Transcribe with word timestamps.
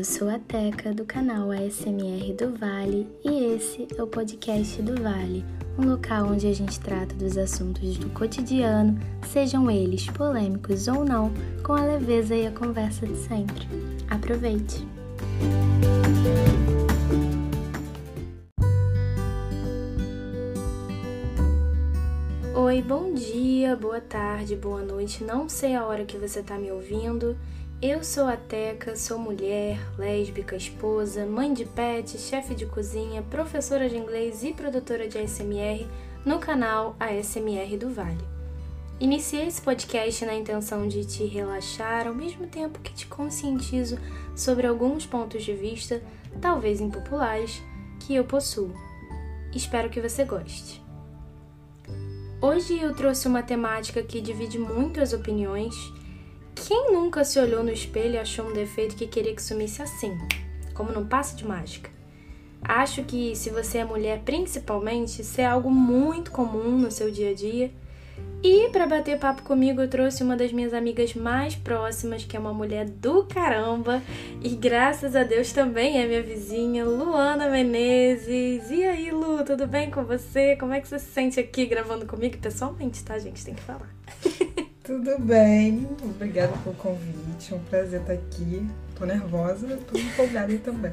eu 0.00 0.04
sou 0.04 0.30
a 0.30 0.38
Teca 0.38 0.94
do 0.94 1.04
canal 1.04 1.50
ASMR 1.50 2.32
do 2.32 2.56
Vale 2.56 3.06
e 3.22 3.54
esse 3.54 3.86
é 3.94 4.02
o 4.02 4.06
podcast 4.06 4.80
do 4.80 5.02
Vale, 5.02 5.44
um 5.78 5.84
local 5.84 6.28
onde 6.28 6.46
a 6.46 6.54
gente 6.54 6.80
trata 6.80 7.14
dos 7.16 7.36
assuntos 7.36 7.98
do 7.98 8.08
cotidiano, 8.08 8.98
sejam 9.28 9.70
eles 9.70 10.06
polêmicos 10.06 10.88
ou 10.88 11.04
não, 11.04 11.30
com 11.62 11.74
a 11.74 11.84
leveza 11.84 12.34
e 12.34 12.46
a 12.46 12.50
conversa 12.50 13.06
de 13.06 13.14
sempre. 13.14 13.68
Aproveite! 14.08 14.88
Oi, 22.54 22.80
bom 22.80 23.12
dia, 23.12 23.76
boa 23.76 24.00
tarde, 24.00 24.56
boa 24.56 24.80
noite, 24.80 25.22
não 25.22 25.46
sei 25.46 25.74
a 25.74 25.84
hora 25.84 26.06
que 26.06 26.16
você 26.16 26.40
está 26.40 26.56
me 26.56 26.72
ouvindo. 26.72 27.36
Eu 27.82 28.04
sou 28.04 28.26
a 28.26 28.36
Teca, 28.36 28.94
sou 28.94 29.18
mulher, 29.18 29.78
lésbica, 29.96 30.54
esposa, 30.54 31.24
mãe 31.24 31.54
de 31.54 31.64
pet, 31.64 32.18
chefe 32.18 32.54
de 32.54 32.66
cozinha, 32.66 33.22
professora 33.22 33.88
de 33.88 33.96
inglês 33.96 34.44
e 34.44 34.52
produtora 34.52 35.08
de 35.08 35.16
ASMR 35.16 35.88
no 36.22 36.38
canal 36.38 36.94
ASMR 37.00 37.78
do 37.78 37.88
Vale. 37.88 38.22
Iniciei 39.00 39.46
esse 39.46 39.62
podcast 39.62 40.26
na 40.26 40.34
intenção 40.34 40.86
de 40.86 41.06
te 41.06 41.24
relaxar 41.24 42.06
ao 42.06 42.14
mesmo 42.14 42.46
tempo 42.46 42.80
que 42.80 42.92
te 42.92 43.06
conscientizo 43.06 43.98
sobre 44.36 44.66
alguns 44.66 45.06
pontos 45.06 45.42
de 45.42 45.54
vista, 45.54 46.02
talvez 46.38 46.82
impopulares, 46.82 47.62
que 48.00 48.14
eu 48.14 48.26
possuo. 48.26 48.74
Espero 49.54 49.88
que 49.88 50.02
você 50.02 50.22
goste. 50.26 50.82
Hoje 52.42 52.78
eu 52.78 52.94
trouxe 52.94 53.26
uma 53.26 53.42
temática 53.42 54.02
que 54.02 54.20
divide 54.20 54.58
muito 54.58 55.00
as 55.00 55.14
opiniões 55.14 55.74
quem 56.54 56.92
nunca 56.92 57.24
se 57.24 57.38
olhou 57.38 57.62
no 57.62 57.70
espelho 57.70 58.14
e 58.14 58.18
achou 58.18 58.48
um 58.48 58.52
defeito 58.52 58.96
que 58.96 59.06
queria 59.06 59.34
que 59.34 59.42
sumisse 59.42 59.82
assim, 59.82 60.16
como 60.74 60.92
num 60.92 61.06
passe 61.06 61.36
de 61.36 61.46
mágica? 61.46 61.90
Acho 62.62 63.02
que 63.04 63.34
se 63.34 63.50
você 63.50 63.78
é 63.78 63.84
mulher, 63.84 64.20
principalmente, 64.24 65.22
isso 65.22 65.40
é 65.40 65.46
algo 65.46 65.70
muito 65.70 66.30
comum 66.30 66.78
no 66.78 66.90
seu 66.90 67.10
dia 67.10 67.30
a 67.30 67.34
dia. 67.34 67.70
E 68.42 68.70
para 68.70 68.86
bater 68.86 69.18
papo 69.18 69.42
comigo, 69.42 69.82
eu 69.82 69.88
trouxe 69.88 70.22
uma 70.22 70.34
das 70.34 70.50
minhas 70.50 70.72
amigas 70.72 71.14
mais 71.14 71.54
próximas, 71.54 72.24
que 72.24 72.36
é 72.36 72.40
uma 72.40 72.54
mulher 72.54 72.86
do 72.86 73.24
caramba, 73.24 74.02
e 74.42 74.50
graças 74.50 75.14
a 75.14 75.22
Deus 75.22 75.52
também 75.52 76.00
é 76.00 76.06
minha 76.06 76.22
vizinha, 76.22 76.84
Luana 76.84 77.50
Menezes. 77.50 78.70
E 78.70 78.82
aí, 78.84 79.10
Lu, 79.10 79.44
tudo 79.44 79.66
bem 79.66 79.90
com 79.90 80.04
você? 80.04 80.56
Como 80.56 80.72
é 80.72 80.80
que 80.80 80.88
você 80.88 80.98
se 80.98 81.10
sente 81.10 81.38
aqui 81.38 81.66
gravando 81.66 82.06
comigo 82.06 82.38
pessoalmente, 82.38 83.04
tá, 83.04 83.18
gente? 83.18 83.44
Tem 83.44 83.54
que 83.54 83.62
falar. 83.62 83.90
Tudo 84.90 85.20
bem, 85.20 85.86
obrigada 86.02 86.52
pelo 86.64 86.74
convite, 86.74 87.52
é 87.52 87.54
um 87.54 87.60
prazer 87.60 88.00
estar 88.00 88.12
aqui. 88.12 88.66
Tô 88.98 89.04
nervosa, 89.04 89.78
tô 89.88 89.96
empolgada 89.96 90.58
também. 90.64 90.90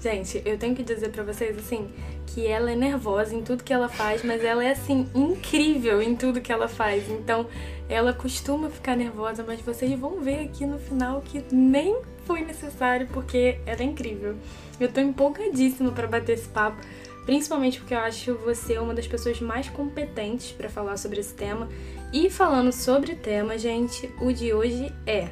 Gente, 0.00 0.42
eu 0.44 0.58
tenho 0.58 0.74
que 0.74 0.82
dizer 0.82 1.10
para 1.10 1.22
vocês 1.22 1.56
assim 1.56 1.88
que 2.26 2.48
ela 2.48 2.72
é 2.72 2.74
nervosa 2.74 3.32
em 3.36 3.40
tudo 3.40 3.62
que 3.62 3.72
ela 3.72 3.88
faz, 3.88 4.24
mas 4.24 4.42
ela 4.42 4.64
é 4.64 4.72
assim 4.72 5.06
incrível 5.14 6.02
em 6.02 6.16
tudo 6.16 6.40
que 6.40 6.50
ela 6.50 6.66
faz. 6.66 7.08
Então, 7.08 7.46
ela 7.88 8.12
costuma 8.12 8.70
ficar 8.70 8.96
nervosa, 8.96 9.44
mas 9.46 9.60
vocês 9.60 9.96
vão 9.96 10.20
ver 10.20 10.40
aqui 10.40 10.66
no 10.66 10.80
final 10.80 11.20
que 11.20 11.44
nem 11.54 11.96
foi 12.24 12.40
necessário 12.40 13.06
porque 13.12 13.60
ela 13.64 13.82
é 13.82 13.84
incrível. 13.84 14.34
Eu 14.80 14.90
tô 14.90 15.00
empolgadíssima 15.00 15.92
para 15.92 16.08
bater 16.08 16.32
esse 16.32 16.48
papo 16.48 16.80
principalmente 17.28 17.78
porque 17.78 17.92
eu 17.92 17.98
acho 17.98 18.34
você 18.36 18.78
uma 18.78 18.94
das 18.94 19.06
pessoas 19.06 19.38
mais 19.38 19.68
competentes 19.68 20.50
para 20.50 20.70
falar 20.70 20.96
sobre 20.96 21.20
esse 21.20 21.34
tema. 21.34 21.68
E 22.10 22.30
falando 22.30 22.72
sobre 22.72 23.12
o 23.12 23.16
tema, 23.18 23.58
gente, 23.58 24.10
o 24.22 24.32
de 24.32 24.54
hoje 24.54 24.90
é 25.06 25.28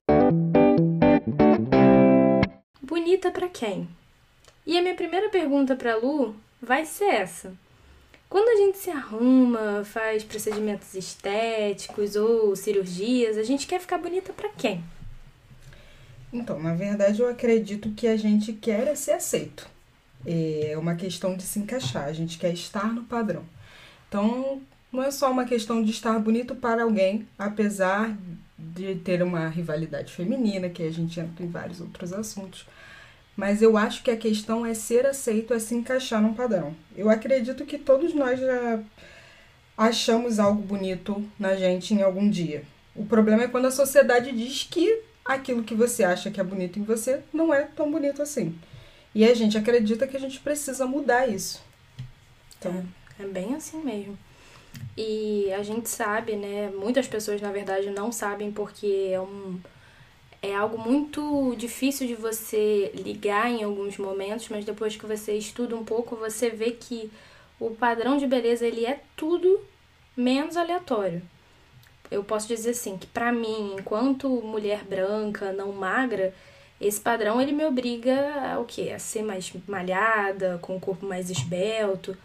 Bonita 2.83 3.31
para 3.31 3.49
quem? 3.49 3.89
E 4.67 4.77
a 4.77 4.83
minha 4.83 4.95
primeira 4.95 5.31
pergunta 5.31 5.75
para 5.75 5.97
Lu 5.97 6.37
vai 6.61 6.85
ser 6.85 7.07
essa. 7.07 7.55
Quando 8.29 8.49
a 8.49 8.57
gente 8.57 8.77
se 8.77 8.91
arruma, 8.91 9.85
faz 9.85 10.23
procedimentos 10.23 10.93
estéticos 10.95 12.15
ou 12.15 12.55
cirurgias, 12.55 13.39
a 13.39 13.43
gente 13.43 13.67
quer 13.67 13.81
ficar 13.81 13.97
bonita 13.97 14.35
para 14.35 14.51
quem? 14.51 14.85
Então, 16.31 16.63
na 16.63 16.75
verdade, 16.75 17.23
eu 17.23 17.29
acredito 17.29 17.91
que 17.93 18.07
a 18.07 18.19
gente 18.19 18.53
quer 18.53 18.95
ser 18.97 19.13
aceito. 19.13 19.67
É 20.27 20.77
uma 20.77 20.95
questão 20.95 21.37
de 21.37 21.43
se 21.45 21.59
encaixar, 21.59 22.05
a 22.05 22.13
gente 22.13 22.37
quer 22.37 22.53
estar 22.53 22.93
no 22.93 23.05
padrão. 23.05 23.45
Então, 24.09 24.61
não 24.97 25.03
é 25.03 25.11
só 25.11 25.31
uma 25.31 25.45
questão 25.45 25.83
de 25.83 25.91
estar 25.91 26.19
bonito 26.19 26.57
para 26.57 26.83
alguém, 26.83 27.29
apesar 27.39 28.17
de 28.59 28.95
ter 28.97 29.23
uma 29.23 29.47
rivalidade 29.49 30.13
feminina, 30.13 30.71
que 30.71 30.83
a 30.83 30.91
gente 30.91 31.21
entra 31.21 31.45
em 31.45 31.51
vários 31.51 31.81
outros 31.81 32.13
assuntos. 32.13 32.67
Mas 33.37 33.61
eu 33.61 33.77
acho 33.77 34.03
que 34.03 34.11
a 34.11 34.17
questão 34.17 34.65
é 34.65 34.73
ser 34.73 35.05
aceito, 35.05 35.53
é 35.53 35.59
se 35.59 35.75
encaixar 35.75 36.23
num 36.23 36.33
padrão. 36.33 36.75
Eu 36.97 37.11
acredito 37.11 37.67
que 37.67 37.77
todos 37.77 38.15
nós 38.15 38.41
já 38.41 38.81
achamos 39.77 40.39
algo 40.39 40.63
bonito 40.63 41.23
na 41.39 41.55
gente 41.55 41.93
em 41.93 42.01
algum 42.01 42.31
dia. 42.31 42.65
O 42.95 43.05
problema 43.05 43.43
é 43.43 43.49
quando 43.49 43.67
a 43.67 43.71
sociedade 43.71 44.33
diz 44.33 44.67
que 44.71 45.03
aquilo 45.23 45.63
que 45.63 45.75
você 45.75 46.03
acha 46.03 46.31
que 46.31 46.41
é 46.41 46.45
bonito 46.45 46.79
em 46.79 46.85
você 46.85 47.21
não 47.35 47.53
é 47.53 47.65
tão 47.65 47.93
bonito 47.93 48.23
assim. 48.23 48.59
E 49.15 49.27
a 49.27 49.35
gente 49.35 49.59
acredita 49.59 50.07
que 50.07 50.17
a 50.17 50.21
gente 50.21 50.41
precisa 50.41 50.87
mudar 50.87 51.27
isso. 51.29 51.63
Então, 52.59 52.83
é, 53.19 53.23
é 53.23 53.27
bem 53.27 53.55
assim 53.55 53.83
mesmo. 53.85 54.17
E 54.97 55.53
a 55.53 55.63
gente 55.63 55.89
sabe, 55.89 56.37
né? 56.37 56.71
Muitas 56.71 57.07
pessoas, 57.07 57.41
na 57.41 57.53
verdade, 57.53 57.91
não 57.91 58.11
sabem 58.11 58.51
porque 58.51 59.11
é 59.13 59.21
um 59.21 59.61
é 60.43 60.55
algo 60.55 60.79
muito 60.79 61.55
difícil 61.57 62.07
de 62.07 62.15
você 62.15 62.93
ligar 62.95 63.51
em 63.51 63.65
alguns 63.65 63.99
momentos, 63.99 64.49
mas 64.49 64.65
depois 64.65 64.97
que 64.97 65.07
você 65.07 65.33
estuda 65.33 65.75
um 65.75 65.85
pouco, 65.85 66.15
você 66.15 66.51
vê 66.51 66.71
que 66.71 67.11
o 67.59 67.71
padrão 67.71 68.17
de 68.17 68.27
beleza 68.27 68.67
ele 68.67 68.87
é 68.87 69.01
tudo 69.17 69.61
menos 70.17 70.57
aleatório. 70.57 71.23
Eu 72.11 72.23
posso 72.23 72.47
dizer 72.47 72.71
assim, 72.71 72.97
que 72.97 73.07
para 73.07 73.33
mim, 73.33 73.77
enquanto 73.79 74.29
mulher 74.29 74.85
branca, 74.85 75.53
não 75.53 75.73
magra, 75.73 76.33
esse 76.81 77.01
padrão 77.01 77.41
ele 77.41 77.53
me 77.53 77.65
obriga 77.65 78.53
a 78.53 78.61
o 78.61 78.65
quê? 78.65 78.93
A 78.95 78.99
ser 78.99 79.23
mais 79.23 79.53
malhada, 79.67 80.59
com 80.63 80.77
o 80.77 80.81
corpo 80.81 81.07
mais 81.07 81.31
esbelto. 81.31 82.17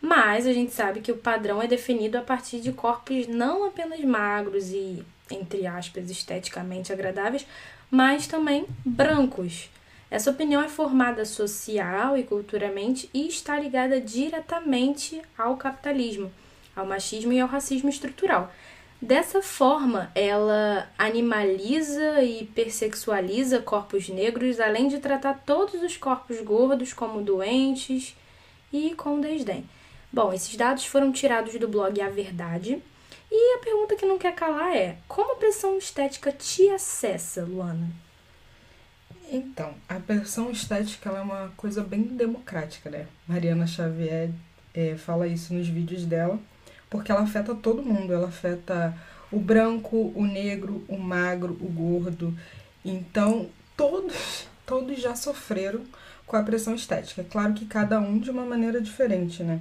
Mas 0.00 0.46
a 0.46 0.52
gente 0.52 0.72
sabe 0.72 1.00
que 1.00 1.12
o 1.12 1.16
padrão 1.16 1.62
é 1.62 1.66
definido 1.66 2.18
a 2.18 2.22
partir 2.22 2.60
de 2.60 2.72
corpos 2.72 3.26
não 3.26 3.64
apenas 3.64 4.00
magros 4.00 4.70
e, 4.70 5.04
entre 5.30 5.66
aspas, 5.66 6.10
esteticamente 6.10 6.92
agradáveis, 6.92 7.46
mas 7.90 8.26
também 8.26 8.66
brancos. 8.84 9.70
Essa 10.10 10.30
opinião 10.30 10.62
é 10.62 10.68
formada 10.68 11.24
social 11.24 12.16
e 12.16 12.22
culturalmente 12.22 13.10
e 13.12 13.26
está 13.26 13.58
ligada 13.58 14.00
diretamente 14.00 15.20
ao 15.36 15.56
capitalismo, 15.56 16.30
ao 16.76 16.86
machismo 16.86 17.32
e 17.32 17.40
ao 17.40 17.48
racismo 17.48 17.88
estrutural. 17.88 18.52
Dessa 19.02 19.42
forma, 19.42 20.10
ela 20.14 20.88
animaliza 20.96 22.22
e 22.22 22.42
hipersexualiza 22.42 23.60
corpos 23.60 24.08
negros, 24.08 24.58
além 24.58 24.88
de 24.88 24.98
tratar 24.98 25.42
todos 25.44 25.82
os 25.82 25.96
corpos 25.96 26.40
gordos 26.40 26.92
como 26.92 27.20
doentes 27.20 28.16
e 28.72 28.94
com 28.94 29.20
desdém. 29.20 29.68
Bom, 30.16 30.32
esses 30.32 30.56
dados 30.56 30.86
foram 30.86 31.12
tirados 31.12 31.60
do 31.60 31.68
blog 31.68 32.00
A 32.00 32.08
Verdade. 32.08 32.82
E 33.30 33.56
a 33.56 33.58
pergunta 33.58 33.96
que 33.96 34.06
não 34.06 34.16
quer 34.16 34.34
calar 34.34 34.74
é: 34.74 34.96
como 35.06 35.32
a 35.32 35.36
pressão 35.36 35.76
estética 35.76 36.32
te 36.32 36.70
acessa, 36.70 37.44
Luana? 37.44 37.90
Então, 39.30 39.74
a 39.86 39.96
pressão 39.96 40.50
estética 40.50 41.10
é 41.10 41.20
uma 41.20 41.52
coisa 41.54 41.82
bem 41.82 42.00
democrática, 42.00 42.88
né? 42.88 43.06
Mariana 43.28 43.66
Xavier 43.66 44.30
é, 44.72 44.96
fala 44.96 45.26
isso 45.26 45.52
nos 45.52 45.68
vídeos 45.68 46.06
dela 46.06 46.40
porque 46.88 47.12
ela 47.12 47.20
afeta 47.20 47.54
todo 47.54 47.82
mundo, 47.82 48.14
ela 48.14 48.28
afeta 48.28 48.96
o 49.30 49.38
branco, 49.38 50.12
o 50.14 50.24
negro, 50.24 50.82
o 50.88 50.96
magro, 50.96 51.58
o 51.60 51.68
gordo. 51.68 52.34
Então, 52.82 53.50
todos, 53.76 54.48
todos 54.64 54.98
já 54.98 55.14
sofreram 55.14 55.82
com 56.26 56.36
a 56.38 56.42
pressão 56.42 56.74
estética. 56.74 57.20
É 57.20 57.24
claro 57.24 57.52
que 57.52 57.66
cada 57.66 58.00
um 58.00 58.18
de 58.18 58.30
uma 58.30 58.46
maneira 58.46 58.80
diferente, 58.80 59.42
né? 59.42 59.60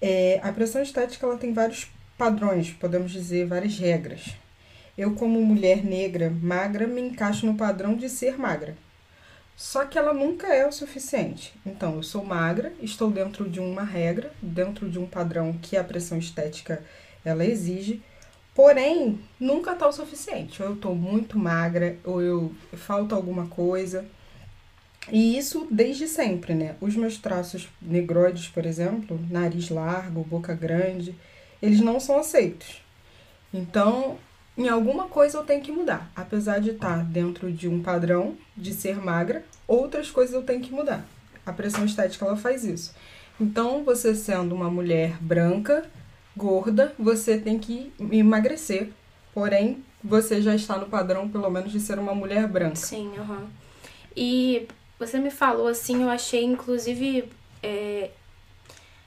É, 0.00 0.40
a 0.42 0.52
pressão 0.52 0.82
estética 0.82 1.26
ela 1.26 1.38
tem 1.38 1.52
vários 1.52 1.90
padrões, 2.18 2.70
podemos 2.72 3.12
dizer, 3.12 3.46
várias 3.46 3.78
regras. 3.78 4.34
Eu, 4.96 5.14
como 5.14 5.42
mulher 5.42 5.84
negra, 5.84 6.30
magra, 6.30 6.86
me 6.86 7.00
encaixo 7.00 7.46
no 7.46 7.56
padrão 7.56 7.94
de 7.94 8.08
ser 8.08 8.38
magra. 8.38 8.76
Só 9.56 9.86
que 9.86 9.98
ela 9.98 10.12
nunca 10.12 10.48
é 10.48 10.66
o 10.66 10.72
suficiente. 10.72 11.54
Então, 11.64 11.96
eu 11.96 12.02
sou 12.02 12.24
magra, 12.24 12.72
estou 12.82 13.10
dentro 13.10 13.48
de 13.48 13.58
uma 13.58 13.82
regra, 13.82 14.30
dentro 14.40 14.88
de 14.88 14.98
um 14.98 15.06
padrão 15.06 15.54
que 15.54 15.76
a 15.76 15.84
pressão 15.84 16.18
estética 16.18 16.82
ela 17.24 17.44
exige, 17.44 18.02
porém, 18.54 19.18
nunca 19.40 19.72
está 19.72 19.86
o 19.88 19.92
suficiente. 19.92 20.62
Ou 20.62 20.68
eu 20.68 20.74
estou 20.74 20.94
muito 20.94 21.38
magra, 21.38 21.96
ou 22.04 22.20
eu 22.20 22.54
falta 22.74 23.14
alguma 23.14 23.46
coisa. 23.46 24.06
E 25.10 25.38
isso 25.38 25.66
desde 25.70 26.08
sempre, 26.08 26.54
né? 26.54 26.74
Os 26.80 26.96
meus 26.96 27.18
traços 27.18 27.68
negroides, 27.80 28.48
por 28.48 28.66
exemplo, 28.66 29.18
nariz 29.30 29.68
largo, 29.68 30.24
boca 30.24 30.54
grande, 30.54 31.14
eles 31.62 31.80
não 31.80 32.00
são 32.00 32.18
aceitos. 32.18 32.82
Então, 33.52 34.18
em 34.58 34.68
alguma 34.68 35.04
coisa 35.04 35.38
eu 35.38 35.44
tenho 35.44 35.62
que 35.62 35.70
mudar. 35.70 36.10
Apesar 36.14 36.60
de 36.60 36.70
estar 36.70 37.04
dentro 37.04 37.52
de 37.52 37.68
um 37.68 37.82
padrão 37.82 38.36
de 38.56 38.72
ser 38.72 38.96
magra, 38.96 39.44
outras 39.66 40.10
coisas 40.10 40.34
eu 40.34 40.42
tenho 40.42 40.60
que 40.60 40.72
mudar. 40.72 41.06
A 41.44 41.52
pressão 41.52 41.84
estética 41.84 42.24
ela 42.24 42.36
faz 42.36 42.64
isso. 42.64 42.94
Então, 43.40 43.84
você 43.84 44.14
sendo 44.14 44.54
uma 44.54 44.70
mulher 44.70 45.16
branca, 45.20 45.84
gorda, 46.36 46.94
você 46.98 47.38
tem 47.38 47.58
que 47.58 47.92
emagrecer. 48.10 48.90
Porém, 49.32 49.84
você 50.02 50.40
já 50.40 50.54
está 50.54 50.78
no 50.78 50.86
padrão, 50.86 51.28
pelo 51.28 51.50
menos, 51.50 51.70
de 51.70 51.78
ser 51.78 51.98
uma 51.98 52.14
mulher 52.14 52.48
branca. 52.48 52.76
Sim, 52.76 53.12
uhum. 53.18 53.46
E 54.16 54.66
você 54.98 55.18
me 55.18 55.30
falou 55.30 55.68
assim, 55.68 56.02
eu 56.02 56.10
achei 56.10 56.44
inclusive 56.44 57.30
é, 57.62 58.10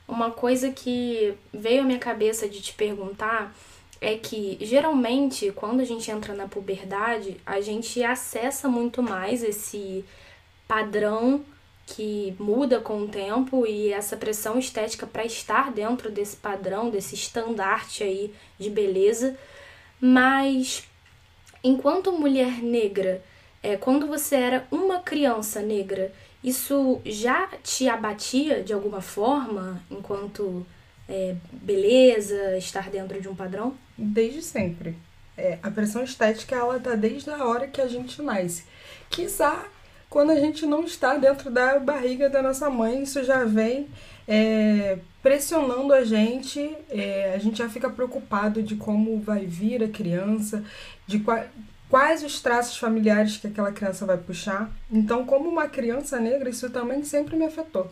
uma 0.07 0.31
coisa 0.31 0.71
que 0.71 1.33
veio 1.53 1.81
à 1.81 1.85
minha 1.85 1.99
cabeça 1.99 2.47
de 2.47 2.61
te 2.61 2.73
perguntar 2.73 3.55
é 4.01 4.15
que 4.15 4.57
geralmente 4.61 5.51
quando 5.51 5.81
a 5.81 5.85
gente 5.85 6.09
entra 6.09 6.33
na 6.33 6.47
puberdade, 6.47 7.37
a 7.45 7.59
gente 7.61 8.03
acessa 8.03 8.67
muito 8.67 9.03
mais 9.03 9.43
esse 9.43 10.05
padrão 10.67 11.43
que 11.85 12.35
muda 12.39 12.79
com 12.79 13.01
o 13.01 13.07
tempo 13.07 13.65
e 13.65 13.91
essa 13.91 14.15
pressão 14.15 14.59
estética 14.59 15.07
para 15.07 15.25
estar 15.25 15.71
dentro 15.71 16.11
desse 16.11 16.37
padrão, 16.37 16.89
desse 16.89 17.15
estandarte 17.15 18.03
aí 18.03 18.33
de 18.59 18.69
beleza. 18.69 19.37
Mas 19.99 20.83
enquanto 21.63 22.11
mulher 22.11 22.61
negra, 22.61 23.23
é, 23.61 23.75
quando 23.75 24.07
você 24.07 24.35
era 24.35 24.67
uma 24.71 24.99
criança 24.99 25.61
negra, 25.61 26.11
isso 26.43 27.01
já 27.05 27.47
te 27.63 27.89
abatia 27.89 28.63
de 28.63 28.73
alguma 28.73 29.01
forma 29.01 29.81
enquanto 29.91 30.65
é, 31.07 31.35
beleza, 31.51 32.57
estar 32.57 32.89
dentro 32.89 33.19
de 33.19 33.27
um 33.27 33.35
padrão? 33.35 33.75
Desde 33.97 34.41
sempre. 34.41 34.95
É, 35.37 35.57
a 35.63 35.71
pressão 35.71 36.03
estética 36.03 36.55
ela 36.55 36.79
tá 36.79 36.95
desde 36.95 37.29
a 37.29 37.45
hora 37.45 37.67
que 37.67 37.81
a 37.81 37.87
gente 37.87 38.21
nasce. 38.21 38.63
Quizá 39.09 39.65
quando 40.09 40.31
a 40.31 40.39
gente 40.39 40.65
não 40.65 40.83
está 40.83 41.17
dentro 41.17 41.51
da 41.51 41.79
barriga 41.79 42.29
da 42.29 42.41
nossa 42.41 42.69
mãe, 42.69 43.03
isso 43.03 43.23
já 43.23 43.43
vem 43.43 43.87
é, 44.27 44.97
pressionando 45.21 45.93
a 45.93 46.03
gente, 46.03 46.75
é, 46.89 47.33
a 47.35 47.37
gente 47.37 47.59
já 47.59 47.69
fica 47.69 47.89
preocupado 47.89 48.63
de 48.63 48.75
como 48.75 49.19
vai 49.19 49.45
vir 49.45 49.83
a 49.83 49.87
criança, 49.87 50.63
de 51.05 51.23
quais 51.89 52.23
os 52.23 52.41
traços 52.41 52.77
familiares 52.77 53.37
que 53.37 53.47
aquela 53.47 53.71
criança 53.71 54.05
vai 54.05 54.17
puxar. 54.17 54.69
Então, 54.91 55.25
como 55.25 55.49
uma 55.49 55.67
criança 55.67 56.19
negra, 56.19 56.49
isso 56.49 56.69
também 56.69 57.03
sempre 57.03 57.35
me 57.35 57.45
afetou. 57.45 57.89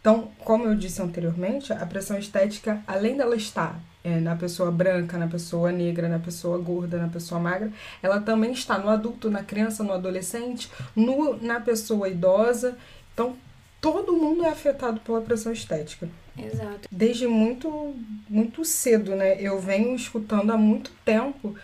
Então, 0.00 0.30
como 0.44 0.66
eu 0.66 0.74
disse 0.76 1.02
anteriormente, 1.02 1.72
a 1.72 1.84
pressão 1.84 2.18
estética, 2.18 2.82
além 2.86 3.16
dela 3.16 3.34
estar 3.34 3.80
é, 4.04 4.20
na 4.20 4.36
pessoa 4.36 4.70
branca, 4.70 5.18
na 5.18 5.26
pessoa 5.26 5.72
negra, 5.72 6.08
na 6.08 6.18
pessoa 6.18 6.58
gorda, 6.58 6.98
na 6.98 7.08
pessoa 7.08 7.40
magra, 7.40 7.72
ela 8.02 8.20
também 8.20 8.52
está 8.52 8.78
no 8.78 8.88
adulto, 8.88 9.30
na 9.30 9.42
criança, 9.42 9.82
no 9.82 9.92
adolescente, 9.92 10.70
no, 10.94 11.36
na 11.42 11.60
pessoa 11.60 12.08
idosa. 12.08 12.76
Então, 13.12 13.36
todo 13.80 14.12
mundo 14.16 14.44
é 14.44 14.48
afetado 14.48 15.00
pela 15.00 15.20
pressão 15.20 15.52
estética. 15.52 16.08
Exato. 16.36 16.88
Desde 16.90 17.26
muito, 17.26 17.94
muito 18.28 18.64
cedo, 18.64 19.16
né? 19.16 19.40
Eu 19.40 19.58
venho 19.58 19.94
escutando 19.96 20.52
há 20.52 20.56
muito 20.56 20.92
tempo. 21.04 21.56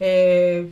É, 0.00 0.64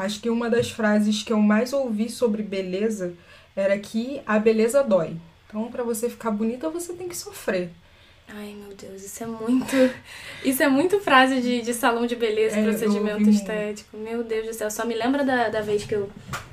acho 0.00 0.20
que 0.20 0.30
uma 0.30 0.50
das 0.50 0.70
frases 0.70 1.22
que 1.22 1.32
eu 1.32 1.38
mais 1.38 1.72
ouvi 1.72 2.08
sobre 2.08 2.42
beleza 2.42 3.14
era 3.54 3.78
que 3.78 4.20
a 4.26 4.38
beleza 4.38 4.82
dói. 4.82 5.16
Então, 5.46 5.70
para 5.70 5.82
você 5.82 6.08
ficar 6.08 6.30
bonita, 6.30 6.70
você 6.70 6.92
tem 6.92 7.08
que 7.08 7.16
sofrer. 7.16 7.70
Ai, 8.32 8.54
meu 8.54 8.74
Deus, 8.76 9.02
isso 9.02 9.24
é 9.24 9.26
muito. 9.26 9.74
Isso 10.44 10.62
é 10.62 10.68
muito 10.68 11.00
frase 11.00 11.40
de, 11.40 11.60
de 11.60 11.74
salão 11.74 12.06
de 12.06 12.16
beleza, 12.16 12.58
é, 12.58 12.62
procedimento 12.62 13.28
estético. 13.28 13.96
Meu 13.96 14.22
Deus 14.22 14.46
do 14.46 14.54
céu. 14.54 14.70
Só 14.70 14.86
me 14.86 14.94
lembra 14.94 15.24
da, 15.24 15.48
da 15.48 15.60
vez 15.60 15.84
que 15.84 15.94
eu. 15.94 16.08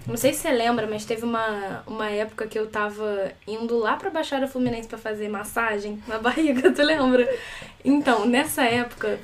Não 0.05 0.17
sei 0.17 0.33
se 0.33 0.39
você 0.39 0.51
lembra, 0.51 0.87
mas 0.87 1.05
teve 1.05 1.23
uma, 1.23 1.83
uma 1.85 2.09
época 2.09 2.47
que 2.47 2.57
eu 2.57 2.67
tava 2.67 3.31
indo 3.47 3.77
lá 3.77 3.95
pra 3.95 4.09
Baixada 4.09 4.47
Fluminense 4.47 4.87
para 4.87 4.97
fazer 4.97 5.29
massagem 5.29 6.01
na 6.07 6.17
barriga, 6.17 6.71
tu 6.73 6.81
lembra? 6.81 7.29
Então, 7.85 8.25
nessa 8.25 8.63
época, 8.63 9.19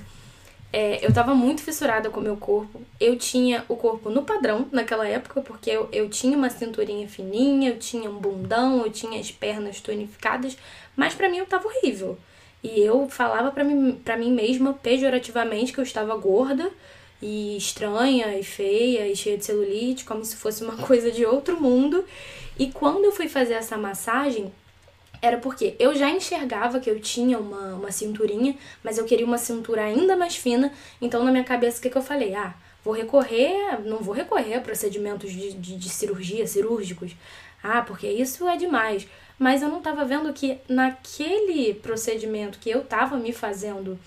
é, 0.75 1.05
eu 1.05 1.13
tava 1.13 1.35
muito 1.35 1.61
fissurada 1.61 2.09
com 2.09 2.19
o 2.19 2.23
meu 2.23 2.35
corpo. 2.35 2.81
Eu 2.99 3.15
tinha 3.15 3.63
o 3.69 3.75
corpo 3.75 4.09
no 4.09 4.23
padrão 4.23 4.67
naquela 4.71 5.07
época, 5.07 5.39
porque 5.39 5.69
eu, 5.69 5.87
eu 5.91 6.09
tinha 6.09 6.35
uma 6.35 6.49
cinturinha 6.49 7.07
fininha, 7.07 7.69
eu 7.69 7.77
tinha 7.77 8.09
um 8.09 8.17
bundão, 8.17 8.83
eu 8.83 8.89
tinha 8.89 9.19
as 9.19 9.31
pernas 9.31 9.79
tonificadas, 9.79 10.57
mas 10.95 11.13
para 11.13 11.29
mim 11.29 11.37
eu 11.37 11.45
tava 11.45 11.67
horrível. 11.67 12.17
E 12.63 12.79
eu 12.79 13.07
falava 13.07 13.51
para 13.51 13.63
mim, 13.63 14.01
pra 14.03 14.17
mim 14.17 14.31
mesma 14.31 14.73
pejorativamente 14.73 15.71
que 15.71 15.79
eu 15.79 15.83
estava 15.83 16.15
gorda 16.15 16.71
e 17.21 17.55
estranha 17.55 18.35
e 18.37 18.43
feia 18.43 19.07
e 19.07 19.15
cheia 19.15 19.37
de 19.37 19.45
celulite, 19.45 20.05
como 20.05 20.25
se 20.25 20.35
fosse 20.35 20.63
uma 20.63 20.75
coisa 20.87 21.11
de 21.11 21.23
outro 21.23 21.61
mundo. 21.61 22.03
E 22.57 22.71
quando 22.71 23.05
eu 23.05 23.11
fui 23.11 23.29
fazer 23.29 23.53
essa 23.53 23.77
massagem, 23.77 24.51
era 25.23 25.37
porque 25.37 25.73
eu 25.79 25.95
já 25.95 26.09
enxergava 26.09 26.81
que 26.81 26.89
eu 26.89 26.99
tinha 26.99 27.39
uma, 27.39 27.75
uma 27.75 27.91
cinturinha, 27.93 28.57
mas 28.83 28.97
eu 28.97 29.05
queria 29.05 29.25
uma 29.25 29.37
cintura 29.37 29.81
ainda 29.81 30.17
mais 30.17 30.35
fina. 30.35 30.73
Então, 31.01 31.23
na 31.23 31.31
minha 31.31 31.45
cabeça, 31.45 31.79
o 31.79 31.81
que, 31.81 31.89
que 31.89 31.97
eu 31.97 32.01
falei? 32.01 32.35
Ah, 32.35 32.53
vou 32.83 32.93
recorrer, 32.93 33.79
não 33.85 33.99
vou 33.99 34.13
recorrer 34.13 34.55
a 34.55 34.59
procedimentos 34.59 35.31
de, 35.31 35.53
de, 35.53 35.77
de 35.77 35.89
cirurgia, 35.89 36.45
cirúrgicos. 36.45 37.15
Ah, 37.63 37.81
porque 37.81 38.05
isso 38.05 38.45
é 38.49 38.57
demais. 38.57 39.07
Mas 39.39 39.61
eu 39.61 39.69
não 39.69 39.77
estava 39.77 40.03
vendo 40.03 40.33
que 40.33 40.59
naquele 40.67 41.73
procedimento 41.75 42.59
que 42.59 42.69
eu 42.69 42.81
estava 42.81 43.15
me 43.15 43.31
fazendo 43.31 43.97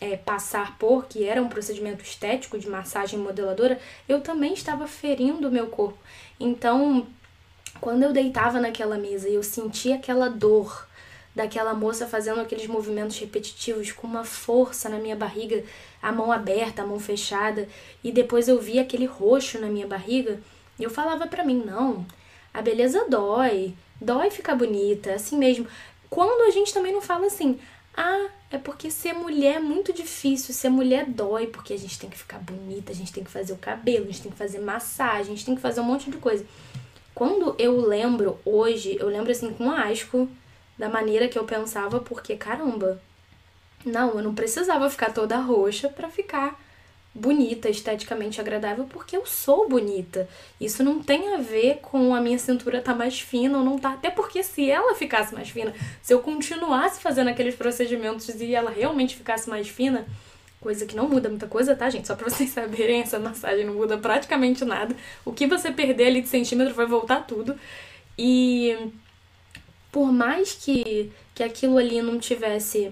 é, 0.00 0.16
passar 0.16 0.76
por, 0.76 1.06
que 1.06 1.22
era 1.22 1.40
um 1.40 1.48
procedimento 1.48 2.02
estético 2.02 2.58
de 2.58 2.68
massagem 2.68 3.16
modeladora, 3.16 3.78
eu 4.08 4.20
também 4.20 4.52
estava 4.52 4.88
ferindo 4.88 5.46
o 5.46 5.52
meu 5.52 5.68
corpo. 5.68 5.98
Então, 6.40 7.06
quando 7.84 8.02
eu 8.02 8.14
deitava 8.14 8.58
naquela 8.58 8.96
mesa 8.96 9.28
e 9.28 9.34
eu 9.34 9.42
sentia 9.42 9.96
aquela 9.96 10.30
dor 10.30 10.88
daquela 11.34 11.74
moça 11.74 12.06
fazendo 12.06 12.40
aqueles 12.40 12.66
movimentos 12.66 13.18
repetitivos 13.18 13.92
com 13.92 14.06
uma 14.06 14.24
força 14.24 14.88
na 14.88 14.96
minha 14.96 15.14
barriga, 15.14 15.62
a 16.00 16.10
mão 16.10 16.32
aberta, 16.32 16.80
a 16.80 16.86
mão 16.86 16.98
fechada, 16.98 17.68
e 18.02 18.10
depois 18.10 18.48
eu 18.48 18.58
via 18.58 18.80
aquele 18.80 19.04
roxo 19.04 19.60
na 19.60 19.66
minha 19.66 19.86
barriga, 19.86 20.40
eu 20.80 20.88
falava 20.88 21.26
para 21.26 21.44
mim, 21.44 21.62
não, 21.62 22.06
a 22.54 22.62
beleza 22.62 23.04
dói, 23.06 23.74
dói 24.00 24.30
ficar 24.30 24.54
bonita, 24.54 25.12
assim 25.12 25.36
mesmo. 25.36 25.66
Quando 26.08 26.48
a 26.48 26.50
gente 26.52 26.72
também 26.72 26.92
não 26.92 27.02
fala 27.02 27.26
assim, 27.26 27.58
ah, 27.94 28.28
é 28.50 28.56
porque 28.56 28.90
ser 28.90 29.12
mulher 29.12 29.56
é 29.56 29.60
muito 29.60 29.92
difícil, 29.92 30.54
ser 30.54 30.70
mulher 30.70 31.04
dói, 31.04 31.48
porque 31.48 31.74
a 31.74 31.78
gente 31.78 31.98
tem 31.98 32.08
que 32.08 32.16
ficar 32.16 32.38
bonita, 32.38 32.92
a 32.92 32.94
gente 32.94 33.12
tem 33.12 33.22
que 33.22 33.30
fazer 33.30 33.52
o 33.52 33.58
cabelo, 33.58 34.04
a 34.04 34.06
gente 34.06 34.22
tem 34.22 34.32
que 34.32 34.38
fazer 34.38 34.58
massagem, 34.60 35.34
a 35.34 35.36
gente 35.36 35.44
tem 35.44 35.54
que 35.54 35.60
fazer 35.60 35.82
um 35.82 35.84
monte 35.84 36.10
de 36.10 36.16
coisa. 36.16 36.46
Quando 37.14 37.54
eu 37.58 37.80
lembro 37.80 38.38
hoje, 38.44 38.96
eu 38.98 39.08
lembro 39.08 39.30
assim 39.30 39.52
com 39.52 39.70
asco 39.70 40.28
da 40.76 40.88
maneira 40.88 41.28
que 41.28 41.38
eu 41.38 41.44
pensava, 41.44 42.00
porque 42.00 42.36
caramba, 42.36 43.00
não, 43.84 44.14
eu 44.16 44.22
não 44.22 44.34
precisava 44.34 44.90
ficar 44.90 45.12
toda 45.12 45.38
roxa 45.38 45.88
para 45.88 46.08
ficar 46.08 46.58
bonita, 47.14 47.68
esteticamente 47.68 48.40
agradável, 48.40 48.86
porque 48.90 49.16
eu 49.16 49.24
sou 49.24 49.68
bonita. 49.68 50.28
Isso 50.60 50.82
não 50.82 51.00
tem 51.00 51.32
a 51.34 51.38
ver 51.38 51.78
com 51.80 52.12
a 52.12 52.20
minha 52.20 52.38
cintura 52.38 52.82
tá 52.82 52.92
mais 52.92 53.20
fina 53.20 53.58
ou 53.58 53.64
não 53.64 53.78
tá. 53.78 53.92
Até 53.92 54.10
porque 54.10 54.42
se 54.42 54.68
ela 54.68 54.94
ficasse 54.96 55.32
mais 55.32 55.48
fina, 55.48 55.72
se 56.02 56.12
eu 56.12 56.20
continuasse 56.20 57.00
fazendo 57.00 57.28
aqueles 57.28 57.54
procedimentos 57.54 58.28
e 58.28 58.52
ela 58.52 58.70
realmente 58.70 59.16
ficasse 59.16 59.48
mais 59.48 59.68
fina, 59.68 60.04
Coisa 60.64 60.86
que 60.86 60.96
não 60.96 61.06
muda 61.06 61.28
muita 61.28 61.46
coisa, 61.46 61.76
tá, 61.76 61.90
gente? 61.90 62.08
Só 62.08 62.16
pra 62.16 62.24
vocês 62.30 62.48
saberem, 62.48 63.02
essa 63.02 63.18
massagem 63.18 63.66
não 63.66 63.74
muda 63.74 63.98
praticamente 63.98 64.64
nada. 64.64 64.96
O 65.22 65.30
que 65.30 65.46
você 65.46 65.70
perder 65.70 66.06
ali 66.06 66.22
de 66.22 66.28
centímetro 66.28 66.72
vai 66.72 66.86
voltar 66.86 67.26
tudo. 67.26 67.54
E 68.18 68.74
por 69.92 70.10
mais 70.10 70.54
que, 70.54 71.12
que 71.34 71.42
aquilo 71.42 71.76
ali 71.76 72.00
não 72.00 72.18
tivesse 72.18 72.90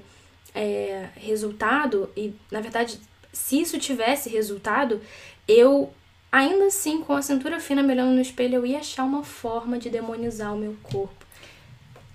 é, 0.55 1.09
resultado, 1.17 2.11
e 2.15 2.35
na 2.51 2.61
verdade, 2.61 3.01
se 3.33 3.59
isso 3.63 3.79
tivesse 3.79 4.29
resultado, 4.29 5.01
eu 5.49 5.91
ainda 6.31 6.67
assim, 6.67 7.01
com 7.01 7.15
a 7.15 7.23
cintura 7.23 7.59
fina 7.59 7.83
me 7.83 7.95
olhando 7.95 8.15
no 8.15 8.21
espelho, 8.21 8.57
eu 8.57 8.67
ia 8.67 8.81
achar 8.81 9.05
uma 9.05 9.25
forma 9.25 9.79
de 9.79 9.89
demonizar 9.89 10.55
o 10.55 10.59
meu 10.59 10.77
corpo. 10.83 11.25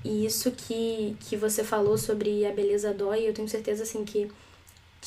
E 0.05 0.23
isso 0.23 0.51
que, 0.51 1.17
que 1.21 1.35
você 1.35 1.63
falou 1.63 1.97
sobre 1.97 2.45
a 2.45 2.51
beleza 2.51 2.93
dói, 2.93 3.27
eu 3.27 3.33
tenho 3.33 3.49
certeza 3.49 3.81
assim 3.81 4.05
que 4.05 4.29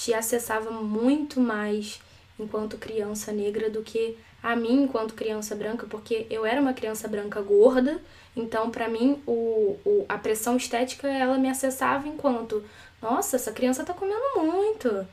te 0.01 0.15
acessava 0.15 0.71
muito 0.71 1.39
mais 1.39 2.01
enquanto 2.39 2.79
criança 2.79 3.33
negra 3.33 3.69
do 3.69 3.83
que 3.83 4.17
a 4.43 4.57
mim 4.57 4.85
enquanto 4.85 5.13
criança 5.13 5.55
branca, 5.55 5.87
porque 5.87 6.27
eu 6.31 6.47
era 6.47 6.59
uma 6.59 6.73
criança 6.73 7.07
branca 7.07 7.43
gorda, 7.43 8.01
então 8.35 8.71
para 8.71 8.89
mim 8.89 9.23
o, 9.27 9.79
o, 9.85 10.07
a 10.09 10.17
pressão 10.17 10.57
estética 10.57 11.07
ela 11.07 11.37
me 11.37 11.51
acessava 11.51 12.09
enquanto, 12.09 12.65
nossa, 13.03 13.37
essa 13.37 13.53
criança 13.53 13.85
tá 13.85 13.93
comendo 13.93 14.41
muito. 14.41 15.07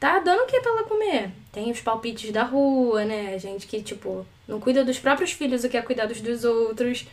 Tá 0.00 0.18
dando 0.18 0.42
o 0.42 0.46
que 0.46 0.60
pra 0.60 0.72
ela 0.72 0.82
comer? 0.82 1.30
Tem 1.52 1.70
os 1.70 1.80
palpites 1.80 2.32
da 2.32 2.42
rua, 2.42 3.04
né? 3.04 3.38
Gente 3.38 3.68
que, 3.68 3.80
tipo, 3.80 4.26
não 4.48 4.58
cuida 4.58 4.84
dos 4.84 4.98
próprios 4.98 5.30
filhos 5.30 5.62
o 5.62 5.68
que 5.68 5.76
é 5.76 5.82
cuidar 5.82 6.06
dos, 6.06 6.20
dos 6.20 6.42
outros. 6.44 7.06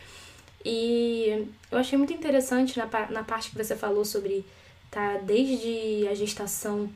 E 0.64 1.46
eu 1.70 1.78
achei 1.78 1.96
muito 1.96 2.12
interessante 2.12 2.76
na, 2.76 2.86
na 3.10 3.22
parte 3.22 3.50
que 3.50 3.56
você 3.56 3.76
falou 3.76 4.04
sobre 4.04 4.44
tá 4.90 5.18
desde 5.18 6.08
a 6.08 6.14
gestação 6.14 6.90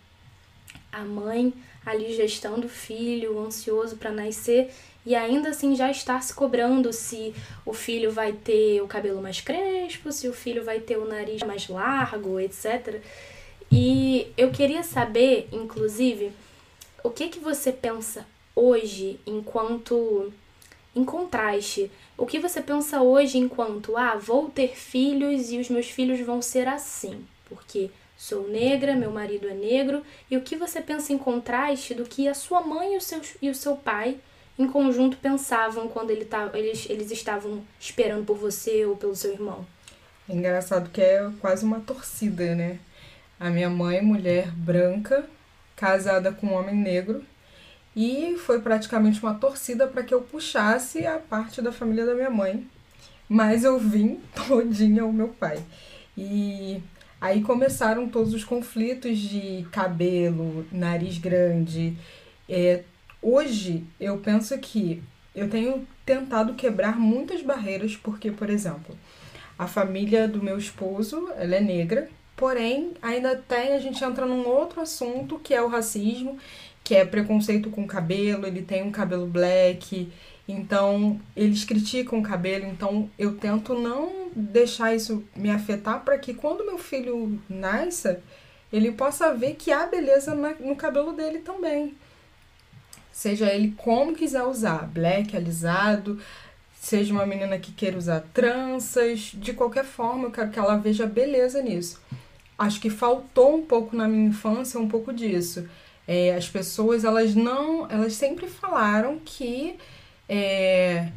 a 0.92 1.04
mãe 1.04 1.52
ali 1.84 2.14
gestando 2.14 2.66
o 2.66 2.70
filho, 2.70 3.38
ansioso 3.38 3.96
para 3.96 4.10
nascer 4.10 4.70
e 5.06 5.14
ainda 5.14 5.50
assim 5.50 5.76
já 5.76 5.88
estar 5.88 6.20
se 6.20 6.34
cobrando 6.34 6.92
se 6.92 7.32
o 7.64 7.72
filho 7.72 8.10
vai 8.10 8.32
ter 8.32 8.80
o 8.82 8.88
cabelo 8.88 9.22
mais 9.22 9.40
crespo, 9.40 10.10
se 10.10 10.26
o 10.28 10.32
filho 10.32 10.64
vai 10.64 10.80
ter 10.80 10.96
o 10.96 11.06
nariz 11.06 11.42
mais 11.44 11.68
largo, 11.68 12.40
etc. 12.40 13.00
E 13.70 14.32
eu 14.36 14.50
queria 14.50 14.82
saber, 14.82 15.48
inclusive, 15.52 16.32
o 17.04 17.10
que 17.10 17.28
que 17.28 17.38
você 17.38 17.70
pensa 17.70 18.26
hoje 18.54 19.20
enquanto 19.24 20.32
em 20.94 21.04
contraste, 21.04 21.90
o 22.16 22.26
que 22.26 22.40
você 22.40 22.60
pensa 22.60 23.00
hoje 23.02 23.38
enquanto 23.38 23.96
ah, 23.96 24.16
vou 24.16 24.48
ter 24.48 24.74
filhos 24.74 25.52
e 25.52 25.58
os 25.58 25.68
meus 25.68 25.88
filhos 25.88 26.18
vão 26.20 26.42
ser 26.42 26.66
assim, 26.66 27.24
porque 27.48 27.90
sou 28.16 28.48
negra, 28.48 28.94
meu 28.94 29.10
marido 29.10 29.48
é 29.48 29.54
negro, 29.54 30.02
e 30.30 30.36
o 30.36 30.42
que 30.42 30.56
você 30.56 30.80
pensa 30.80 31.12
em 31.12 31.18
contraste 31.18 31.94
do 31.94 32.04
que 32.04 32.28
a 32.28 32.34
sua 32.34 32.60
mãe 32.60 32.94
e 32.94 32.96
o 32.96 33.00
seu, 33.00 33.20
e 33.42 33.50
o 33.50 33.54
seu 33.54 33.76
pai 33.76 34.18
em 34.58 34.66
conjunto 34.66 35.18
pensavam 35.18 35.86
quando 35.88 36.10
ele 36.10 36.24
tá, 36.24 36.50
eles, 36.54 36.88
eles 36.88 37.10
estavam 37.10 37.62
esperando 37.78 38.24
por 38.24 38.36
você 38.36 38.86
ou 38.86 38.96
pelo 38.96 39.14
seu 39.14 39.32
irmão? 39.32 39.66
É 40.28 40.32
engraçado 40.32 40.90
que 40.90 41.00
é 41.00 41.30
quase 41.40 41.64
uma 41.64 41.80
torcida, 41.80 42.54
né? 42.54 42.78
A 43.38 43.50
minha 43.50 43.68
mãe, 43.68 44.00
mulher 44.00 44.50
branca, 44.50 45.28
casada 45.76 46.32
com 46.32 46.48
um 46.48 46.54
homem 46.54 46.74
negro, 46.74 47.22
e 47.94 48.36
foi 48.38 48.60
praticamente 48.60 49.22
uma 49.22 49.34
torcida 49.34 49.86
para 49.86 50.02
que 50.02 50.12
eu 50.12 50.22
puxasse 50.22 51.06
a 51.06 51.18
parte 51.18 51.62
da 51.62 51.72
família 51.72 52.04
da 52.04 52.14
minha 52.14 52.30
mãe, 52.30 52.66
mas 53.28 53.64
eu 53.64 53.78
vim 53.78 54.20
todinha 54.46 55.04
o 55.04 55.12
meu 55.12 55.28
pai. 55.28 55.62
E 56.16 56.82
aí 57.20 57.42
começaram 57.42 58.08
todos 58.08 58.34
os 58.34 58.44
conflitos 58.44 59.18
de 59.18 59.66
cabelo, 59.70 60.66
nariz 60.72 61.18
grande, 61.18 61.96
é, 62.48 62.82
Hoje 63.28 63.84
eu 63.98 64.18
penso 64.18 64.56
que 64.58 65.02
eu 65.34 65.50
tenho 65.50 65.84
tentado 66.04 66.54
quebrar 66.54 66.96
muitas 66.96 67.42
barreiras, 67.42 67.96
porque, 67.96 68.30
por 68.30 68.48
exemplo, 68.48 68.96
a 69.58 69.66
família 69.66 70.28
do 70.28 70.40
meu 70.40 70.56
esposo, 70.56 71.28
ela 71.36 71.56
é 71.56 71.60
negra, 71.60 72.08
porém 72.36 72.92
ainda 73.02 73.34
tem, 73.34 73.72
a 73.72 73.80
gente 73.80 74.04
entra 74.04 74.26
num 74.26 74.46
outro 74.46 74.80
assunto 74.80 75.40
que 75.40 75.52
é 75.52 75.60
o 75.60 75.66
racismo, 75.66 76.38
que 76.84 76.94
é 76.94 77.04
preconceito 77.04 77.68
com 77.68 77.84
cabelo, 77.84 78.46
ele 78.46 78.62
tem 78.62 78.84
um 78.84 78.92
cabelo 78.92 79.26
black, 79.26 80.08
então 80.48 81.20
eles 81.34 81.64
criticam 81.64 82.18
o 82.18 82.22
cabelo, 82.22 82.66
então 82.66 83.10
eu 83.18 83.36
tento 83.36 83.74
não 83.74 84.28
deixar 84.34 84.94
isso 84.94 85.24
me 85.34 85.50
afetar 85.50 86.04
para 86.04 86.18
que 86.18 86.34
quando 86.34 86.64
meu 86.64 86.78
filho 86.78 87.40
nasça, 87.48 88.22
ele 88.72 88.92
possa 88.92 89.34
ver 89.34 89.54
que 89.54 89.72
há 89.72 89.86
beleza 89.86 90.34
no 90.34 90.76
cabelo 90.76 91.12
dele 91.12 91.38
também 91.38 91.94
seja 93.16 93.46
ele 93.46 93.72
como 93.78 94.14
quiser 94.14 94.42
usar, 94.42 94.86
black, 94.86 95.34
alisado, 95.34 96.20
seja 96.78 97.14
uma 97.14 97.24
menina 97.24 97.58
que 97.58 97.72
queira 97.72 97.96
usar 97.96 98.20
tranças, 98.34 99.32
de 99.32 99.54
qualquer 99.54 99.86
forma, 99.86 100.24
eu 100.24 100.30
quero 100.30 100.50
que 100.50 100.58
ela 100.58 100.76
veja 100.76 101.06
beleza 101.06 101.62
nisso. 101.62 101.98
Acho 102.58 102.78
que 102.78 102.90
faltou 102.90 103.56
um 103.56 103.62
pouco 103.62 103.96
na 103.96 104.06
minha 104.06 104.28
infância 104.28 104.78
um 104.78 104.86
pouco 104.86 105.14
disso. 105.14 105.66
É, 106.06 106.34
as 106.34 106.46
pessoas, 106.46 107.04
elas 107.04 107.34
não, 107.34 107.90
elas 107.90 108.12
sempre 108.12 108.48
falaram 108.48 109.18
que 109.24 109.76
é, 110.28 111.08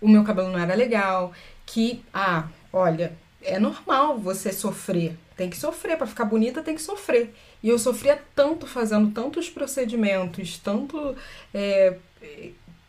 o 0.00 0.08
meu 0.08 0.24
cabelo 0.24 0.50
não 0.50 0.58
era 0.58 0.74
legal, 0.74 1.32
que, 1.64 2.02
ah, 2.12 2.48
olha, 2.72 3.12
é 3.42 3.58
normal 3.58 4.18
você 4.18 4.52
sofrer, 4.52 5.16
tem 5.36 5.50
que 5.50 5.56
sofrer, 5.56 5.96
para 5.96 6.06
ficar 6.06 6.24
bonita 6.24 6.62
tem 6.62 6.74
que 6.74 6.82
sofrer. 6.82 7.34
E 7.62 7.68
eu 7.68 7.78
sofria 7.78 8.20
tanto 8.34 8.66
fazendo 8.66 9.10
tantos 9.10 9.48
procedimentos, 9.50 10.58
tanto 10.58 11.16
é, 11.52 11.96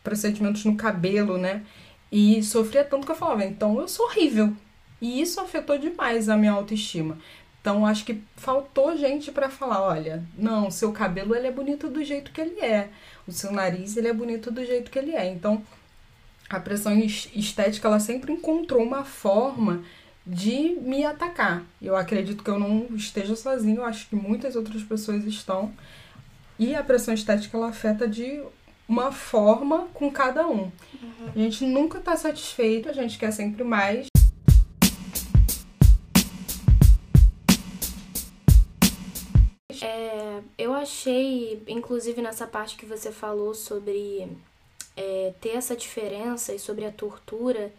procedimentos 0.02 0.64
no 0.64 0.76
cabelo, 0.76 1.38
né? 1.38 1.62
E 2.10 2.42
sofria 2.42 2.84
tanto 2.84 3.04
que 3.04 3.12
eu 3.12 3.16
falava, 3.16 3.44
então 3.44 3.78
eu 3.80 3.88
sou 3.88 4.06
horrível. 4.06 4.52
E 5.00 5.20
isso 5.20 5.40
afetou 5.40 5.78
demais 5.78 6.28
a 6.28 6.36
minha 6.36 6.52
autoestima. 6.52 7.18
Então 7.60 7.84
acho 7.84 8.04
que 8.04 8.22
faltou 8.36 8.96
gente 8.96 9.30
para 9.30 9.50
falar, 9.50 9.82
olha, 9.82 10.24
não, 10.36 10.70
seu 10.70 10.92
cabelo 10.92 11.34
ele 11.34 11.48
é 11.48 11.52
bonito 11.52 11.88
do 11.88 12.02
jeito 12.02 12.32
que 12.32 12.40
ele 12.40 12.60
é, 12.60 12.88
o 13.28 13.32
seu 13.32 13.52
nariz 13.52 13.96
ele 13.96 14.08
é 14.08 14.12
bonito 14.12 14.50
do 14.50 14.64
jeito 14.64 14.90
que 14.90 14.98
ele 14.98 15.12
é. 15.12 15.30
Então 15.30 15.62
a 16.48 16.58
pressão 16.58 16.98
estética 16.98 17.86
ela 17.86 18.00
sempre 18.00 18.32
encontrou 18.32 18.82
uma 18.82 19.04
forma 19.04 19.84
de 20.26 20.76
me 20.80 21.04
atacar. 21.04 21.62
Eu 21.80 21.94
acredito 21.94 22.42
que 22.42 22.50
eu 22.50 22.58
não 22.58 22.86
esteja 22.94 23.36
sozinho, 23.36 23.76
eu 23.76 23.84
acho 23.84 24.08
que 24.08 24.16
muitas 24.16 24.56
outras 24.56 24.82
pessoas 24.82 25.24
estão. 25.24 25.72
E 26.58 26.74
a 26.74 26.82
pressão 26.82 27.14
estética 27.14 27.56
ela 27.56 27.68
afeta 27.68 28.08
de 28.08 28.42
uma 28.88 29.12
forma 29.12 29.88
com 29.92 30.10
cada 30.10 30.46
um. 30.48 30.70
Uhum. 31.02 31.32
A 31.34 31.38
gente 31.38 31.64
nunca 31.64 31.98
está 31.98 32.16
satisfeito, 32.16 32.88
a 32.88 32.92
gente 32.92 33.18
quer 33.18 33.30
sempre 33.30 33.62
mais. 33.62 34.08
Eu 40.56 40.72
achei, 40.74 41.62
inclusive 41.66 42.20
nessa 42.22 42.46
parte 42.46 42.76
que 42.76 42.86
você 42.86 43.10
falou 43.12 43.54
sobre 43.54 44.28
é, 44.96 45.32
ter 45.40 45.50
essa 45.50 45.76
diferença 45.76 46.54
e 46.54 46.58
sobre 46.58 46.84
a 46.84 46.92
tortura, 46.92 47.72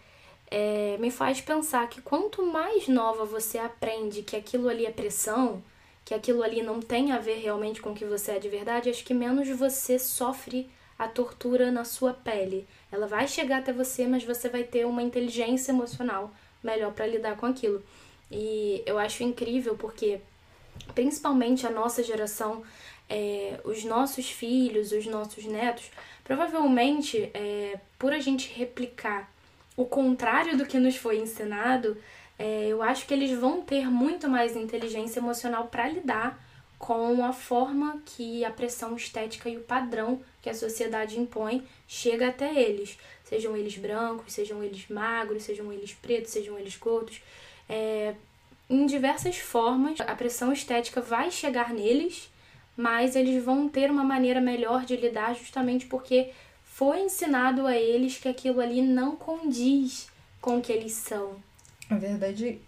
é, 0.50 0.98
me 1.00 1.12
faz 1.12 1.42
pensar 1.42 1.88
que 1.90 2.02
quanto 2.02 2.46
mais 2.46 2.88
nova 2.88 3.26
você 3.26 3.58
aprende 3.58 4.24
que 4.24 4.36
aquilo 4.36 4.68
ali 4.68 4.86
é 4.86 4.92
pressão, 4.92 5.62
que 6.04 6.14
aquilo 6.14 6.42
ali 6.42 6.62
não 6.62 6.82
tem 6.82 7.12
a 7.12 7.20
ver 7.20 7.38
realmente 7.40 7.82
com 7.82 7.92
o 7.92 7.96
que 7.96 8.06
você 8.06 8.32
é 8.32 8.40
de 8.40 8.50
verdade, 8.50 8.90
acho 8.90 9.06
que 9.06 9.14
menos 9.14 9.48
você 9.50 10.00
sofre 10.00 10.70
a 10.98 11.08
tortura 11.08 11.72
na 11.72 11.86
sua 11.86 12.14
pele. 12.14 12.68
Ela 12.92 13.08
vai 13.08 13.28
chegar 13.28 13.60
até 13.60 13.72
você, 13.72 14.08
mas 14.08 14.24
você 14.24 14.50
vai 14.50 14.64
ter 14.64 14.86
uma 14.86 15.04
inteligência 15.04 15.72
emocional 15.72 16.32
melhor 16.64 16.92
para 16.94 17.08
lidar 17.08 17.38
com 17.38 17.46
aquilo. 17.46 17.82
E 18.32 18.84
eu 18.86 19.00
acho 19.00 19.24
incrível 19.24 19.76
porque, 19.78 20.20
principalmente 20.94 21.66
a 21.66 21.70
nossa 21.70 22.04
geração, 22.04 22.64
é, 23.10 23.60
os 23.64 23.84
nossos 23.84 24.30
filhos, 24.30 24.92
os 24.92 25.06
nossos 25.06 25.46
netos, 25.46 25.90
provavelmente, 26.24 27.30
é, 27.34 27.80
por 27.98 28.14
a 28.14 28.20
gente 28.20 28.52
replicar 28.54 29.32
o 29.76 29.86
contrário 29.86 30.58
do 30.58 30.66
que 30.66 30.78
nos 30.78 30.96
foi 30.96 31.20
ensinado, 31.20 31.98
é, 32.38 32.68
eu 32.68 32.82
acho 32.82 33.06
que 33.06 33.14
eles 33.14 33.38
vão 33.38 33.62
ter 33.62 33.90
muito 33.90 34.30
mais 34.30 34.56
inteligência 34.56 35.20
emocional 35.20 35.68
para 35.68 35.88
lidar 35.88 36.42
com 36.78 37.26
a 37.26 37.34
forma 37.34 38.02
que 38.06 38.46
a 38.46 38.50
pressão 38.50 38.96
estética 38.96 39.50
e 39.50 39.58
o 39.58 39.62
padrão 39.62 40.22
que 40.42 40.50
a 40.50 40.54
sociedade 40.54 41.20
impõe 41.20 41.62
chega 41.86 42.30
até 42.30 42.54
eles. 42.58 42.98
Sejam 43.26 43.56
eles 43.56 43.78
brancos, 43.78 44.34
sejam 44.34 44.64
eles 44.64 44.88
magros, 44.88 45.44
sejam 45.44 45.72
eles 45.74 45.94
pretos, 45.94 46.32
sejam 46.32 46.58
eles 46.58 46.78
gordos. 46.78 47.22
É, 47.68 48.16
em 48.70 48.86
diversas 48.86 49.38
formas, 49.38 50.00
a 50.00 50.16
pressão 50.16 50.54
estética 50.54 51.02
vai 51.02 51.32
chegar 51.32 51.74
neles, 51.74 52.30
mas 52.78 53.16
eles 53.16 53.44
vão 53.44 53.68
ter 53.68 53.90
uma 53.90 54.04
maneira 54.04 54.40
melhor 54.40 54.86
de 54.86 54.96
lidar 54.96 55.36
justamente 55.36 55.88
porque 55.88 56.32
foi 56.64 57.02
ensinado 57.02 57.66
a 57.66 57.76
eles 57.76 58.18
que 58.18 58.30
aquilo 58.30 58.62
ali 58.62 58.82
não 58.82 59.16
condiz 59.16 60.08
com 60.40 60.58
o 60.58 60.62
que 60.62 60.72
eles 60.72 60.94
são. 60.94 61.36
Na 61.90 61.98
verdade, 61.98 62.62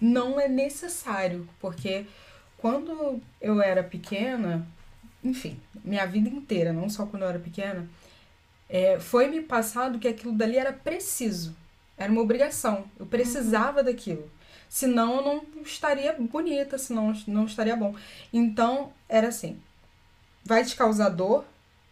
não 0.00 0.38
é 0.38 0.46
necessário, 0.46 1.48
porque 1.58 2.04
quando 2.58 3.20
eu 3.40 3.60
era 3.60 3.82
pequena, 3.82 4.66
enfim, 5.24 5.58
minha 5.82 6.06
vida 6.06 6.28
inteira, 6.28 6.72
não 6.72 6.88
só 6.88 7.06
quando 7.06 7.22
eu 7.22 7.28
era 7.28 7.38
pequena, 7.38 7.88
é, 8.68 9.00
foi 9.00 9.28
me 9.28 9.40
passado 9.40 9.98
que 9.98 10.08
aquilo 10.08 10.32
dali 10.32 10.58
era 10.58 10.72
preciso, 10.72 11.56
era 11.96 12.12
uma 12.12 12.20
obrigação, 12.20 12.84
eu 13.00 13.06
precisava 13.06 13.78
uhum. 13.78 13.84
daquilo. 13.86 14.30
Senão 14.68 15.16
eu 15.16 15.22
não 15.22 15.62
estaria 15.62 16.12
bonita, 16.12 16.78
senão 16.78 17.14
não 17.26 17.44
estaria 17.44 17.76
bom. 17.76 17.94
Então, 18.32 18.92
era 19.08 19.28
assim: 19.28 19.60
vai 20.44 20.64
te 20.64 20.76
causar 20.76 21.08
dor, 21.08 21.44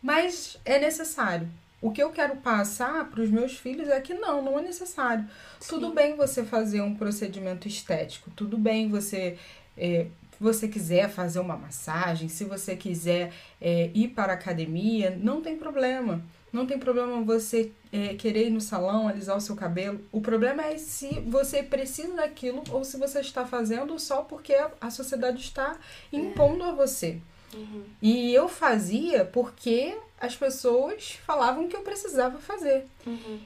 mas 0.03 0.59
é 0.65 0.79
necessário. 0.79 1.49
O 1.81 1.91
que 1.91 2.03
eu 2.03 2.11
quero 2.11 2.37
passar 2.37 3.11
para 3.11 3.21
os 3.21 3.31
meus 3.31 3.59
filhos 3.59 3.89
é 3.89 4.01
que 4.01 4.15
não, 4.15 4.43
não 4.43 4.59
é 4.59 4.63
necessário. 4.63 5.29
Sim. 5.61 5.69
Tudo 5.69 5.93
bem 5.93 6.17
você 6.17 6.43
fazer 6.43 6.81
um 6.81 6.95
procedimento 6.95 7.69
estético, 7.69 8.31
tudo 8.31 8.57
bem 8.57 8.89
você. 8.89 9.37
É, 9.77 10.07
você 10.41 10.67
quiser 10.67 11.09
fazer 11.09 11.39
uma 11.39 11.57
massagem, 11.57 12.29
se 12.29 12.45
você 12.45 12.75
quiser 12.75 13.33
é, 13.61 13.91
ir 13.95 14.09
para 14.09 14.33
a 14.33 14.35
academia, 14.35 15.17
não 15.21 15.41
tem 15.41 15.57
problema. 15.57 16.23
Não 16.55 16.67
tem 16.67 16.79
problema 16.79 17.21
você 17.23 17.73
é, 17.91 18.15
querer 18.15 18.47
ir 18.47 18.51
no 18.51 18.61
salão, 18.61 19.09
alisar 19.09 19.37
o 19.37 19.41
seu 19.41 19.57
cabelo. 19.57 20.01
O 20.13 20.21
problema 20.21 20.65
é 20.65 20.79
se 20.79 21.19
você 21.27 21.65
precisa 21.65 22.15
daquilo 22.15 22.63
ou 22.71 22.85
se 22.85 22.97
você 22.97 23.19
está 23.19 23.45
fazendo 23.45 23.99
só 23.99 24.23
porque 24.23 24.55
a 24.81 24.89
sociedade 24.89 25.41
está 25.41 25.77
impondo 26.13 26.63
a 26.63 26.71
você. 26.71 27.21
Uhum. 27.53 27.83
E 28.01 28.33
eu 28.33 28.49
fazia 28.49 29.25
porque 29.25 29.99
as 30.21 30.37
pessoas 30.37 31.19
falavam 31.27 31.67
que 31.67 31.75
eu 31.75 31.83
precisava 31.83 32.39
fazer. 32.39 32.87
Uhum. 33.05 33.41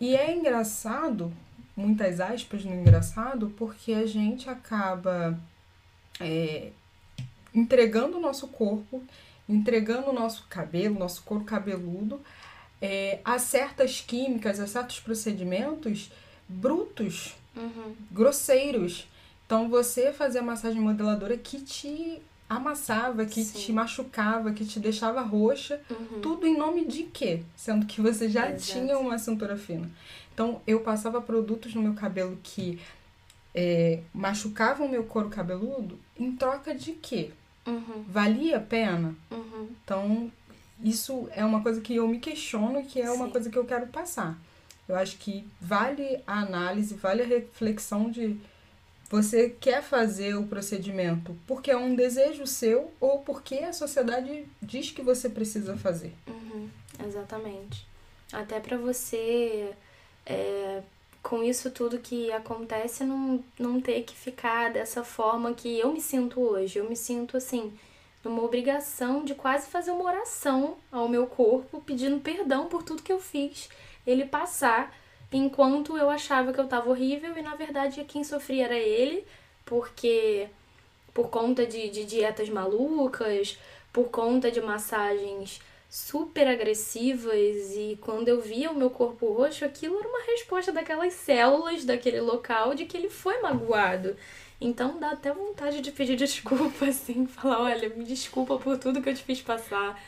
E 0.00 0.16
é 0.16 0.34
engraçado, 0.34 1.30
muitas 1.76 2.20
aspas 2.20 2.64
no 2.64 2.74
engraçado, 2.74 3.52
porque 3.58 3.92
a 3.92 4.06
gente 4.06 4.48
acaba 4.48 5.38
é, 6.18 6.70
entregando 7.54 8.16
o 8.16 8.20
nosso 8.20 8.48
corpo, 8.48 9.02
entregando 9.46 10.08
o 10.08 10.14
nosso 10.14 10.46
cabelo, 10.48 10.98
nosso 10.98 11.22
couro 11.22 11.44
cabeludo, 11.44 12.18
é, 12.80 13.20
a 13.24 13.38
certas 13.38 14.00
químicas, 14.00 14.60
a 14.60 14.66
certos 14.66 15.00
procedimentos 15.00 16.10
brutos, 16.48 17.34
Uhum. 17.56 17.94
grosseiros. 18.10 19.06
Então, 19.46 19.68
você 19.68 20.12
fazer 20.12 20.40
a 20.40 20.42
massagem 20.42 20.80
modeladora 20.80 21.36
que 21.38 21.60
te 21.60 22.20
amassava, 22.48 23.24
que 23.24 23.42
Sim. 23.42 23.58
te 23.58 23.72
machucava, 23.72 24.52
que 24.52 24.64
te 24.66 24.78
deixava 24.78 25.20
roxa, 25.22 25.80
Uhum. 25.90 26.20
tudo 26.20 26.46
em 26.46 26.56
nome 26.56 26.84
de 26.84 27.04
quê? 27.04 27.42
Sendo 27.56 27.86
que 27.86 28.00
você 28.00 28.28
já 28.28 28.50
Exato. 28.50 28.72
tinha 28.80 28.98
uma 28.98 29.18
cintura 29.18 29.56
fina. 29.56 29.90
Então, 30.34 30.60
eu 30.66 30.80
passava 30.80 31.20
produtos 31.20 31.74
no 31.74 31.82
meu 31.82 31.94
cabelo 31.94 32.38
que 32.42 32.78
é, 33.54 34.00
machucavam 34.12 34.86
o 34.86 34.90
meu 34.90 35.04
couro 35.04 35.30
cabeludo 35.30 35.98
em 36.18 36.30
troca 36.36 36.74
de 36.74 36.92
quê? 36.92 37.30
Uhum. 37.66 38.04
Valia 38.06 38.58
a 38.58 38.60
pena? 38.60 39.14
Uhum. 39.30 39.68
Então, 39.82 40.30
isso 40.82 41.28
é 41.32 41.44
uma 41.44 41.62
coisa 41.62 41.80
que 41.80 41.96
eu 41.96 42.06
me 42.06 42.18
questiono 42.18 42.80
e 42.80 42.84
que 42.84 43.00
é 43.00 43.10
uma 43.10 43.26
Sim. 43.26 43.32
coisa 43.32 43.50
que 43.50 43.58
eu 43.58 43.64
quero 43.64 43.86
passar. 43.86 44.38
Eu 44.88 44.94
acho 44.96 45.16
que 45.18 45.46
vale 45.60 46.20
a 46.26 46.40
análise, 46.40 46.94
vale 46.94 47.22
a 47.22 47.26
reflexão 47.26 48.10
de 48.10 48.38
você 49.08 49.50
quer 49.60 49.82
fazer 49.82 50.34
o 50.36 50.46
procedimento 50.46 51.36
porque 51.46 51.70
é 51.70 51.76
um 51.76 51.94
desejo 51.94 52.46
seu 52.46 52.92
ou 53.00 53.20
porque 53.20 53.56
a 53.56 53.72
sociedade 53.72 54.46
diz 54.60 54.90
que 54.90 55.02
você 55.02 55.28
precisa 55.28 55.76
fazer. 55.76 56.12
Uhum, 56.26 56.68
exatamente. 57.06 57.86
Até 58.32 58.58
pra 58.60 58.76
você, 58.76 59.72
é, 60.24 60.82
com 61.22 61.42
isso 61.42 61.70
tudo 61.70 61.98
que 61.98 62.30
acontece, 62.32 63.04
não, 63.04 63.42
não 63.58 63.80
ter 63.80 64.02
que 64.02 64.14
ficar 64.14 64.72
dessa 64.72 65.02
forma 65.04 65.54
que 65.54 65.78
eu 65.78 65.92
me 65.92 66.00
sinto 66.00 66.40
hoje. 66.40 66.78
Eu 66.78 66.88
me 66.88 66.96
sinto 66.96 67.36
assim, 67.36 67.72
numa 68.26 68.42
obrigação 68.42 69.24
de 69.24 69.34
quase 69.34 69.68
fazer 69.68 69.90
uma 69.90 70.04
oração 70.04 70.76
ao 70.90 71.08
meu 71.08 71.26
corpo, 71.26 71.80
pedindo 71.80 72.20
perdão 72.20 72.66
por 72.66 72.82
tudo 72.82 73.02
que 73.02 73.12
eu 73.12 73.20
fiz, 73.20 73.68
ele 74.06 74.24
passar, 74.24 74.94
enquanto 75.32 75.96
eu 75.96 76.10
achava 76.10 76.52
que 76.52 76.60
eu 76.60 76.68
tava 76.68 76.90
horrível 76.90 77.36
e 77.36 77.42
na 77.42 77.54
verdade 77.54 78.04
quem 78.04 78.24
sofria 78.24 78.64
era 78.64 78.78
ele, 78.78 79.24
porque 79.64 80.48
por 81.14 81.30
conta 81.30 81.66
de, 81.66 81.88
de 81.88 82.04
dietas 82.04 82.48
malucas, 82.48 83.58
por 83.92 84.08
conta 84.10 84.50
de 84.50 84.60
massagens 84.60 85.60
super 85.88 86.46
agressivas 86.48 87.74
e 87.74 87.98
quando 88.02 88.28
eu 88.28 88.40
via 88.40 88.70
o 88.70 88.76
meu 88.76 88.90
corpo 88.90 89.32
roxo, 89.32 89.64
aquilo 89.64 89.98
era 89.98 90.08
uma 90.08 90.24
resposta 90.24 90.72
daquelas 90.72 91.14
células 91.14 91.84
daquele 91.84 92.20
local 92.20 92.74
de 92.74 92.84
que 92.84 92.96
ele 92.96 93.08
foi 93.08 93.40
magoado. 93.40 94.16
Então 94.60 94.98
dá 94.98 95.10
até 95.10 95.32
vontade 95.32 95.80
de 95.80 95.90
pedir 95.92 96.16
desculpa, 96.16 96.86
assim, 96.86 97.26
falar, 97.26 97.60
olha, 97.60 97.88
me 97.90 98.04
desculpa 98.04 98.56
por 98.58 98.78
tudo 98.78 99.02
que 99.02 99.08
eu 99.08 99.14
te 99.14 99.22
fiz 99.22 99.40
passar. 99.42 100.00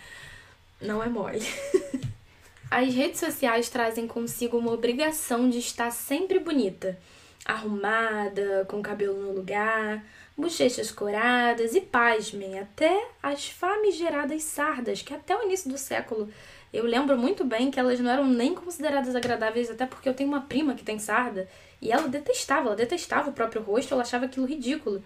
Não 0.80 1.02
é 1.02 1.08
mole. 1.08 1.40
As 2.70 2.92
redes 2.94 3.20
sociais 3.20 3.70
trazem 3.70 4.06
consigo 4.06 4.58
uma 4.58 4.72
obrigação 4.72 5.48
de 5.48 5.58
estar 5.58 5.90
sempre 5.90 6.38
bonita, 6.38 6.98
arrumada, 7.44 8.66
com 8.68 8.78
o 8.78 8.82
cabelo 8.82 9.16
no 9.16 9.32
lugar, 9.32 10.04
bochechas 10.36 10.90
coradas 10.90 11.74
e, 11.74 11.80
pasmem, 11.80 12.58
até 12.58 13.08
as 13.22 13.48
famigeradas 13.48 14.42
sardas, 14.42 15.00
que 15.00 15.14
até 15.14 15.34
o 15.34 15.44
início 15.44 15.70
do 15.70 15.78
século 15.78 16.28
eu 16.72 16.84
lembro 16.84 17.16
muito 17.16 17.44
bem 17.44 17.70
que 17.70 17.80
elas 17.80 17.98
não 17.98 18.10
eram 18.10 18.26
nem 18.26 18.54
consideradas 18.54 19.16
agradáveis, 19.16 19.70
até 19.70 19.86
porque 19.86 20.08
eu 20.08 20.14
tenho 20.14 20.28
uma 20.28 20.42
prima 20.42 20.74
que 20.74 20.84
tem 20.84 20.98
sarda 20.98 21.48
e 21.80 21.92
ela 21.92 22.08
detestava, 22.08 22.66
ela 22.68 22.76
detestava 22.76 23.30
o 23.30 23.32
próprio 23.32 23.62
rosto, 23.62 23.94
ela 23.94 24.02
achava 24.02 24.26
aquilo 24.26 24.46
ridículo. 24.46 25.02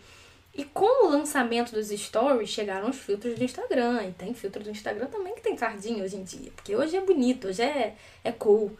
E 0.54 0.64
com 0.64 1.06
o 1.06 1.10
lançamento 1.10 1.72
dos 1.72 1.88
stories, 1.88 2.50
chegaram 2.50 2.90
os 2.90 2.98
filtros 2.98 3.38
do 3.38 3.44
Instagram. 3.44 4.02
E 4.04 4.12
tem 4.12 4.34
filtro 4.34 4.62
do 4.62 4.70
Instagram 4.70 5.06
também 5.06 5.34
que 5.34 5.40
tem 5.40 5.56
sardinha 5.56 6.04
hoje 6.04 6.16
em 6.16 6.22
dia. 6.22 6.52
Porque 6.54 6.76
hoje 6.76 6.94
é 6.94 7.00
bonito, 7.00 7.48
hoje 7.48 7.62
é, 7.62 7.94
é 8.22 8.32
cool. 8.32 8.76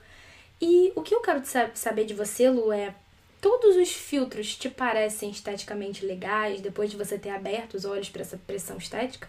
E 0.61 0.93
o 0.95 1.01
que 1.01 1.15
eu 1.15 1.21
quero 1.23 1.45
sa- 1.47 1.71
saber 1.75 2.05
de 2.05 2.15
você, 2.15 2.51
Lu, 2.51 2.71
é... 2.73 2.95
Todos 3.41 3.75
os 3.75 3.91
filtros 3.91 4.55
te 4.55 4.69
parecem 4.69 5.31
esteticamente 5.31 6.07
legais 6.07 6.61
depois 6.61 6.91
de 6.91 6.97
você 6.97 7.19
ter 7.19 7.31
aberto 7.31 7.75
os 7.75 7.85
olhos 7.85 8.09
para 8.09 8.23
essa 8.23 8.39
pressão 8.47 8.77
estética? 8.77 9.29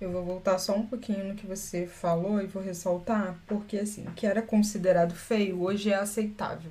Eu 0.00 0.10
vou 0.10 0.24
voltar 0.24 0.58
só 0.58 0.74
um 0.74 0.84
pouquinho 0.86 1.24
no 1.24 1.34
que 1.36 1.46
você 1.46 1.86
falou 1.86 2.42
e 2.42 2.46
vou 2.46 2.62
ressaltar, 2.62 3.38
porque 3.46 3.78
assim, 3.78 4.06
o 4.08 4.10
que 4.10 4.26
era 4.26 4.42
considerado 4.42 5.14
feio 5.14 5.62
hoje 5.62 5.90
é 5.92 5.94
aceitável. 5.94 6.70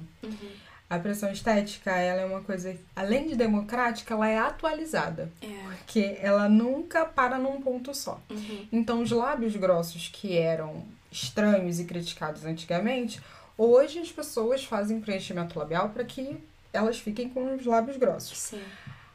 A 0.95 0.99
pressão 0.99 1.29
estética, 1.31 1.91
ela 1.91 2.21
é 2.21 2.25
uma 2.25 2.41
coisa, 2.41 2.75
além 2.95 3.27
de 3.27 3.36
democrática, 3.36 4.13
ela 4.13 4.27
é 4.29 4.38
atualizada, 4.38 5.29
É. 5.41 5.47
porque 5.77 6.17
ela 6.21 6.47
nunca 6.47 7.05
para 7.05 7.38
num 7.38 7.62
ponto 7.62 7.93
só. 7.93 8.19
Uhum. 8.29 8.67
Então, 8.71 9.01
os 9.01 9.12
lábios 9.12 9.55
grossos 9.55 10.08
que 10.08 10.38
eram 10.38 10.84
estranhos 11.12 11.79
e 11.79 11.86
criticados 11.86 12.45
antigamente, 12.45 13.21
hoje 13.58 13.99
as 13.99 14.12
pessoas 14.12 14.63
fazem 14.63 14.99
preenchimento 15.01 15.58
labial 15.58 15.89
para 15.89 16.03
que 16.03 16.38
elas 16.71 16.97
fiquem 16.99 17.29
com 17.29 17.55
os 17.55 17.65
lábios 17.65 17.97
grossos. 17.97 18.38
Sim. 18.38 18.62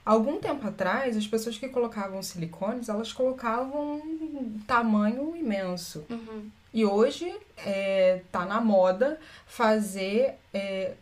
Algum 0.05 0.38
tempo 0.38 0.66
atrás, 0.66 1.16
as 1.16 1.27
pessoas 1.27 1.59
que 1.59 1.69
colocavam 1.69 2.23
silicones, 2.23 2.88
elas 2.88 3.12
colocavam 3.12 3.97
um 3.97 4.59
tamanho 4.66 5.37
imenso. 5.37 6.05
Uhum. 6.09 6.51
E 6.73 6.85
hoje 6.87 7.33
é, 7.59 8.23
tá 8.33 8.47
na 8.47 8.61
moda 8.61 9.19
fazer 9.47 10.35
é, 10.55 10.95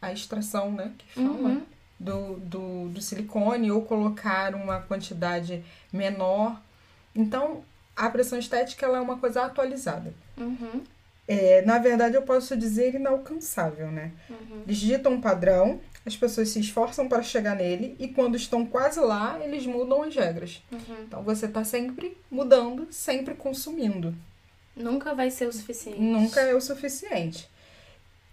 a 0.00 0.12
extração, 0.12 0.72
né? 0.72 0.92
Que 0.98 1.14
fala, 1.14 1.28
Uhum. 1.28 1.62
do, 1.98 2.36
do, 2.38 2.88
do 2.88 3.00
silicone 3.00 3.70
ou 3.70 3.82
colocar 3.82 4.54
uma 4.54 4.80
quantidade 4.80 5.62
menor. 5.92 6.60
Então, 7.14 7.62
a 7.96 8.08
pressão 8.08 8.38
estética 8.38 8.86
ela 8.86 8.98
é 8.98 9.00
uma 9.00 9.18
coisa 9.18 9.42
atualizada. 9.42 10.14
Uhum. 10.38 10.82
É, 11.28 11.62
na 11.62 11.78
verdade, 11.78 12.16
eu 12.16 12.22
posso 12.22 12.56
dizer 12.56 12.94
inalcançável, 12.94 13.90
né? 13.92 14.10
Uhum. 14.28 14.62
Eles 14.66 14.78
ditam 14.78 15.12
um 15.12 15.20
padrão, 15.20 15.80
as 16.04 16.16
pessoas 16.16 16.48
se 16.48 16.58
esforçam 16.58 17.08
para 17.08 17.22
chegar 17.22 17.54
nele 17.54 17.94
e 18.00 18.08
quando 18.08 18.34
estão 18.36 18.64
quase 18.66 18.98
lá, 18.98 19.38
eles 19.40 19.64
mudam 19.66 20.02
as 20.02 20.14
regras. 20.16 20.62
Uhum. 20.72 20.96
Então, 21.06 21.22
você 21.22 21.46
tá 21.46 21.62
sempre 21.62 22.16
mudando, 22.30 22.88
sempre 22.90 23.34
consumindo. 23.34 24.14
Nunca 24.74 25.14
vai 25.14 25.30
ser 25.30 25.46
o 25.46 25.52
suficiente. 25.52 26.00
Nunca 26.00 26.40
é 26.40 26.54
o 26.54 26.60
suficiente. 26.60 27.48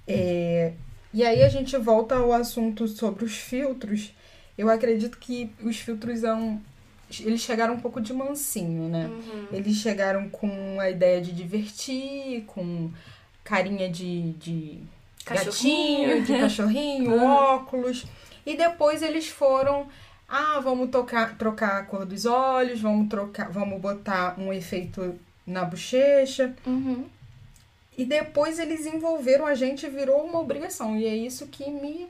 É, 0.08 0.72
e 1.14 1.24
aí 1.24 1.44
a 1.44 1.50
gente 1.50 1.76
volta 1.78 2.16
ao 2.16 2.34
assunto 2.34 2.88
sobre 2.88 3.26
os 3.26 3.36
filtros. 3.36 4.14
Eu 4.58 4.70
acredito 4.70 5.18
que 5.18 5.52
os 5.62 5.78
filtros 5.78 6.20
são. 6.20 6.62
Eles 7.22 7.42
chegaram 7.42 7.76
um 7.76 7.80
pouco 7.80 8.02
de 8.02 8.14
mansinho, 8.14 8.90
né? 8.90 9.08
Uhum. 9.08 9.48
Eles 9.52 9.78
chegaram 9.78 10.30
com 10.30 10.80
a 10.80 10.90
ideia 10.90 11.22
de 11.22 11.32
divertir, 11.32 12.44
com 12.48 12.92
carinha 13.44 13.90
de, 13.90 14.34
de 14.34 14.80
gatinho, 15.26 16.24
de 16.24 16.38
cachorrinho, 16.38 17.16
óculos. 17.24 18.06
E 18.46 18.58
depois 18.58 19.02
eles 19.02 19.28
foram. 19.28 19.88
Ah, 20.28 20.60
vamos 20.60 20.90
tocar, 20.90 21.38
trocar 21.38 21.80
a 21.80 21.84
cor 21.84 22.06
dos 22.06 22.26
olhos, 22.26 22.82
vamos 22.82 23.08
trocar, 23.08 23.50
vamos 23.50 23.80
botar 23.80 24.38
um 24.38 24.52
efeito 24.52 25.18
na 25.46 25.64
bochecha. 25.64 26.54
Uhum. 26.66 27.06
E 27.98 28.06
depois 28.06 28.60
eles 28.60 28.86
envolveram 28.86 29.48
a 29.48 29.56
gente 29.56 29.86
e 29.86 29.90
virou 29.90 30.24
uma 30.24 30.40
obrigação. 30.40 30.96
E 30.96 31.06
é 31.06 31.16
isso 31.16 31.48
que 31.48 31.70
me, 31.70 32.08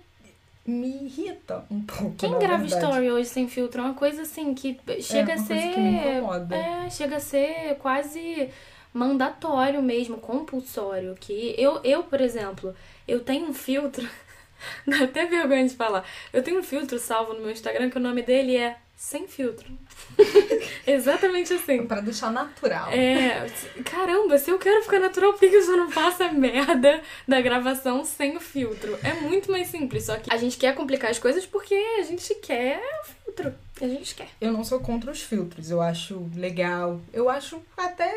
me 0.65 1.05
irrita 1.05 1.63
um 1.71 1.81
pouco. 1.81 2.15
Quem 2.17 2.37
grava 2.37 2.63
verdade. 2.63 2.85
story 2.85 3.09
hoje 3.09 3.29
sem 3.29 3.47
filtro 3.47 3.81
é 3.81 3.85
uma 3.85 3.93
coisa 3.93 4.23
assim 4.23 4.53
que 4.53 4.77
chega 5.01 5.31
é 5.31 5.35
a 5.35 5.37
ser. 5.37 5.53
coisa 5.53 5.69
que 5.73 5.79
me 5.79 5.97
incomoda. 5.97 6.55
É, 6.55 6.89
chega 6.89 7.15
a 7.15 7.19
ser 7.21 7.75
quase 7.79 8.49
mandatório 8.93 9.81
mesmo, 9.81 10.17
compulsório. 10.17 11.15
Que 11.17 11.55
eu, 11.57 11.79
eu, 11.85 12.03
por 12.03 12.19
exemplo, 12.19 12.75
eu 13.07 13.21
tenho 13.21 13.47
um 13.47 13.53
filtro. 13.53 14.07
Dá 14.85 15.05
até 15.05 15.25
vergonha 15.25 15.65
de 15.65 15.75
falar. 15.75 16.03
Eu 16.33 16.43
tenho 16.43 16.59
um 16.59 16.63
filtro 16.63 16.99
salvo 16.99 17.33
no 17.33 17.41
meu 17.41 17.51
Instagram 17.51 17.89
que 17.89 17.97
o 17.97 18.01
nome 18.01 18.21
dele 18.23 18.57
é 18.57 18.75
Sem 18.97 19.27
Filtro. 19.27 19.71
Exatamente 20.87 21.53
assim. 21.53 21.85
Pra 21.85 22.01
deixar 22.01 22.31
natural. 22.31 22.91
É, 22.91 23.45
caramba, 23.85 24.39
se 24.39 24.49
eu 24.49 24.57
quero 24.57 24.83
ficar 24.83 24.99
natural, 24.99 25.33
por 25.33 25.39
que 25.39 25.49
que 25.49 25.55
eu 25.55 25.61
só 25.61 25.77
não 25.77 25.91
faço 25.91 26.23
a 26.23 26.33
merda 26.33 26.99
da 27.27 27.39
gravação 27.39 28.03
sem 28.03 28.35
o 28.35 28.39
filtro? 28.39 28.97
É 29.03 29.13
muito 29.13 29.51
mais 29.51 29.67
simples, 29.67 30.05
só 30.05 30.17
que 30.17 30.33
a 30.33 30.37
gente 30.37 30.57
quer 30.57 30.73
complicar 30.73 31.11
as 31.11 31.19
coisas 31.19 31.45
porque 31.45 31.75
a 31.75 32.01
gente 32.01 32.33
quer 32.35 32.81
o 33.03 33.05
filtro. 33.05 33.53
A 33.79 33.87
gente 33.87 34.15
quer. 34.15 34.29
Eu 34.41 34.51
não 34.51 34.63
sou 34.63 34.79
contra 34.79 35.11
os 35.11 35.21
filtros, 35.21 35.69
eu 35.69 35.79
acho 35.79 36.27
legal. 36.35 36.99
Eu 37.13 37.29
acho 37.29 37.61
até 37.77 38.11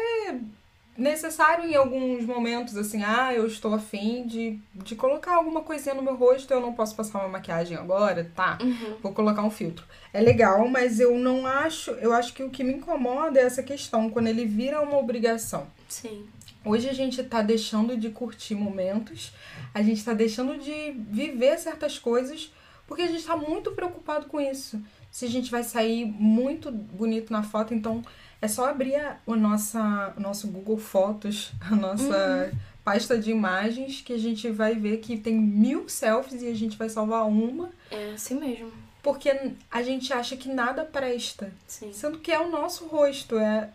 necessário 1.00 1.64
em 1.64 1.74
alguns 1.74 2.24
momentos, 2.26 2.76
assim, 2.76 3.02
ah, 3.02 3.32
eu 3.32 3.46
estou 3.46 3.74
afim 3.74 4.26
de, 4.26 4.58
de 4.74 4.94
colocar 4.94 5.34
alguma 5.34 5.62
coisinha 5.62 5.94
no 5.94 6.02
meu 6.02 6.14
rosto, 6.14 6.52
eu 6.52 6.60
não 6.60 6.74
posso 6.74 6.94
passar 6.94 7.20
uma 7.20 7.28
maquiagem 7.28 7.76
agora, 7.76 8.30
tá? 8.36 8.58
Vou 9.02 9.12
colocar 9.12 9.42
um 9.42 9.50
filtro. 9.50 9.84
É 10.12 10.20
legal, 10.20 10.68
mas 10.68 11.00
eu 11.00 11.16
não 11.18 11.46
acho, 11.46 11.92
eu 11.92 12.12
acho 12.12 12.34
que 12.34 12.42
o 12.42 12.50
que 12.50 12.62
me 12.62 12.74
incomoda 12.74 13.40
é 13.40 13.44
essa 13.44 13.62
questão, 13.62 14.10
quando 14.10 14.26
ele 14.26 14.44
vira 14.44 14.80
uma 14.82 14.98
obrigação. 14.98 15.66
Sim. 15.88 16.26
Hoje 16.62 16.88
a 16.90 16.92
gente 16.92 17.22
tá 17.24 17.40
deixando 17.40 17.96
de 17.96 18.10
curtir 18.10 18.54
momentos, 18.54 19.32
a 19.72 19.82
gente 19.82 20.04
tá 20.04 20.12
deixando 20.12 20.58
de 20.58 20.92
viver 20.92 21.58
certas 21.58 21.98
coisas, 21.98 22.52
porque 22.86 23.02
a 23.02 23.06
gente 23.06 23.24
tá 23.24 23.36
muito 23.36 23.70
preocupado 23.70 24.26
com 24.26 24.38
isso. 24.38 24.78
Se 25.10 25.24
a 25.24 25.28
gente 25.28 25.50
vai 25.50 25.62
sair 25.62 26.04
muito 26.04 26.70
bonito 26.70 27.32
na 27.32 27.42
foto. 27.42 27.74
Então, 27.74 28.02
é 28.40 28.48
só 28.48 28.68
abrir 28.68 28.96
a, 28.96 29.18
o, 29.26 29.34
nossa, 29.36 30.14
o 30.16 30.20
nosso 30.20 30.48
Google 30.48 30.78
Fotos, 30.78 31.52
a 31.60 31.74
nossa 31.74 32.50
uhum. 32.52 32.58
pasta 32.84 33.18
de 33.18 33.30
imagens, 33.30 34.00
que 34.00 34.12
a 34.12 34.18
gente 34.18 34.50
vai 34.50 34.74
ver 34.74 34.98
que 34.98 35.18
tem 35.18 35.34
mil 35.34 35.88
selfies 35.88 36.42
e 36.42 36.48
a 36.48 36.54
gente 36.54 36.76
vai 36.76 36.88
salvar 36.88 37.26
uma. 37.26 37.70
É 37.90 38.12
assim 38.12 38.38
mesmo. 38.38 38.72
Porque 39.02 39.30
a 39.70 39.82
gente 39.82 40.12
acha 40.12 40.36
que 40.36 40.48
nada 40.48 40.84
presta. 40.84 41.50
Sim. 41.66 41.92
Sendo 41.92 42.18
que 42.18 42.30
é 42.30 42.38
o 42.38 42.50
nosso 42.50 42.86
rosto, 42.86 43.38
é, 43.38 43.70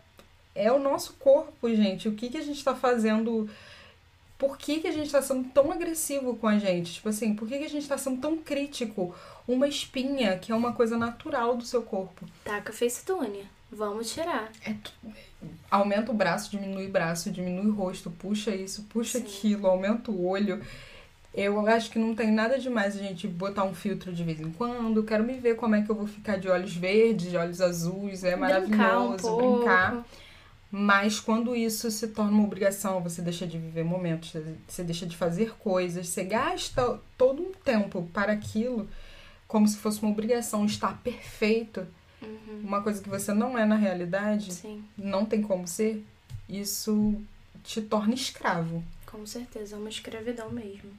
é 0.54 0.72
o 0.72 0.80
nosso 0.80 1.14
corpo, 1.14 1.68
gente. 1.74 2.08
O 2.08 2.14
que, 2.14 2.30
que 2.30 2.38
a 2.38 2.44
gente 2.44 2.64
tá 2.64 2.76
fazendo 2.76 3.50
por 4.38 4.58
que, 4.58 4.82
que 4.82 4.88
a 4.88 4.92
gente 4.92 5.06
está 5.06 5.22
sendo 5.22 5.48
tão 5.50 5.72
agressivo 5.72 6.36
com 6.36 6.48
a 6.48 6.60
gente? 6.60 6.96
Tipo 6.96 7.10
assim, 7.10 7.34
por 7.34 7.48
que, 7.48 7.58
que 7.58 7.64
a 7.64 7.70
gente 7.70 7.84
está 7.84 7.98
sendo 7.98 8.20
tão 8.20 8.38
crítico? 8.38 9.16
Uma 9.48 9.68
espinha, 9.68 10.38
que 10.38 10.52
é 10.52 10.56
uma 10.56 10.74
coisa 10.74 10.98
natural 10.98 11.56
do 11.56 11.64
seu 11.64 11.82
corpo. 11.82 12.26
Taca 12.44 12.74
facetune. 12.74 13.44
Vamos 13.72 14.12
tirar. 14.14 14.52
É, 14.66 14.76
aumenta 15.70 16.12
o 16.12 16.16
braço, 16.16 16.52
diminui 16.52 16.88
o 16.88 16.92
braço, 16.92 17.30
diminui 17.30 17.68
o 17.68 17.74
rosto, 17.74 18.10
puxa 18.10 18.56
isso, 18.56 18.84
puxa 18.84 19.20
Sim. 19.20 19.26
aquilo, 19.26 19.68
aumenta 19.68 20.12
o 20.12 20.26
olho. 20.26 20.62
Eu 21.34 21.68
acho 21.68 21.92
que 21.92 22.00
não 22.00 22.16
tem 22.16 22.32
nada 22.32 22.58
demais 22.58 22.96
a 22.96 23.00
gente 23.00 23.28
botar 23.28 23.66
um 23.66 23.74
filtro 23.74 24.14
de 24.14 24.24
vez 24.24 24.40
em 24.40 24.52
quando. 24.52 25.04
Quero 25.04 25.24
me 25.24 25.34
ver 25.34 25.56
como 25.56 25.76
é 25.76 25.82
que 25.82 25.90
eu 25.90 25.96
vou 25.96 26.08
ficar 26.08 26.38
de 26.38 26.48
olhos 26.48 26.74
verdes, 26.74 27.30
de 27.30 27.36
olhos 27.36 27.60
azuis. 27.60 28.24
É 28.24 28.38
maravilhoso 28.38 29.36
brincar. 29.36 29.44
Um 29.44 29.58
brincar. 29.58 30.06
Mas 30.72 31.20
quando 31.20 31.56
isso 31.56 31.92
se 31.92 32.08
torna 32.08 32.32
uma 32.32 32.44
obrigação, 32.44 33.02
você 33.02 33.22
deixa 33.22 33.46
de 33.46 33.58
viver 33.58 33.84
momentos, 33.84 34.34
você 34.68 34.84
deixa 34.84 35.06
de 35.06 35.16
fazer 35.16 35.56
coisas, 35.58 36.08
você 36.08 36.24
gasta 36.24 37.00
todo 37.18 37.42
um 37.42 37.52
tempo 37.54 38.10
para 38.14 38.34
aquilo, 38.34 38.88
como 39.56 39.70
se 39.70 39.78
fosse 39.78 40.02
uma 40.02 40.12
obrigação 40.12 40.66
estar 40.66 41.02
perfeito, 41.02 41.88
uhum. 42.22 42.60
uma 42.62 42.82
coisa 42.82 43.02
que 43.02 43.08
você 43.08 43.34
não 43.34 43.58
é 43.58 43.64
na 43.64 43.78
realidade, 43.78 44.54
Sim. 44.54 44.84
não 44.98 45.26
tem 45.26 45.42
como 45.42 45.66
ser, 45.66 46.04
isso 46.50 47.16
te 47.64 47.82
torna 47.82 48.14
escravo. 48.14 48.84
Com 49.06 49.26
certeza, 49.26 49.78
é 49.78 49.80
uma 49.80 49.88
escravidão 49.88 50.52
mesmo. 50.52 50.92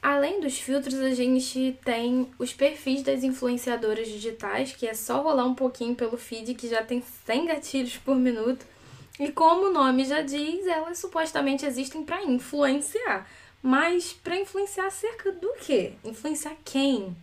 Além 0.00 0.40
dos 0.40 0.58
filtros, 0.58 0.94
a 0.94 1.10
gente 1.10 1.78
tem 1.84 2.26
os 2.38 2.54
perfis 2.54 3.02
das 3.02 3.22
influenciadoras 3.22 4.08
digitais, 4.08 4.72
que 4.72 4.86
é 4.86 4.94
só 4.94 5.20
rolar 5.20 5.44
um 5.44 5.54
pouquinho 5.54 5.94
pelo 5.94 6.16
feed, 6.16 6.54
que 6.54 6.66
já 6.66 6.82
tem 6.82 7.02
100 7.26 7.48
gatilhos 7.48 7.98
por 7.98 8.16
minuto. 8.16 8.64
E 9.20 9.30
como 9.30 9.66
o 9.66 9.72
nome 9.74 10.06
já 10.06 10.22
diz, 10.22 10.66
elas 10.66 10.98
supostamente 10.98 11.66
existem 11.66 12.02
para 12.02 12.24
influenciar. 12.24 13.28
Mas 13.62 14.14
para 14.14 14.40
influenciar 14.40 14.86
acerca 14.86 15.30
do 15.32 15.52
quê? 15.60 15.92
Influenciar 16.02 16.56
quem? 16.64 17.14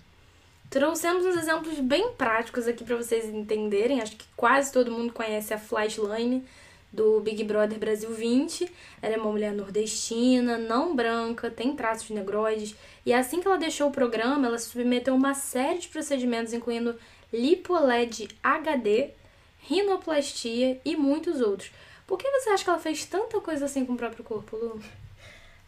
Trouxemos 0.74 1.24
uns 1.24 1.38
exemplos 1.38 1.80
bem 1.80 2.14
práticos 2.14 2.68
aqui 2.68 2.84
para 2.84 2.96
vocês 2.96 3.26
entenderem. 3.26 4.02
Acho 4.02 4.16
que 4.16 4.26
quase 4.36 4.72
todo 4.72 4.90
mundo 4.90 5.14
conhece 5.14 5.54
a 5.54 5.60
Flashline 5.60 6.44
do 6.92 7.20
Big 7.20 7.44
Brother 7.44 7.78
Brasil 7.78 8.12
20. 8.12 8.74
Ela 9.00 9.14
é 9.14 9.18
uma 9.20 9.32
mulher 9.32 9.54
nordestina, 9.54 10.58
não 10.58 10.96
branca, 10.96 11.52
tem 11.52 11.76
traços 11.76 12.10
negroides. 12.10 12.76
E 13.06 13.14
assim 13.14 13.40
que 13.40 13.48
ela 13.48 13.60
deixou 13.60 13.90
o 13.90 13.92
programa, 13.92 14.48
ela 14.48 14.58
se 14.58 14.70
submeteu 14.70 15.14
a 15.14 15.18
uma 15.18 15.36
série 15.36 15.78
de 15.78 15.90
procedimentos, 15.90 16.54
incluindo 16.54 17.00
lipoled 17.32 18.28
HD, 18.42 19.12
rinoplastia 19.60 20.82
e 20.84 20.96
muitos 20.96 21.40
outros. 21.40 21.72
Por 22.08 22.18
que 22.18 22.28
você 22.32 22.50
acha 22.50 22.64
que 22.64 22.70
ela 22.72 22.80
fez 22.80 23.06
tanta 23.06 23.40
coisa 23.40 23.66
assim 23.66 23.86
com 23.86 23.94
o 23.94 23.98
próprio 23.98 24.24
corpo, 24.24 24.58
Lu? 24.58 24.82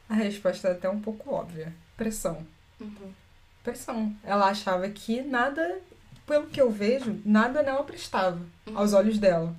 A 0.10 0.16
resposta 0.16 0.70
é 0.70 0.72
até 0.72 0.90
um 0.90 1.00
pouco 1.00 1.32
óbvia. 1.32 1.72
Pressão. 1.96 2.44
Uhum. 2.82 3.25
Pressão. 3.66 4.16
Ela 4.24 4.46
achava 4.46 4.88
que 4.88 5.22
nada, 5.24 5.80
pelo 6.28 6.46
que 6.46 6.62
eu 6.62 6.70
vejo, 6.70 7.20
nada 7.26 7.64
nela 7.64 7.84
prestava 7.84 8.40
uhum. 8.68 8.78
aos 8.78 8.94
olhos 8.94 9.18
dela. 9.18 9.56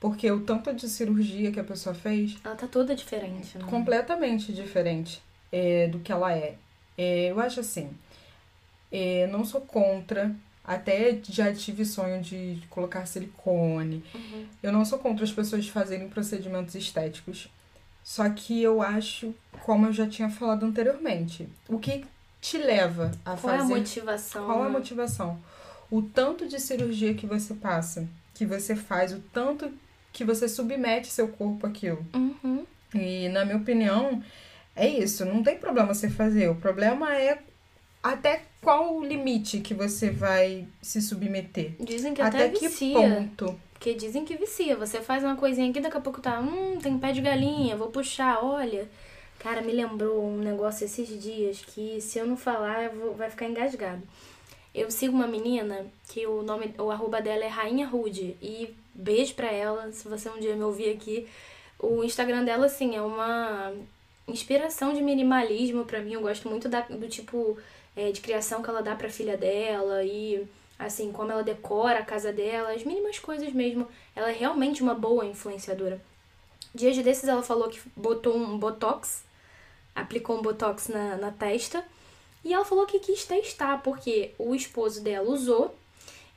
Porque 0.00 0.28
o 0.30 0.40
tanto 0.40 0.74
de 0.74 0.88
cirurgia 0.88 1.52
que 1.52 1.60
a 1.60 1.64
pessoa 1.64 1.94
fez. 1.94 2.36
Ela 2.44 2.56
tá 2.56 2.66
toda 2.66 2.94
diferente, 2.94 3.56
né? 3.56 3.64
Completamente 3.70 4.52
diferente 4.52 5.22
é, 5.52 5.86
do 5.86 6.00
que 6.00 6.10
ela 6.10 6.34
é. 6.34 6.56
é 6.98 7.30
eu 7.30 7.38
acho 7.38 7.60
assim. 7.60 7.90
É, 8.90 9.28
não 9.28 9.44
sou 9.44 9.60
contra. 9.60 10.34
Até 10.64 11.20
já 11.22 11.54
tive 11.54 11.84
sonho 11.84 12.20
de 12.20 12.60
colocar 12.68 13.06
silicone. 13.06 14.02
Uhum. 14.12 14.46
Eu 14.60 14.72
não 14.72 14.84
sou 14.84 14.98
contra 14.98 15.24
as 15.24 15.30
pessoas 15.30 15.68
fazerem 15.68 16.08
procedimentos 16.08 16.74
estéticos. 16.74 17.48
Só 18.02 18.28
que 18.28 18.60
eu 18.60 18.82
acho, 18.82 19.34
como 19.62 19.86
eu 19.86 19.92
já 19.92 20.08
tinha 20.08 20.28
falado 20.28 20.66
anteriormente, 20.66 21.48
o 21.68 21.78
que 21.78 22.04
te 22.46 22.58
leva 22.58 23.10
a 23.24 23.30
Qual 23.30 23.38
fazer. 23.38 23.56
Qual 23.56 23.56
é 23.56 23.60
a 23.60 23.78
motivação? 23.78 24.46
Qual 24.46 24.60
né? 24.60 24.66
a 24.66 24.70
motivação? 24.70 25.38
O 25.90 26.02
tanto 26.02 26.46
de 26.46 26.60
cirurgia 26.60 27.14
que 27.14 27.26
você 27.26 27.54
passa, 27.54 28.08
que 28.34 28.46
você 28.46 28.76
faz, 28.76 29.12
o 29.12 29.20
tanto 29.32 29.72
que 30.12 30.24
você 30.24 30.48
submete 30.48 31.08
seu 31.08 31.28
corpo 31.28 31.66
àquilo. 31.66 32.06
Uhum. 32.14 32.64
E, 32.94 33.28
na 33.28 33.44
minha 33.44 33.56
opinião, 33.56 34.22
é 34.74 34.86
isso. 34.86 35.24
Não 35.24 35.42
tem 35.42 35.58
problema 35.58 35.92
você 35.92 36.08
fazer. 36.08 36.48
O 36.48 36.54
problema 36.54 37.14
é 37.16 37.38
até 38.02 38.42
qual 38.62 38.96
o 38.96 39.04
limite 39.04 39.58
que 39.58 39.74
você 39.74 40.10
vai 40.10 40.66
se 40.80 41.02
submeter. 41.02 41.74
Dizem 41.80 42.14
que 42.14 42.22
até, 42.22 42.44
até 42.44 42.48
que 42.50 42.68
vicia. 42.68 42.94
ponto. 42.94 43.60
Porque 43.72 43.92
dizem 43.94 44.24
que 44.24 44.36
vicia. 44.36 44.76
Você 44.76 45.00
faz 45.00 45.24
uma 45.24 45.36
coisinha 45.36 45.68
aqui, 45.68 45.80
daqui 45.80 45.96
a 45.96 46.00
pouco 46.00 46.20
tá, 46.20 46.40
hum, 46.40 46.78
tem 46.80 46.96
pé 46.98 47.12
de 47.12 47.20
galinha, 47.20 47.76
vou 47.76 47.88
puxar, 47.88 48.42
olha. 48.42 48.88
Cara, 49.46 49.62
me 49.62 49.70
lembrou 49.70 50.26
um 50.26 50.38
negócio 50.38 50.84
esses 50.84 51.08
dias 51.22 51.62
que 51.64 52.00
se 52.00 52.18
eu 52.18 52.26
não 52.26 52.36
falar, 52.36 52.82
eu 52.82 52.90
vou, 52.98 53.14
vai 53.14 53.30
ficar 53.30 53.46
engasgado. 53.46 54.02
Eu 54.74 54.90
sigo 54.90 55.14
uma 55.14 55.28
menina 55.28 55.86
que 56.08 56.26
o 56.26 56.42
nome, 56.42 56.74
o 56.76 56.90
arroba 56.90 57.22
dela 57.22 57.44
é 57.44 57.46
Rainha 57.46 57.86
Rude. 57.86 58.36
E 58.42 58.74
Beijo 58.92 59.34
pra 59.34 59.52
ela, 59.52 59.92
se 59.92 60.08
você 60.08 60.28
um 60.28 60.40
dia 60.40 60.56
me 60.56 60.64
ouvir 60.64 60.90
aqui. 60.90 61.28
O 61.78 62.02
Instagram 62.02 62.42
dela, 62.42 62.66
assim, 62.66 62.96
é 62.96 63.00
uma 63.00 63.72
inspiração 64.26 64.92
de 64.92 65.00
minimalismo 65.00 65.84
para 65.84 66.00
mim. 66.00 66.14
Eu 66.14 66.22
gosto 66.22 66.48
muito 66.48 66.68
da, 66.68 66.80
do 66.80 67.08
tipo 67.08 67.56
é, 67.96 68.10
de 68.10 68.20
criação 68.20 68.64
que 68.64 68.68
ela 68.68 68.82
dá 68.82 68.96
pra 68.96 69.08
filha 69.08 69.36
dela 69.36 70.02
e, 70.02 70.44
assim, 70.76 71.12
como 71.12 71.30
ela 71.30 71.44
decora 71.44 72.00
a 72.00 72.04
casa 72.04 72.32
dela, 72.32 72.72
as 72.72 72.82
mínimas 72.82 73.20
coisas 73.20 73.52
mesmo. 73.52 73.86
Ela 74.16 74.30
é 74.30 74.34
realmente 74.34 74.82
uma 74.82 74.94
boa 74.94 75.24
influenciadora. 75.24 76.02
Dias 76.74 76.96
desses 76.98 77.28
ela 77.28 77.44
falou 77.44 77.68
que 77.68 77.80
botou 77.94 78.36
um 78.36 78.58
botox, 78.58 79.24
aplicou 79.96 80.38
um 80.38 80.42
botox 80.42 80.88
na, 80.88 81.16
na 81.16 81.32
testa. 81.32 81.84
E 82.44 82.54
ela 82.54 82.64
falou 82.64 82.86
que 82.86 83.00
quis 83.00 83.24
testar, 83.24 83.78
porque 83.82 84.32
o 84.38 84.54
esposo 84.54 85.02
dela 85.02 85.28
usou 85.28 85.74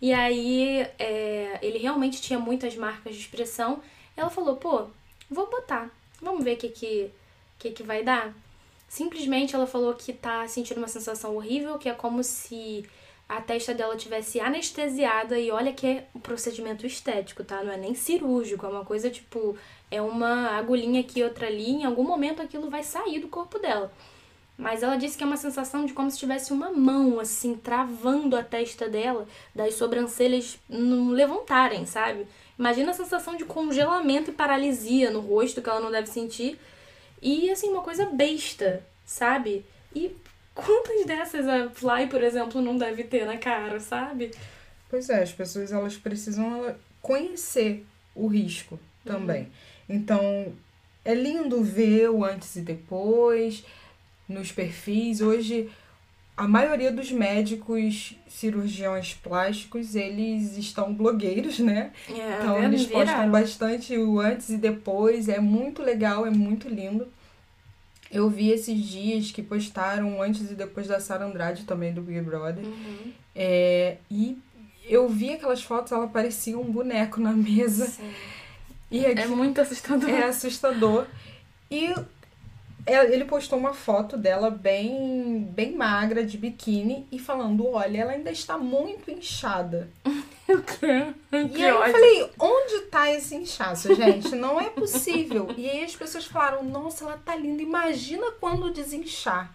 e 0.02 0.14
aí 0.14 0.88
é, 0.98 1.60
ele 1.62 1.78
realmente 1.78 2.22
tinha 2.22 2.40
muitas 2.40 2.76
marcas 2.76 3.16
de 3.16 3.22
expressão. 3.22 3.82
Ela 4.16 4.30
falou, 4.30 4.56
pô, 4.56 4.88
vou 5.30 5.50
botar. 5.50 5.92
Vamos 6.22 6.44
ver 6.44 6.56
o 6.56 6.58
que, 6.58 6.70
que, 6.70 7.12
que, 7.58 7.72
que 7.72 7.84
vai 7.84 8.04
dar. 8.04 8.34
Simplesmente 8.88 9.56
ela 9.56 9.68
falou 9.68 9.94
que 9.94 10.14
tá 10.14 10.48
sentindo 10.48 10.78
uma 10.78 10.88
sensação 10.88 11.36
horrível, 11.36 11.78
que 11.78 11.90
é 11.90 11.94
como 11.94 12.24
se 12.24 12.86
a 13.28 13.42
testa 13.42 13.74
dela 13.74 13.96
tivesse 13.96 14.40
anestesiada 14.40 15.38
e 15.38 15.52
olha 15.52 15.72
que 15.72 15.86
é 15.86 16.08
um 16.16 16.20
procedimento 16.20 16.88
estético, 16.88 17.44
tá? 17.44 17.64
Não 17.64 17.72
é 17.72 17.78
nem 17.78 17.94
cirúrgico, 17.94 18.66
é 18.66 18.70
uma 18.70 18.84
coisa 18.84 19.10
tipo, 19.10 19.56
é 19.92 20.02
uma 20.02 20.58
agulhinha 20.58 21.02
aqui, 21.02 21.24
outra 21.24 21.48
ali, 21.48 21.70
em 21.70 21.86
algum 21.86 22.04
momento 22.04 22.42
aquilo 22.42 22.70
vai 22.70 22.84
sair 22.84 23.20
do 23.20 23.28
corpo 23.28 23.60
dela. 23.60 23.92
Mas 24.58 24.84
ela 24.84 24.98
disse 24.98 25.18
que 25.18 25.24
é 25.24 25.28
uma 25.28 25.38
sensação 25.38 25.86
de 25.86 25.94
como 25.94 26.12
se 26.12 26.20
tivesse 26.20 26.52
uma 26.52 26.70
mão, 26.70 27.20
assim, 27.20 27.56
travando 27.56 28.36
a 28.36 28.44
testa 28.44 28.90
dela, 28.90 29.26
das 29.56 29.76
sobrancelhas 29.76 30.60
não 30.68 31.12
levantarem, 31.12 31.86
sabe? 31.86 32.28
Imagina 32.58 32.92
a 32.92 32.94
sensação 32.94 33.38
de 33.38 33.46
congelamento 33.46 34.32
e 34.32 34.34
paralisia 34.34 35.10
no 35.12 35.22
rosto 35.22 35.62
que 35.62 35.70
ela 35.70 35.80
não 35.80 35.90
deve 35.90 36.08
sentir. 36.08 36.60
E, 37.22 37.50
assim, 37.50 37.70
uma 37.70 37.82
coisa 37.82 38.06
besta, 38.08 38.84
sabe? 39.06 39.66
E 39.96 40.14
quantas 40.54 41.06
dessas 41.06 41.48
a 41.48 41.70
Fly, 41.70 42.08
por 42.08 42.22
exemplo, 42.22 42.62
não 42.62 42.78
deve 42.78 43.06
ter 43.06 43.26
na 43.26 43.38
cara, 43.38 43.80
sabe? 43.80 44.32
Pois 44.90 45.10
é, 45.10 45.24
as 45.24 45.32
pessoas 45.32 45.72
elas 45.72 45.96
precisam 45.96 46.76
conhecer 47.02 47.86
o 48.14 48.28
risco 48.28 48.78
também. 49.06 49.44
Uhum. 49.44 49.50
Então, 49.90 50.54
é 51.04 51.14
lindo 51.16 51.64
ver 51.64 52.10
o 52.10 52.24
antes 52.24 52.56
e 52.56 52.62
depois 52.62 53.66
nos 54.28 54.52
perfis. 54.52 55.20
Hoje, 55.22 55.70
a 56.38 56.48
maioria 56.48 56.92
dos 56.92 57.12
médicos 57.12 58.16
cirurgiões 58.28 59.14
plásticos, 59.14 59.96
eles 59.96 60.58
estão 60.58 60.94
blogueiros, 60.94 61.60
né? 61.60 61.92
É, 62.08 62.38
então, 62.40 62.64
eles 62.64 62.86
postam 62.86 63.30
bastante 63.32 63.98
o 63.98 64.20
antes 64.20 64.50
e 64.50 64.58
depois. 64.58 65.28
É 65.28 65.40
muito 65.40 65.82
legal, 65.82 66.26
é 66.26 66.30
muito 66.30 66.70
lindo. 66.70 67.08
Eu 68.12 68.30
vi 68.30 68.50
esses 68.52 68.80
dias 68.82 69.32
que 69.32 69.42
postaram 69.42 70.22
antes 70.22 70.50
e 70.50 70.56
depois 70.56 70.88
da 70.88 71.00
Sara 71.00 71.26
Andrade 71.26 71.66
também, 71.66 71.94
do 71.94 72.02
Big 72.02 72.22
Brother. 72.22 72.64
Uhum. 72.64 73.12
É, 73.36 73.98
e 74.10 74.38
eu 74.86 75.08
vi 75.08 75.34
aquelas 75.34 75.62
fotos, 75.62 75.92
ela 75.92 76.08
parecia 76.08 76.58
um 76.58 76.72
boneco 76.72 77.20
na 77.20 77.34
mesa. 77.34 77.86
Sim. 77.86 78.12
E 78.92 79.06
aqui, 79.06 79.22
é 79.22 79.28
muito 79.28 79.62
assustador. 79.62 80.10
É 80.10 80.24
assustador. 80.24 81.06
E 81.70 81.94
ele 82.88 83.26
postou 83.26 83.60
uma 83.60 83.74
foto 83.74 84.18
dela 84.18 84.50
bem, 84.50 85.48
bem 85.52 85.76
magra, 85.76 86.26
de 86.26 86.38
biquíni, 86.38 87.08
e 87.12 87.20
falando: 87.20 87.68
olha, 87.68 88.02
ela 88.02 88.12
ainda 88.14 88.32
está 88.32 88.58
muito 88.58 89.12
inchada. 89.12 89.90
O 90.50 90.64
quê? 90.64 91.14
E 91.32 91.64
aí 91.64 91.70
eu 91.70 91.92
falei, 91.92 92.28
onde 92.40 92.82
tá 92.88 93.12
esse 93.12 93.36
inchaço, 93.36 93.94
gente? 93.94 94.36
Não 94.36 94.60
é 94.60 94.68
possível. 94.68 95.54
E 95.56 95.70
aí 95.70 95.84
as 95.84 95.96
pessoas 95.96 96.26
falaram, 96.26 96.64
nossa, 96.64 97.06
ela 97.06 97.22
tá 97.24 97.36
linda. 97.36 97.62
Imagina 97.62 98.32
quando 98.40 98.74
desinchar. 98.74 99.54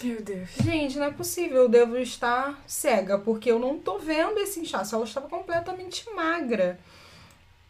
Meu 0.00 0.22
Deus. 0.22 0.50
Gente, 0.62 0.96
não 0.96 1.06
é 1.06 1.10
possível. 1.10 1.62
Eu 1.62 1.68
devo 1.68 1.96
estar 1.96 2.56
cega, 2.68 3.18
porque 3.18 3.50
eu 3.50 3.58
não 3.58 3.80
tô 3.80 3.98
vendo 3.98 4.38
esse 4.38 4.60
inchaço. 4.60 4.94
Ela 4.94 5.04
estava 5.04 5.28
completamente 5.28 6.08
magra. 6.14 6.78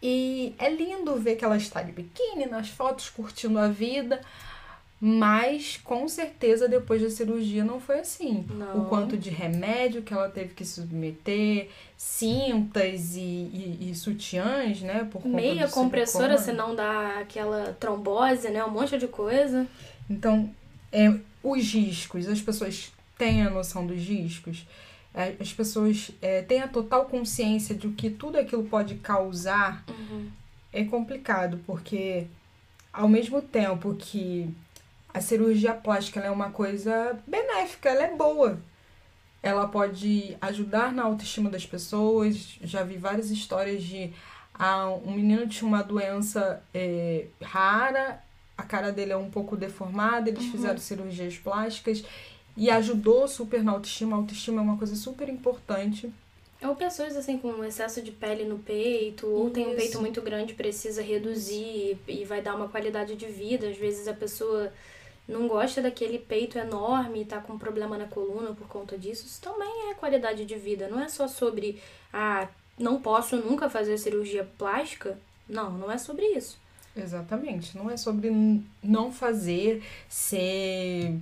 E 0.02 0.54
é 0.58 0.70
lindo 0.70 1.16
ver 1.16 1.37
que 1.37 1.44
ela 1.44 1.56
está 1.56 1.82
de 1.82 1.92
biquíni 1.92 2.46
nas 2.46 2.68
fotos, 2.68 3.11
curtindo 3.11 3.58
a 3.58 3.68
vida. 3.68 4.20
Mas 5.00 5.78
com 5.84 6.08
certeza 6.08 6.66
depois 6.66 7.00
da 7.00 7.08
cirurgia 7.08 7.64
não 7.64 7.78
foi 7.78 8.00
assim. 8.00 8.44
Não. 8.50 8.82
O 8.82 8.84
quanto 8.87 9.16
de 9.16 9.30
remédio 9.30 10.02
que 10.02 10.12
ela 10.12 10.28
teve 10.28 10.54
que 10.54 10.64
submeter, 10.64 11.68
cintas 11.96 13.14
e, 13.14 13.20
e, 13.20 13.90
e 13.90 13.94
sutiãs, 13.94 14.80
né? 14.80 15.06
Por 15.08 15.24
Meia 15.24 15.68
compressora, 15.68 16.37
silicone. 16.37 16.44
senão 16.44 16.74
dá 16.74 17.20
aquela 17.20 17.76
trombose, 17.78 18.48
né? 18.50 18.64
Um 18.64 18.70
monte 18.70 18.98
de 18.98 19.06
coisa. 19.06 19.68
Então, 20.11 20.50
é, 20.90 21.14
os 21.44 21.72
riscos, 21.72 22.26
as 22.26 22.40
pessoas 22.40 22.90
têm 23.16 23.42
a 23.42 23.50
noção 23.50 23.87
dos 23.87 23.98
riscos, 23.98 24.66
as 25.14 25.53
pessoas 25.53 26.11
é, 26.23 26.42
têm 26.42 26.61
a 26.61 26.68
total 26.68 27.07
consciência 27.07 27.75
de 27.75 27.87
o 27.87 27.92
que 27.92 28.11
tudo 28.11 28.38
aquilo 28.38 28.64
pode 28.64 28.97
causar, 28.97 29.85
é 30.73 30.85
complicado, 30.85 31.61
porque 31.66 32.27
ao 32.92 33.09
mesmo 33.09 33.40
tempo 33.40 33.94
que 33.94 34.55
a 35.12 35.21
cirurgia 35.21 35.75
plástica 35.75 36.21
é 36.21 36.31
uma 36.31 36.51
coisa 36.51 37.18
benéfica, 37.27 37.88
ela 37.88 38.05
é 38.05 38.14
boa. 38.14 38.61
Ela 39.42 39.66
pode 39.68 40.37
ajudar 40.40 40.92
na 40.92 41.05
autoestima 41.05 41.49
das 41.49 41.64
pessoas. 41.64 42.59
Já 42.62 42.83
vi 42.83 42.97
várias 42.97 43.31
histórias 43.31 43.83
de 43.83 44.12
ah, 44.55 44.90
um 45.05 45.12
menino 45.12 45.47
tinha 45.47 45.66
uma 45.66 45.83
doença 45.83 46.62
é, 46.75 47.27
rara, 47.40 48.23
a 48.57 48.62
cara 48.64 48.90
dele 48.90 49.12
é 49.12 49.16
um 49.16 49.31
pouco 49.31 49.57
deformada, 49.57 50.29
eles 50.29 50.47
fizeram 50.47 50.79
cirurgias 50.79 51.38
plásticas 51.38 52.05
e 52.59 52.68
ajudou 52.71 53.29
super 53.29 53.62
na 53.62 53.71
autoestima. 53.71 54.16
A 54.16 54.18
autoestima 54.18 54.61
é 54.61 54.64
uma 54.64 54.77
coisa 54.77 54.97
super 54.97 55.29
importante. 55.29 56.12
Ou 56.61 56.75
pessoas 56.75 57.16
assim 57.16 57.38
com 57.38 57.64
excesso 57.64 58.03
de 58.03 58.11
pele 58.11 58.44
no 58.44 58.59
peito, 58.59 59.29
ou 59.29 59.49
tem 59.49 59.64
um 59.64 59.68
Isso. 59.68 59.77
peito 59.77 60.01
muito 60.01 60.21
grande, 60.21 60.55
precisa 60.55 61.01
reduzir 61.01 61.97
e 62.09 62.25
vai 62.25 62.42
dar 62.42 62.57
uma 62.57 62.68
qualidade 62.68 63.14
de 63.14 63.27
vida. 63.27 63.68
Às 63.68 63.77
vezes 63.77 64.09
a 64.09 64.12
pessoa 64.12 64.73
não 65.29 65.47
gosta 65.47 65.81
daquele 65.81 66.18
peito 66.18 66.59
enorme 66.59 67.23
e 67.23 67.25
tá 67.25 67.40
com 67.40 67.57
problema 67.57 67.97
na 67.97 68.07
coluna 68.07 68.53
por 68.53 68.66
conta 68.66 68.99
disso. 68.99 69.25
Isso 69.25 69.40
também 69.40 69.90
é 69.90 69.94
qualidade 69.94 70.44
de 70.44 70.57
vida. 70.57 70.88
Não 70.88 71.01
é 71.01 71.09
só 71.09 71.29
sobre, 71.29 71.81
ah, 72.12 72.49
não 72.77 73.01
posso 73.01 73.37
nunca 73.37 73.71
fazer 73.71 73.97
cirurgia 73.97 74.49
plástica. 74.59 75.16
Não, 75.49 75.71
não 75.71 75.92
é 75.92 75.97
sobre 75.97 76.27
isso. 76.27 76.59
Exatamente. 76.97 77.79
Não 77.79 77.88
é 77.88 77.97
sobre 77.97 78.33
não 78.83 79.12
fazer, 79.12 79.81
ser 80.09 81.14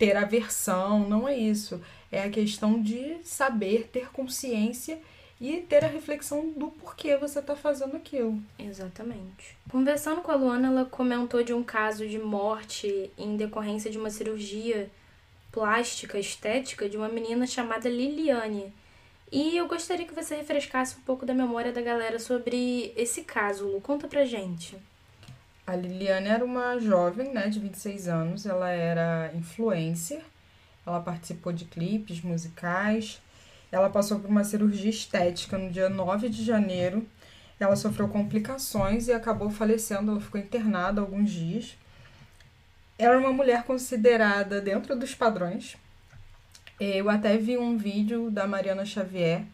ter 0.00 0.16
aversão, 0.16 1.06
não 1.06 1.28
é 1.28 1.36
isso. 1.36 1.78
É 2.10 2.24
a 2.24 2.30
questão 2.30 2.82
de 2.82 3.18
saber, 3.22 3.90
ter 3.92 4.10
consciência 4.10 4.98
e 5.38 5.58
ter 5.58 5.84
a 5.84 5.88
reflexão 5.88 6.50
do 6.56 6.68
porquê 6.68 7.18
você 7.18 7.38
está 7.38 7.54
fazendo 7.54 7.96
aquilo. 7.96 8.42
Exatamente. 8.58 9.58
Conversando 9.70 10.22
com 10.22 10.32
a 10.32 10.34
Luana, 10.34 10.68
ela 10.68 10.84
comentou 10.86 11.42
de 11.42 11.52
um 11.52 11.62
caso 11.62 12.08
de 12.08 12.18
morte 12.18 13.10
em 13.18 13.36
decorrência 13.36 13.90
de 13.90 13.98
uma 13.98 14.08
cirurgia 14.08 14.90
plástica, 15.52 16.18
estética, 16.18 16.88
de 16.88 16.96
uma 16.96 17.08
menina 17.08 17.46
chamada 17.46 17.86
Liliane. 17.86 18.72
E 19.30 19.54
eu 19.54 19.68
gostaria 19.68 20.06
que 20.06 20.14
você 20.14 20.34
refrescasse 20.34 20.96
um 20.96 21.02
pouco 21.02 21.26
da 21.26 21.34
memória 21.34 21.72
da 21.72 21.82
galera 21.82 22.18
sobre 22.18 22.94
esse 22.96 23.22
caso, 23.22 23.68
Lu. 23.68 23.82
Conta 23.82 24.08
pra 24.08 24.24
gente. 24.24 24.78
A 25.70 25.76
Liliane 25.76 26.26
era 26.26 26.44
uma 26.44 26.80
jovem, 26.80 27.32
né, 27.32 27.48
de 27.48 27.60
26 27.60 28.08
anos, 28.08 28.44
ela 28.44 28.70
era 28.70 29.30
influencer, 29.36 30.20
ela 30.84 30.98
participou 30.98 31.52
de 31.52 31.64
clipes 31.64 32.22
musicais, 32.22 33.22
ela 33.70 33.88
passou 33.88 34.18
por 34.18 34.28
uma 34.28 34.42
cirurgia 34.42 34.90
estética 34.90 35.56
no 35.56 35.70
dia 35.70 35.88
9 35.88 36.28
de 36.28 36.44
janeiro, 36.44 37.06
ela 37.60 37.76
sofreu 37.76 38.08
complicações 38.08 39.06
e 39.06 39.12
acabou 39.12 39.48
falecendo, 39.48 40.10
ela 40.10 40.20
ficou 40.20 40.40
internada 40.40 41.00
alguns 41.00 41.30
dias. 41.30 41.78
Era 42.98 43.16
uma 43.16 43.32
mulher 43.32 43.62
considerada 43.62 44.60
dentro 44.60 44.96
dos 44.96 45.14
padrões. 45.14 45.76
Eu 46.80 47.08
até 47.08 47.36
vi 47.36 47.56
um 47.56 47.76
vídeo 47.76 48.28
da 48.28 48.44
Mariana 48.44 48.84
Xavier, 48.84 49.44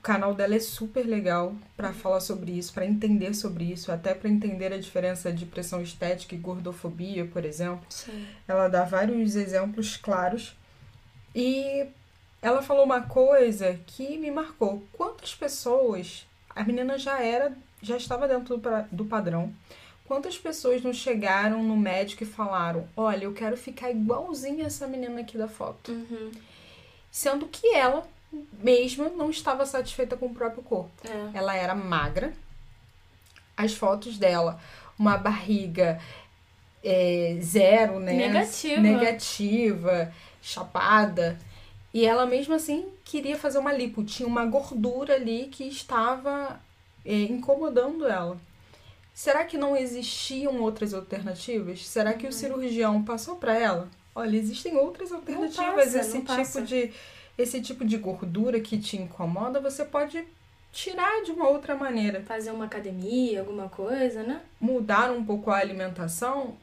o 0.00 0.02
canal 0.02 0.34
dela 0.34 0.54
é 0.54 0.60
super 0.60 1.06
legal 1.06 1.54
para 1.76 1.92
falar 1.92 2.20
sobre 2.20 2.52
isso, 2.52 2.72
para 2.72 2.86
entender 2.86 3.34
sobre 3.34 3.64
isso, 3.64 3.92
até 3.92 4.14
para 4.14 4.30
entender 4.30 4.72
a 4.72 4.78
diferença 4.78 5.30
de 5.30 5.44
pressão 5.44 5.82
estética 5.82 6.34
e 6.34 6.38
gordofobia, 6.38 7.26
por 7.26 7.44
exemplo. 7.44 7.84
Sim. 7.90 8.26
Ela 8.48 8.66
dá 8.68 8.82
vários 8.82 9.36
exemplos 9.36 9.98
claros. 9.98 10.56
E 11.34 11.86
ela 12.40 12.62
falou 12.62 12.84
uma 12.84 13.02
coisa 13.02 13.78
que 13.86 14.16
me 14.16 14.30
marcou. 14.30 14.82
Quantas 14.94 15.34
pessoas 15.34 16.26
a 16.56 16.64
menina 16.64 16.96
já 16.98 17.20
era, 17.22 17.52
já 17.82 17.98
estava 17.98 18.26
dentro 18.26 18.56
do, 18.56 18.70
do 18.90 19.04
padrão. 19.04 19.52
Quantas 20.06 20.38
pessoas 20.38 20.82
não 20.82 20.94
chegaram 20.94 21.62
no 21.62 21.76
médico 21.76 22.22
e 22.22 22.26
falaram: 22.26 22.88
"Olha, 22.96 23.24
eu 23.24 23.34
quero 23.34 23.54
ficar 23.56 23.90
igualzinha 23.90 24.64
essa 24.64 24.86
menina 24.88 25.20
aqui 25.20 25.36
da 25.36 25.46
foto", 25.46 25.92
Uhum. 25.92 26.30
sendo 27.10 27.46
que 27.46 27.74
ela 27.74 28.08
mesma 28.62 29.08
não 29.08 29.30
estava 29.30 29.66
satisfeita 29.66 30.16
com 30.16 30.26
o 30.26 30.34
próprio 30.34 30.62
corpo. 30.62 30.90
É. 31.04 31.38
Ela 31.38 31.54
era 31.56 31.74
magra. 31.74 32.32
As 33.56 33.74
fotos 33.74 34.16
dela, 34.18 34.58
uma 34.98 35.16
barriga 35.18 36.00
é, 36.82 37.38
zero, 37.42 37.98
né? 38.00 38.12
Negativa. 38.12 38.80
Negativa, 38.80 40.12
chapada. 40.40 41.38
E 41.92 42.06
ela 42.06 42.24
mesmo 42.24 42.54
assim 42.54 42.86
queria 43.04 43.36
fazer 43.36 43.58
uma 43.58 43.72
lipo. 43.72 44.04
Tinha 44.04 44.26
uma 44.26 44.46
gordura 44.46 45.14
ali 45.14 45.48
que 45.48 45.64
estava 45.64 46.60
é, 47.04 47.14
incomodando 47.22 48.06
ela. 48.06 48.38
Será 49.12 49.44
que 49.44 49.58
não 49.58 49.76
existiam 49.76 50.62
outras 50.62 50.94
alternativas? 50.94 51.86
Será 51.86 52.12
Uhum. 52.12 52.18
que 52.18 52.26
o 52.28 52.32
cirurgião 52.32 53.02
passou 53.02 53.36
para 53.36 53.58
ela? 53.58 53.88
Olha, 54.14 54.36
existem 54.36 54.76
outras 54.76 55.12
alternativas. 55.12 55.56
passa, 55.84 55.98
esse 55.98 56.12
tipo 56.20 56.26
passa. 56.26 56.62
de 56.62 56.92
esse 57.40 57.60
tipo 57.60 57.84
de 57.84 57.96
gordura 57.96 58.60
que 58.60 58.78
te 58.78 58.96
incomoda, 58.96 59.60
você 59.60 59.84
pode 59.84 60.24
tirar 60.72 61.22
de 61.24 61.32
uma 61.32 61.48
outra 61.48 61.74
maneira, 61.74 62.22
Fazer 62.22 62.50
uma 62.52 62.66
academia, 62.66 63.40
alguma 63.40 63.68
coisa, 63.68 64.22
né? 64.22 64.40
mudar 64.60 65.10
um 65.10 65.24
pouco 65.24 65.50
a 65.50 65.56
alimentação, 65.58 66.56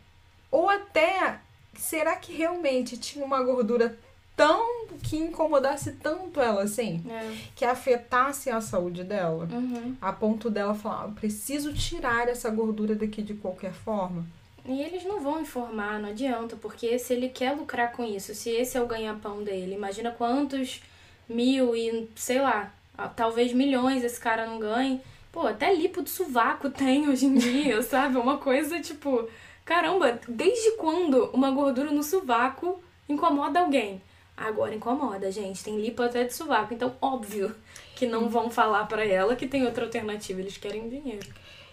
ou 0.50 0.70
até 0.70 1.40
será 1.78 2.16
que 2.16 2.32
realmente 2.34 2.98
tinha 2.98 3.24
uma 3.26 3.44
gordura 3.44 3.98
tão 4.36 4.88
que 5.04 5.18
incomodasse 5.18 5.94
tanto 5.94 6.40
ela 6.40 6.64
assim, 6.64 7.04
É. 7.10 7.36
que 7.56 7.66
afetasse 7.66 8.50
a 8.50 8.62
saúde 8.62 9.04
dela, 9.04 9.48
Uhum. 9.52 9.96
a 10.02 10.14
ponto 10.14 10.50
dela 10.50 10.74
falar, 10.76 11.06
"Ah, 11.06 11.12
preciso 11.20 11.74
tirar 11.74 12.28
essa 12.30 12.50
gordura 12.50 12.96
daqui 12.96 13.22
de 13.22 13.34
qualquer 13.34 13.74
forma. 13.74 14.26
E 14.68 14.82
eles 14.82 15.06
não 15.06 15.22
vão 15.22 15.40
informar, 15.40 15.98
não 15.98 16.10
adianta, 16.10 16.58
porque 16.58 17.00
se 17.00 17.14
ele 17.14 17.30
quer 17.30 17.54
lucrar 17.54 17.94
com 17.94 18.04
isso, 18.04 18.36
se 18.36 18.50
esse 18.50 18.78
é 18.78 18.82
o 18.82 18.86
ganha-pão 18.86 19.42
dele, 19.42 19.76
imagina 19.76 20.12
quantos 20.12 20.82
mil 21.28 21.74
e, 21.74 22.10
sei 22.16 22.42
lá, 22.42 22.74
talvez 23.16 23.54
milhões 23.54 24.04
esse 24.04 24.20
cara 24.20 24.46
não 24.46 24.60
ganhe. 24.60 25.00
Pô, 25.32 25.48
até 25.48 25.74
lipo 25.74 26.02
de 26.02 26.10
sovaco 26.10 26.70
tem 26.72 27.08
hoje 27.08 27.26
em 27.28 27.36
dia, 27.36 27.82
sabe? 27.82 28.18
Uma 28.18 28.40
coisa 28.40 28.82
tipo, 28.82 29.30
caramba, 29.64 30.20
desde 30.28 30.72
quando 30.78 31.30
uma 31.34 31.50
gordura 31.50 31.92
no 31.92 32.04
sovaco 32.04 32.82
incomoda 33.08 33.62
alguém? 33.62 34.02
Agora 34.36 34.76
incomoda, 34.76 35.32
gente. 35.32 35.64
Tem 35.64 35.80
lipo 35.80 36.04
até 36.04 36.26
de 36.26 36.34
sovaco, 36.34 36.74
então 36.74 36.94
óbvio 37.02 37.56
que 37.96 38.06
não 38.06 38.28
vão 38.30 38.50
falar 38.50 38.86
pra 38.86 39.06
ela 39.06 39.36
que 39.36 39.48
tem 39.48 39.66
outra 39.66 39.86
alternativa, 39.86 40.42
eles 40.42 40.58
querem 40.58 40.90
dinheiro. 40.90 41.28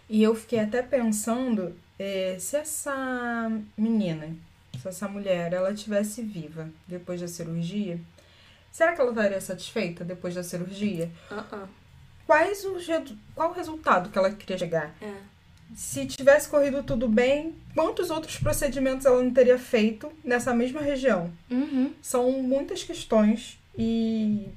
E 0.08 0.22
eu 0.22 0.34
fiquei 0.34 0.60
até 0.60 0.80
pensando 0.80 1.76
eh, 1.98 2.36
se 2.38 2.56
essa 2.56 3.50
menina, 3.76 4.28
se 4.80 4.88
essa 4.88 5.08
mulher, 5.08 5.52
ela 5.52 5.72
tivesse 5.74 6.22
viva 6.22 6.68
depois 6.86 7.20
da 7.20 7.28
cirurgia, 7.28 7.98
será 8.72 8.92
que 8.94 9.00
ela 9.00 9.10
estaria 9.10 9.40
satisfeita 9.40 10.04
depois 10.04 10.34
da 10.34 10.42
cirurgia? 10.42 11.10
Ah, 11.30 11.44
ah. 11.52 11.68
Quais 12.26 12.64
redu- 12.86 13.18
qual 13.34 13.50
o 13.50 13.54
resultado 13.54 14.08
que 14.10 14.18
ela 14.18 14.30
queria 14.32 14.56
chegar? 14.58 14.94
É. 15.00 15.12
Se 15.74 16.06
tivesse 16.06 16.48
corrido 16.48 16.82
tudo 16.82 17.08
bem, 17.08 17.54
quantos 17.74 18.10
outros 18.10 18.38
procedimentos 18.38 19.04
ela 19.06 19.22
não 19.22 19.32
teria 19.32 19.58
feito 19.58 20.10
nessa 20.22 20.54
mesma 20.54 20.80
região? 20.80 21.30
Uhum. 21.50 21.92
São 22.00 22.30
muitas 22.42 22.82
questões 22.84 23.58
e 23.76 24.48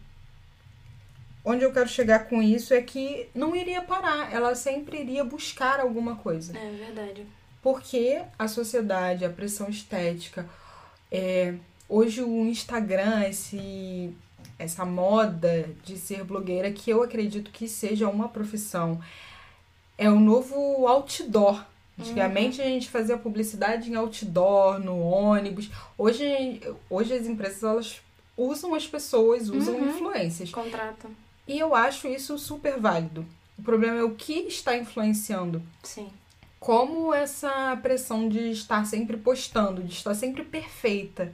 onde 1.48 1.64
eu 1.64 1.72
quero 1.72 1.88
chegar 1.88 2.28
com 2.28 2.44
isso 2.44 2.74
é 2.74 2.82
que 2.82 3.30
não 3.34 3.56
iria 3.56 3.82
parar, 3.82 4.34
ela 4.34 4.54
sempre 4.54 5.00
iria 5.00 5.24
buscar 5.24 5.80
alguma 5.80 6.18
coisa. 6.18 6.58
É 6.58 6.72
verdade. 6.72 7.26
porque 7.62 8.22
a 8.38 8.50
sociedade, 8.50 9.24
a 9.24 9.30
pressão 9.30 9.70
estética, 9.70 10.46
é, 11.10 11.56
hoje 11.88 12.22
o 12.22 12.46
Instagram, 12.46 13.24
esse, 13.30 14.14
essa 14.60 14.84
moda 14.86 15.70
de 15.86 15.98
ser 15.98 16.26
blogueira, 16.26 16.70
que 16.70 16.90
eu 16.90 17.02
acredito 17.02 17.50
que 17.50 17.66
seja 17.66 18.10
uma 18.10 18.28
profissão, 18.28 19.00
é 19.98 20.10
o 20.10 20.20
novo 20.20 20.86
outdoor. 20.86 21.64
Antigamente 21.98 22.60
uhum. 22.60 22.68
a 22.68 22.70
gente 22.70 22.90
fazia 22.90 23.18
publicidade 23.18 23.90
em 23.90 23.96
outdoor, 23.96 24.80
no 24.80 25.00
ônibus. 25.00 25.70
Hoje, 25.98 26.62
hoje 26.90 27.14
as 27.14 27.26
empresas 27.26 27.64
elas 27.64 28.02
usam 28.36 28.76
as 28.76 28.86
pessoas, 28.86 29.50
usam 29.50 29.76
uhum. 29.76 29.90
influências. 29.90 30.52
Contratam. 30.52 31.10
E 31.48 31.58
eu 31.58 31.74
acho 31.74 32.08
isso 32.08 32.38
super 32.38 32.80
válido. 32.80 33.26
O 33.58 33.64
problema 33.64 33.98
é 33.98 34.04
o 34.04 34.16
que 34.16 34.34
está 34.48 34.76
influenciando. 34.76 35.62
Sim. 35.84 36.10
Como 36.60 37.14
essa 37.14 37.78
pressão 37.82 38.28
de 38.28 38.52
estar 38.52 38.86
sempre 38.86 39.18
postando, 39.18 39.84
de 39.84 39.94
estar 39.94 40.14
sempre 40.14 40.44
perfeita. 40.44 41.34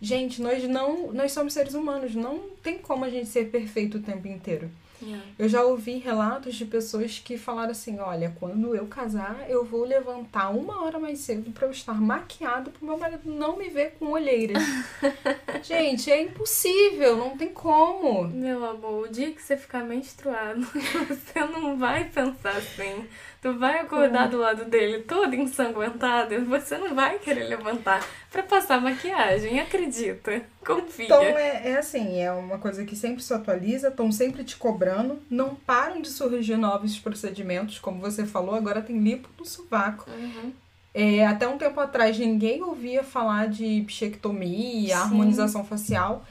Gente, 0.00 0.40
nós 0.40 0.62
não, 0.64 1.12
nós 1.12 1.32
somos 1.32 1.52
seres 1.52 1.74
humanos, 1.74 2.14
não 2.14 2.50
tem 2.62 2.78
como 2.78 3.04
a 3.04 3.10
gente 3.10 3.26
ser 3.26 3.50
perfeito 3.50 3.98
o 3.98 4.02
tempo 4.02 4.28
inteiro. 4.28 4.70
Yeah. 5.00 5.24
Eu 5.38 5.48
já 5.48 5.62
ouvi 5.62 5.98
relatos 5.98 6.54
de 6.54 6.64
pessoas 6.64 7.18
que 7.18 7.38
falaram 7.38 7.70
assim: 7.70 7.98
olha, 7.98 8.34
quando 8.38 8.74
eu 8.74 8.86
casar, 8.86 9.48
eu 9.48 9.64
vou 9.64 9.84
levantar 9.84 10.50
uma 10.50 10.84
hora 10.84 10.98
mais 10.98 11.20
cedo 11.20 11.50
para 11.52 11.66
eu 11.66 11.70
estar 11.70 12.00
maquiado 12.00 12.70
pro 12.70 12.84
meu 12.84 12.98
marido 12.98 13.30
não 13.30 13.56
me 13.56 13.68
ver 13.68 13.96
com 13.98 14.06
olheiras. 14.06 14.62
Gente, 15.62 16.10
é 16.10 16.22
impossível, 16.22 17.16
não 17.16 17.36
tem 17.36 17.48
como. 17.48 18.28
Meu 18.28 18.64
amor, 18.64 19.06
o 19.06 19.12
dia 19.12 19.30
que 19.30 19.42
você 19.42 19.56
ficar 19.56 19.84
menstruado, 19.84 20.60
você 21.08 21.40
não 21.40 21.78
vai 21.78 22.04
pensar 22.04 22.56
assim. 22.56 23.06
Tu 23.40 23.56
vai 23.56 23.78
acordar 23.78 24.28
do 24.28 24.38
lado 24.38 24.64
dele 24.64 25.02
todo 25.02 25.32
ensanguentado 25.32 26.34
e 26.34 26.38
você 26.38 26.76
não 26.76 26.92
vai 26.92 27.20
querer 27.20 27.44
levantar 27.44 28.04
para 28.32 28.42
passar 28.42 28.80
maquiagem, 28.80 29.60
acredita. 29.60 30.42
Confia. 30.66 31.04
Então 31.04 31.22
é, 31.22 31.70
é 31.70 31.78
assim, 31.78 32.20
é 32.20 32.32
uma 32.32 32.58
coisa 32.58 32.84
que 32.84 32.96
sempre 32.96 33.22
se 33.22 33.32
atualiza, 33.32 33.88
estão 33.88 34.10
sempre 34.10 34.42
te 34.42 34.56
cobrando, 34.56 35.22
não 35.30 35.54
param 35.54 36.02
de 36.02 36.08
surgir 36.08 36.56
novos 36.56 36.98
procedimentos, 36.98 37.78
como 37.78 38.00
você 38.00 38.26
falou, 38.26 38.56
agora 38.56 38.82
tem 38.82 38.98
lipo 38.98 39.28
no 39.38 39.44
sovaco. 39.44 40.10
Uhum. 40.10 40.52
É, 40.92 41.24
até 41.24 41.46
um 41.46 41.56
tempo 41.56 41.78
atrás 41.78 42.18
ninguém 42.18 42.60
ouvia 42.60 43.04
falar 43.04 43.46
de 43.46 43.82
bichectomia, 43.82 44.96
Sim. 44.96 45.02
harmonização 45.02 45.64
facial. 45.64 46.24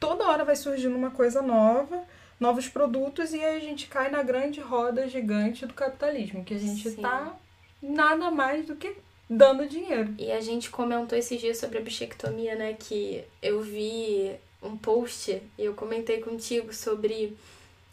Toda 0.00 0.26
hora 0.26 0.44
vai 0.44 0.56
surgindo 0.56 0.96
uma 0.96 1.10
coisa 1.10 1.40
nova 1.40 2.02
novos 2.38 2.68
produtos 2.68 3.32
e 3.32 3.44
a 3.44 3.58
gente 3.58 3.86
cai 3.88 4.10
na 4.10 4.22
grande 4.22 4.60
roda 4.60 5.08
gigante 5.08 5.66
do 5.66 5.74
capitalismo, 5.74 6.44
que 6.44 6.54
a 6.54 6.58
gente 6.58 6.90
Sim. 6.90 7.02
tá 7.02 7.36
nada 7.82 8.30
mais 8.30 8.66
do 8.66 8.76
que 8.76 8.96
dando 9.28 9.66
dinheiro. 9.66 10.14
E 10.18 10.30
a 10.30 10.40
gente 10.40 10.70
comentou 10.70 11.18
esses 11.18 11.40
dias 11.40 11.58
sobre 11.58 11.78
a 11.78 11.80
bichectomia, 11.80 12.54
né? 12.54 12.76
Que 12.78 13.24
eu 13.42 13.60
vi 13.60 14.34
um 14.62 14.76
post 14.76 15.40
e 15.58 15.64
eu 15.64 15.74
comentei 15.74 16.20
contigo 16.20 16.72
sobre 16.72 17.36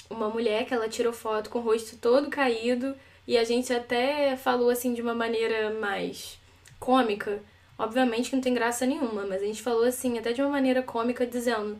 uma 0.09 0.29
mulher 0.29 0.65
que 0.65 0.73
ela 0.73 0.87
tirou 0.87 1.13
foto 1.13 1.49
com 1.49 1.59
o 1.59 1.61
rosto 1.61 1.97
todo 1.97 2.29
caído 2.29 2.95
e 3.27 3.37
a 3.37 3.43
gente 3.43 3.73
até 3.73 4.37
falou 4.37 4.69
assim 4.69 4.93
de 4.93 5.01
uma 5.01 5.15
maneira 5.15 5.71
mais 5.79 6.37
cômica. 6.79 7.41
Obviamente 7.77 8.29
que 8.29 8.35
não 8.35 8.43
tem 8.43 8.53
graça 8.53 8.85
nenhuma, 8.85 9.25
mas 9.25 9.41
a 9.41 9.45
gente 9.45 9.61
falou 9.61 9.83
assim 9.83 10.17
até 10.17 10.31
de 10.31 10.41
uma 10.41 10.49
maneira 10.49 10.81
cômica 10.81 11.25
dizendo 11.25 11.77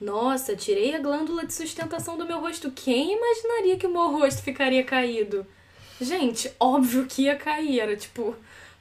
nossa, 0.00 0.54
tirei 0.54 0.94
a 0.94 1.00
glândula 1.00 1.44
de 1.44 1.52
sustentação 1.52 2.16
do 2.16 2.26
meu 2.26 2.38
rosto. 2.38 2.70
Quem 2.70 3.14
imaginaria 3.14 3.76
que 3.76 3.86
o 3.86 3.90
meu 3.90 4.10
rosto 4.10 4.42
ficaria 4.42 4.84
caído? 4.84 5.44
Gente, 6.00 6.50
óbvio 6.60 7.06
que 7.06 7.22
ia 7.22 7.36
cair. 7.36 7.80
Era 7.80 7.96
tipo 7.96 8.34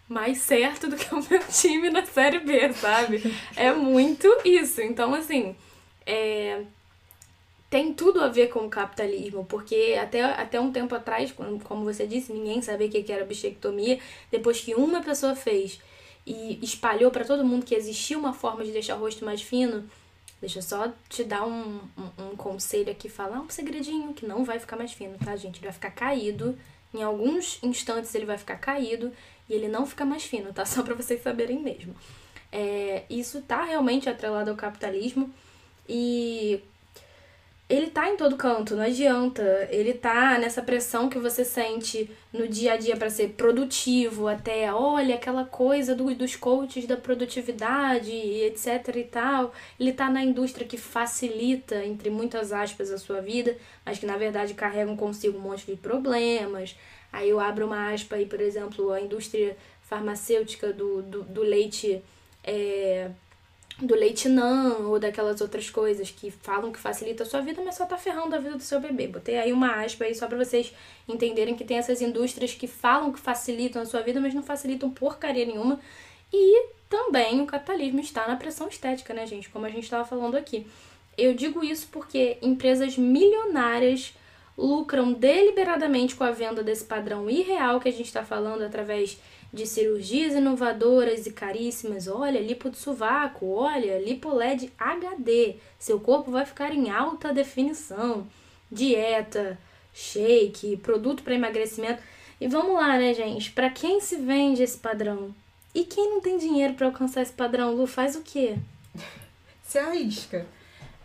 mais 0.08 0.38
certo 0.39 0.88
do 0.88 0.95
que 0.95 1.13
o 1.13 1.25
meu 1.27 1.41
time 1.49 1.89
na 1.89 2.06
Série 2.06 2.39
B, 2.39 2.71
sabe? 2.73 3.21
É 3.56 3.73
muito 3.73 4.27
isso. 4.45 4.80
Então, 4.80 5.15
assim, 5.15 5.56
é... 6.06 6.62
tem 7.67 7.91
tudo 7.93 8.21
a 8.21 8.27
ver 8.27 8.49
com 8.49 8.60
o 8.60 8.69
capitalismo, 8.69 9.43
porque 9.45 9.97
até, 9.99 10.21
até 10.21 10.60
um 10.60 10.71
tempo 10.71 10.93
atrás, 10.93 11.34
como 11.63 11.84
você 11.84 12.06
disse, 12.06 12.32
ninguém 12.32 12.62
sabia 12.62 12.88
o 12.88 12.91
que 12.91 13.12
era 13.12 13.25
bichectomia. 13.25 13.99
Depois 14.30 14.62
que 14.62 14.75
uma 14.75 15.01
pessoa 15.01 15.36
fez 15.36 15.80
e 16.27 16.60
espalhou 16.62 17.10
para 17.10 17.25
todo 17.25 17.43
mundo 17.43 17.65
que 17.65 17.73
existia 17.73 18.19
uma 18.19 18.34
forma 18.34 18.63
de 18.63 18.71
deixar 18.71 18.97
o 18.97 18.99
rosto 18.99 19.25
mais 19.25 19.41
fino 19.41 19.89
Deixa 20.39 20.60
eu 20.60 20.63
só 20.63 20.91
te 21.10 21.23
dar 21.23 21.45
um, 21.45 21.80
um, 21.97 22.32
um 22.32 22.36
conselho 22.36 22.91
aqui, 22.91 23.10
falar 23.10 23.39
um 23.39 23.50
segredinho 23.50 24.13
que 24.13 24.26
não 24.26 24.43
vai 24.43 24.60
ficar 24.60 24.76
mais 24.76 24.93
fino, 24.93 25.17
tá, 25.17 25.36
gente? 25.36 25.58
Ele 25.58 25.65
vai 25.65 25.73
ficar 25.73 25.91
caído. 25.91 26.58
Em 26.93 27.02
alguns 27.02 27.62
instantes 27.63 28.13
ele 28.13 28.26
vai 28.26 28.38
ficar 28.38 28.58
caído 28.58 29.12
e 29.50 29.54
ele 29.54 29.67
não 29.67 29.86
fica 29.86 30.06
mais 30.06 30.23
fino, 30.23 30.54
tá? 30.54 30.63
Só 30.65 30.84
para 30.84 30.93
vocês 30.93 31.21
saberem 31.21 31.60
mesmo. 31.62 31.95
É, 32.52 33.04
isso 33.10 33.41
tá 33.41 33.63
realmente 33.63 34.10
atrelado 34.10 34.50
ao 34.52 34.56
capitalismo 34.56 35.34
e 35.89 36.62
ele 37.69 37.88
tá 37.88 38.10
em 38.10 38.15
todo 38.15 38.38
canto, 38.38 38.75
não 38.77 38.84
adianta. 38.84 39.67
Ele 39.69 39.93
tá 39.93 40.38
nessa 40.39 40.62
pressão 40.62 41.10
que 41.10 41.19
você 41.19 41.43
sente 41.43 42.10
no 42.32 42.47
dia 42.47 42.73
a 42.73 42.77
dia 42.77 42.95
para 42.95 43.10
ser 43.10 43.30
produtivo, 43.30 44.27
até 44.27 44.73
olha 44.73 45.15
aquela 45.15 45.43
coisa 45.43 45.93
do, 45.93 46.13
dos 46.15 46.36
coaches 46.36 46.86
da 46.88 46.95
produtividade, 46.95 48.12
etc 48.12 48.95
e 48.95 49.03
tal. 49.03 49.53
Ele 49.77 49.91
tá 49.91 50.10
na 50.10 50.23
indústria 50.23 50.65
que 50.65 50.77
facilita, 50.77 51.84
entre 51.84 52.10
muitas 52.10 52.53
aspas, 52.53 52.89
a 52.89 52.97
sua 52.97 53.19
vida, 53.21 53.58
mas 53.86 53.99
que 53.99 54.06
na 54.06 54.15
verdade 54.15 54.53
carregam 54.53 54.95
consigo 54.95 55.38
um 55.38 55.41
monte 55.41 55.65
de 55.65 55.75
problemas. 55.75 56.73
Aí 57.12 57.30
eu 57.30 57.39
abro 57.39 57.65
uma 57.65 57.91
aspa 57.91 58.15
aí, 58.15 58.25
por 58.25 58.39
exemplo, 58.39 58.91
a 58.93 59.01
indústria 59.01 59.58
farmacêutica 59.82 60.71
do, 60.71 61.01
do, 61.01 61.23
do 61.23 61.41
leite. 61.41 62.01
É, 62.45 63.10
do 63.82 63.94
leite 63.94 64.28
não 64.28 64.90
ou 64.90 65.00
daquelas 65.00 65.40
outras 65.40 65.70
coisas 65.70 66.10
que 66.10 66.32
falam 66.32 66.72
que 66.72 66.80
facilita 66.80 67.24
a 67.24 67.26
sua 67.26 67.42
vida, 67.42 67.62
mas 67.63 67.76
só 67.76 67.86
tá 67.86 67.98
ferrando 67.98 68.36
a 68.36 68.40
vida 68.40 68.56
do 68.56 68.63
seu 68.63 68.80
bebê. 68.80 69.08
Botei 69.08 69.38
aí 69.38 69.54
uma 69.54 69.84
aspa 69.84 70.06
aí 70.06 70.16
só 70.16 70.28
para 70.28 70.38
vocês 70.38 70.74
entenderem 71.08 71.56
que 71.56 71.63
tem 71.63 71.78
essas 71.78 72.02
indústrias 72.02 72.56
que 72.56 72.68
falam 72.68 73.12
que 73.12 73.20
facilitam 73.20 73.82
a 73.82 73.86
sua 73.86 74.02
vida, 74.02 74.20
mas 74.20 74.34
não 74.34 74.42
facilitam 74.42 74.90
porcaria 74.90 75.46
nenhuma. 75.46 75.80
E 76.34 76.70
também 76.90 77.40
o 77.42 77.46
capitalismo 77.46 78.00
está 78.00 78.28
na 78.28 78.36
pressão 78.36 78.68
estética, 78.68 79.13
né, 79.13 79.28
gente? 79.28 79.50
Como 79.50 79.66
a 79.66 79.70
gente 79.70 79.84
estava 79.84 80.06
falando 80.06 80.36
aqui. 80.36 80.66
Eu 81.16 81.34
digo 81.34 81.63
isso 81.63 81.88
porque 81.92 82.38
empresas 82.42 82.98
milionárias 82.98 84.13
lucram 84.58 85.13
deliberadamente 85.13 86.16
com 86.16 86.24
a 86.24 86.32
venda 86.32 86.63
desse 86.63 86.84
padrão 86.84 87.30
irreal 87.30 87.80
que 87.80 87.90
a 87.90 87.92
gente 87.92 88.08
está 88.08 88.24
falando 88.24 88.63
através 88.63 89.20
de 89.54 89.66
cirurgias 89.66 90.34
inovadoras 90.34 91.26
e 91.26 91.32
caríssimas. 91.32 92.08
Olha, 92.08 92.40
lipo 92.40 92.70
de 92.70 92.78
sovaco, 92.78 93.48
olha, 93.48 94.00
lipo 94.00 94.34
LED 94.34 94.72
HD. 94.78 95.56
Seu 95.80 96.00
corpo 96.00 96.32
vai 96.32 96.46
ficar 96.46 96.74
em 96.74 96.90
alta 96.90 97.34
definição. 97.34 98.28
Dieta, 98.72 99.58
shake, 99.94 100.78
produto 100.78 101.24
para 101.24 101.36
emagrecimento. 101.36 102.02
E 102.40 102.48
vamos 102.48 102.74
lá, 102.74 102.98
né, 102.98 103.14
gente? 103.14 103.52
Para 103.52 103.70
quem 103.70 104.00
se 104.00 104.18
vende 104.18 104.62
esse 104.62 104.78
padrão? 104.78 105.34
E 105.74 105.84
quem 105.84 106.10
não 106.10 106.22
tem 106.22 106.38
dinheiro 106.38 106.74
para 106.74 106.88
alcançar 106.88 107.22
esse 107.22 107.34
padrão, 107.34 107.74
Lu, 107.74 107.88
faz 107.88 108.16
o 108.16 108.22
quê? 108.22 108.58
Se 109.64 109.78
arrisca. 109.78 110.46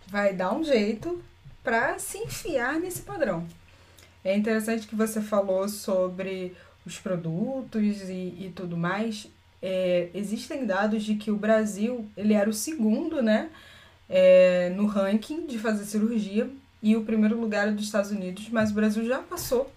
Vai 0.06 0.32
dar 0.32 0.54
um 0.54 0.62
jeito 0.62 1.22
para 1.64 1.98
se 1.98 2.18
enfiar 2.18 2.78
nesse 2.78 3.02
padrão. 3.02 3.46
É 4.24 4.36
interessante 4.36 4.86
que 4.86 4.94
você 4.94 5.20
falou 5.20 5.68
sobre 5.68 6.56
os 6.84 6.98
produtos 6.98 8.08
e, 8.08 8.36
e 8.40 8.52
tudo 8.54 8.76
mais, 8.76 9.28
é, 9.62 10.08
existem 10.12 10.66
dados 10.66 11.04
de 11.04 11.14
que 11.14 11.30
o 11.30 11.36
Brasil 11.36 12.06
ele 12.16 12.34
era 12.34 12.50
o 12.50 12.52
segundo 12.52 13.22
né, 13.22 13.50
é, 14.08 14.70
no 14.70 14.86
ranking 14.86 15.46
de 15.46 15.58
fazer 15.58 15.84
cirurgia 15.84 16.50
e 16.82 16.96
o 16.96 17.04
primeiro 17.04 17.40
lugar 17.40 17.68
é 17.68 17.70
dos 17.70 17.84
Estados 17.84 18.10
Unidos, 18.10 18.48
mas 18.48 18.72
o 18.72 18.74
Brasil 18.74 19.06
já 19.06 19.20
passou. 19.20 19.72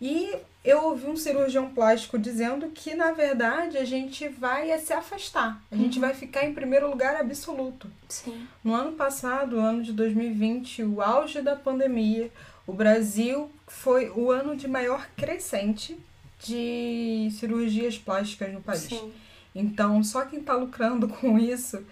E 0.00 0.34
eu 0.62 0.84
ouvi 0.84 1.06
um 1.06 1.16
cirurgião 1.16 1.70
plástico 1.70 2.18
dizendo 2.18 2.68
que, 2.68 2.94
na 2.94 3.12
verdade, 3.12 3.78
a 3.78 3.84
gente 3.84 4.28
vai 4.28 4.78
se 4.78 4.92
afastar. 4.92 5.62
A 5.70 5.76
gente 5.76 5.94
uhum. 5.94 6.02
vai 6.02 6.14
ficar 6.14 6.44
em 6.44 6.52
primeiro 6.52 6.90
lugar 6.90 7.16
absoluto. 7.16 7.90
Sim. 8.08 8.46
No 8.62 8.74
ano 8.74 8.92
passado, 8.92 9.58
ano 9.58 9.82
de 9.82 9.94
2020, 9.94 10.82
o 10.82 11.00
auge 11.00 11.40
da 11.40 11.56
pandemia, 11.56 12.30
o 12.66 12.72
Brasil 12.74 13.50
foi 13.66 14.10
o 14.10 14.30
ano 14.30 14.54
de 14.54 14.68
maior 14.68 15.08
crescente 15.16 15.98
de 16.44 17.28
cirurgias 17.32 17.98
plásticas 17.98 18.52
no 18.52 18.60
país. 18.60 18.80
Sim. 18.80 19.12
Então, 19.54 20.02
só 20.02 20.24
quem 20.24 20.40
está 20.40 20.54
lucrando 20.54 21.08
com 21.20 21.38
isso 21.38 21.84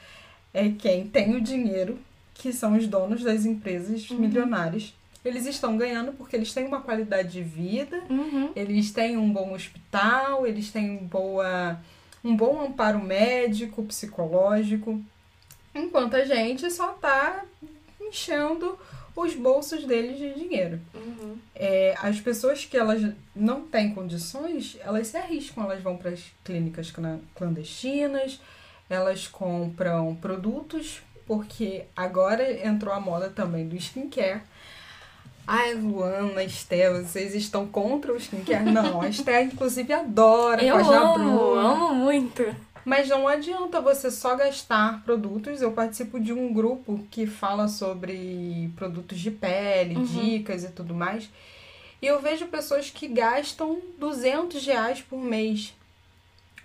é 0.52 0.68
quem 0.70 1.06
tem 1.06 1.36
o 1.36 1.40
dinheiro, 1.40 1.98
que 2.34 2.52
são 2.52 2.76
os 2.76 2.86
donos 2.86 3.22
das 3.22 3.44
empresas 3.44 4.08
uhum. 4.10 4.18
milionárias. 4.18 4.94
Eles 5.24 5.46
estão 5.46 5.76
ganhando 5.76 6.12
porque 6.12 6.36
eles 6.36 6.52
têm 6.52 6.66
uma 6.66 6.80
qualidade 6.80 7.32
de 7.32 7.42
vida, 7.42 8.02
uhum. 8.08 8.50
eles 8.54 8.92
têm 8.92 9.16
um 9.16 9.30
bom 9.30 9.52
hospital, 9.52 10.46
eles 10.46 10.70
têm 10.70 10.96
boa, 10.98 11.78
um 12.24 12.36
bom 12.36 12.62
amparo 12.62 13.02
médico, 13.02 13.82
psicológico, 13.82 15.02
enquanto 15.74 16.14
a 16.14 16.24
gente 16.24 16.70
só 16.70 16.92
está 16.92 17.44
enchendo 18.00 18.78
os 19.20 19.34
bolsos 19.34 19.84
deles 19.84 20.18
de 20.18 20.34
dinheiro. 20.34 20.80
Uhum. 20.94 21.36
É, 21.54 21.94
as 22.00 22.20
pessoas 22.20 22.64
que 22.64 22.76
elas 22.76 23.02
não 23.34 23.62
têm 23.62 23.92
condições, 23.94 24.76
elas 24.80 25.08
se 25.08 25.16
arriscam, 25.16 25.64
elas 25.64 25.82
vão 25.82 25.96
para 25.96 26.10
as 26.10 26.20
clínicas 26.44 26.90
cla- 26.90 27.18
clandestinas, 27.34 28.40
elas 28.88 29.26
compram 29.26 30.14
produtos, 30.20 31.00
porque 31.26 31.84
agora 31.96 32.66
entrou 32.66 32.92
a 32.94 33.00
moda 33.00 33.28
também 33.28 33.68
do 33.68 33.76
skincare. 33.76 34.40
Ai, 35.50 35.72
Luana, 35.74 36.42
Esté, 36.44 36.90
vocês 36.92 37.34
estão 37.34 37.66
contra 37.66 38.12
o 38.12 38.16
skincare? 38.18 38.70
Não, 38.70 39.00
a 39.00 39.08
Esté, 39.08 39.42
inclusive, 39.42 39.90
adora 39.94 40.62
Eu 40.62 40.76
amo, 40.76 41.54
amo 41.54 41.94
muito. 41.94 42.44
Mas 42.88 43.06
não 43.06 43.28
adianta 43.28 43.82
você 43.82 44.10
só 44.10 44.34
gastar 44.34 45.02
produtos. 45.04 45.60
Eu 45.60 45.72
participo 45.72 46.18
de 46.18 46.32
um 46.32 46.54
grupo 46.54 47.04
que 47.10 47.26
fala 47.26 47.68
sobre 47.68 48.70
produtos 48.76 49.18
de 49.20 49.30
pele, 49.30 49.94
Uhum. 49.96 50.04
dicas 50.04 50.64
e 50.64 50.68
tudo 50.70 50.94
mais. 50.94 51.28
E 52.00 52.06
eu 52.06 52.18
vejo 52.18 52.46
pessoas 52.46 52.88
que 52.88 53.06
gastam 53.06 53.78
200 53.98 54.64
reais 54.64 55.02
por 55.02 55.20
mês. 55.20 55.74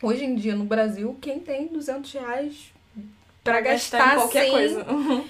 Hoje 0.01 0.23
em 0.23 0.33
dia, 0.35 0.55
no 0.55 0.63
Brasil, 0.63 1.17
quem 1.19 1.39
tem 1.41 1.67
200 1.67 2.11
reais 2.13 2.71
pra 3.43 3.59
gastar, 3.59 4.13
em 4.13 4.19
qualquer 4.19 4.43
sem- 4.43 4.51
coisa. 4.51 4.85
Uhum. 4.89 5.25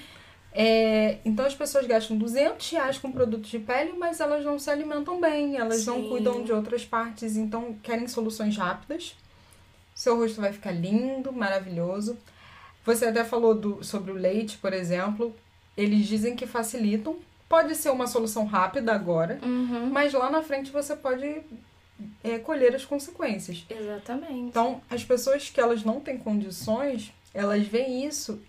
É, 0.52 1.18
então 1.24 1.44
as 1.44 1.56
pessoas 1.56 1.84
gastam 1.88 2.16
200 2.16 2.70
reais 2.70 2.98
com 2.98 3.10
produtos 3.10 3.50
de 3.50 3.58
pele, 3.58 3.94
mas 3.98 4.20
elas 4.20 4.44
não 4.44 4.60
se 4.60 4.70
alimentam 4.70 5.20
bem, 5.20 5.56
elas 5.56 5.84
não 5.86 6.02
Sim. 6.02 6.08
cuidam 6.08 6.44
de 6.44 6.52
outras 6.52 6.84
partes, 6.84 7.36
então 7.36 7.74
querem 7.82 8.06
soluções 8.06 8.56
rápidas. 8.56 9.16
Seu 9.94 10.16
rosto 10.18 10.40
vai 10.40 10.52
ficar 10.52 10.72
lindo, 10.72 11.32
maravilhoso. 11.32 12.18
Você 12.84 13.06
até 13.06 13.24
falou 13.24 13.54
do- 13.54 13.82
sobre 13.84 14.10
o 14.10 14.14
leite, 14.14 14.58
por 14.58 14.72
exemplo. 14.72 15.34
Eles 15.76 16.06
dizem 16.06 16.34
que 16.36 16.46
facilitam. 16.46 17.16
Pode 17.48 17.74
ser 17.74 17.90
uma 17.90 18.06
solução 18.06 18.44
rápida 18.44 18.92
agora, 18.92 19.38
Uhum. 19.42 19.90
mas 19.90 20.12
lá 20.12 20.30
na 20.30 20.42
frente 20.42 20.70
você 20.72 20.96
pode 20.96 21.42
é, 22.24 22.38
colher 22.38 22.74
as 22.74 22.84
consequências. 22.84 23.64
Exatamente. 23.70 24.32
Então, 24.48 24.80
as 24.90 25.04
pessoas 25.04 25.48
que 25.48 25.60
elas 25.60 25.84
não 25.84 26.00
têm 26.00 26.18
condições, 26.18 27.12
elas 27.32 27.64
veem 27.68 28.04
isso, 28.04 28.42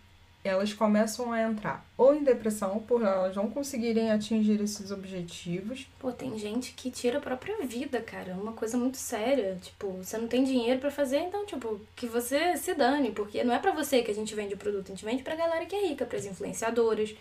elas 0.48 0.74
começam 0.74 1.32
a 1.32 1.42
entrar 1.42 1.86
ou 1.98 2.14
em 2.14 2.24
depressão 2.24 2.80
por 2.80 3.02
elas 3.02 3.36
não 3.36 3.50
conseguirem 3.50 4.12
atingir 4.12 4.62
esses 4.62 4.92
objetivos. 4.92 5.88
Pô, 6.00 6.12
tem 6.12 6.38
gente 6.38 6.74
que 6.74 6.92
tira 6.92 7.18
a 7.18 7.22
própria 7.22 7.66
vida, 7.66 8.02
cara. 8.02 8.32
É 8.32 8.36
uma 8.36 8.54
coisa 8.54 8.78
muito 8.78 8.98
séria. 8.98 9.58
Tipo, 9.62 9.92
você 9.92 10.18
não 10.18 10.28
tem 10.28 10.44
dinheiro 10.44 10.80
pra 10.80 10.92
fazer, 10.92 11.20
então, 11.20 11.46
tipo, 11.46 11.80
que 11.96 12.06
você 12.06 12.56
se 12.58 12.74
dane. 12.74 13.12
Porque 13.12 13.44
não 13.44 13.54
é 13.54 13.60
pra 13.60 13.72
você 13.72 14.04
que 14.04 14.12
a 14.12 14.16
gente 14.16 14.36
vende 14.36 14.54
o 14.54 14.58
produto. 14.58 14.88
A 14.88 14.96
gente 14.96 15.06
vende 15.06 15.24
pra 15.24 15.36
galera 15.36 15.66
que 15.66 15.76
é 15.76 15.88
rica, 15.88 16.06
pras 16.06 16.26
influenciadoras. 16.26 17.16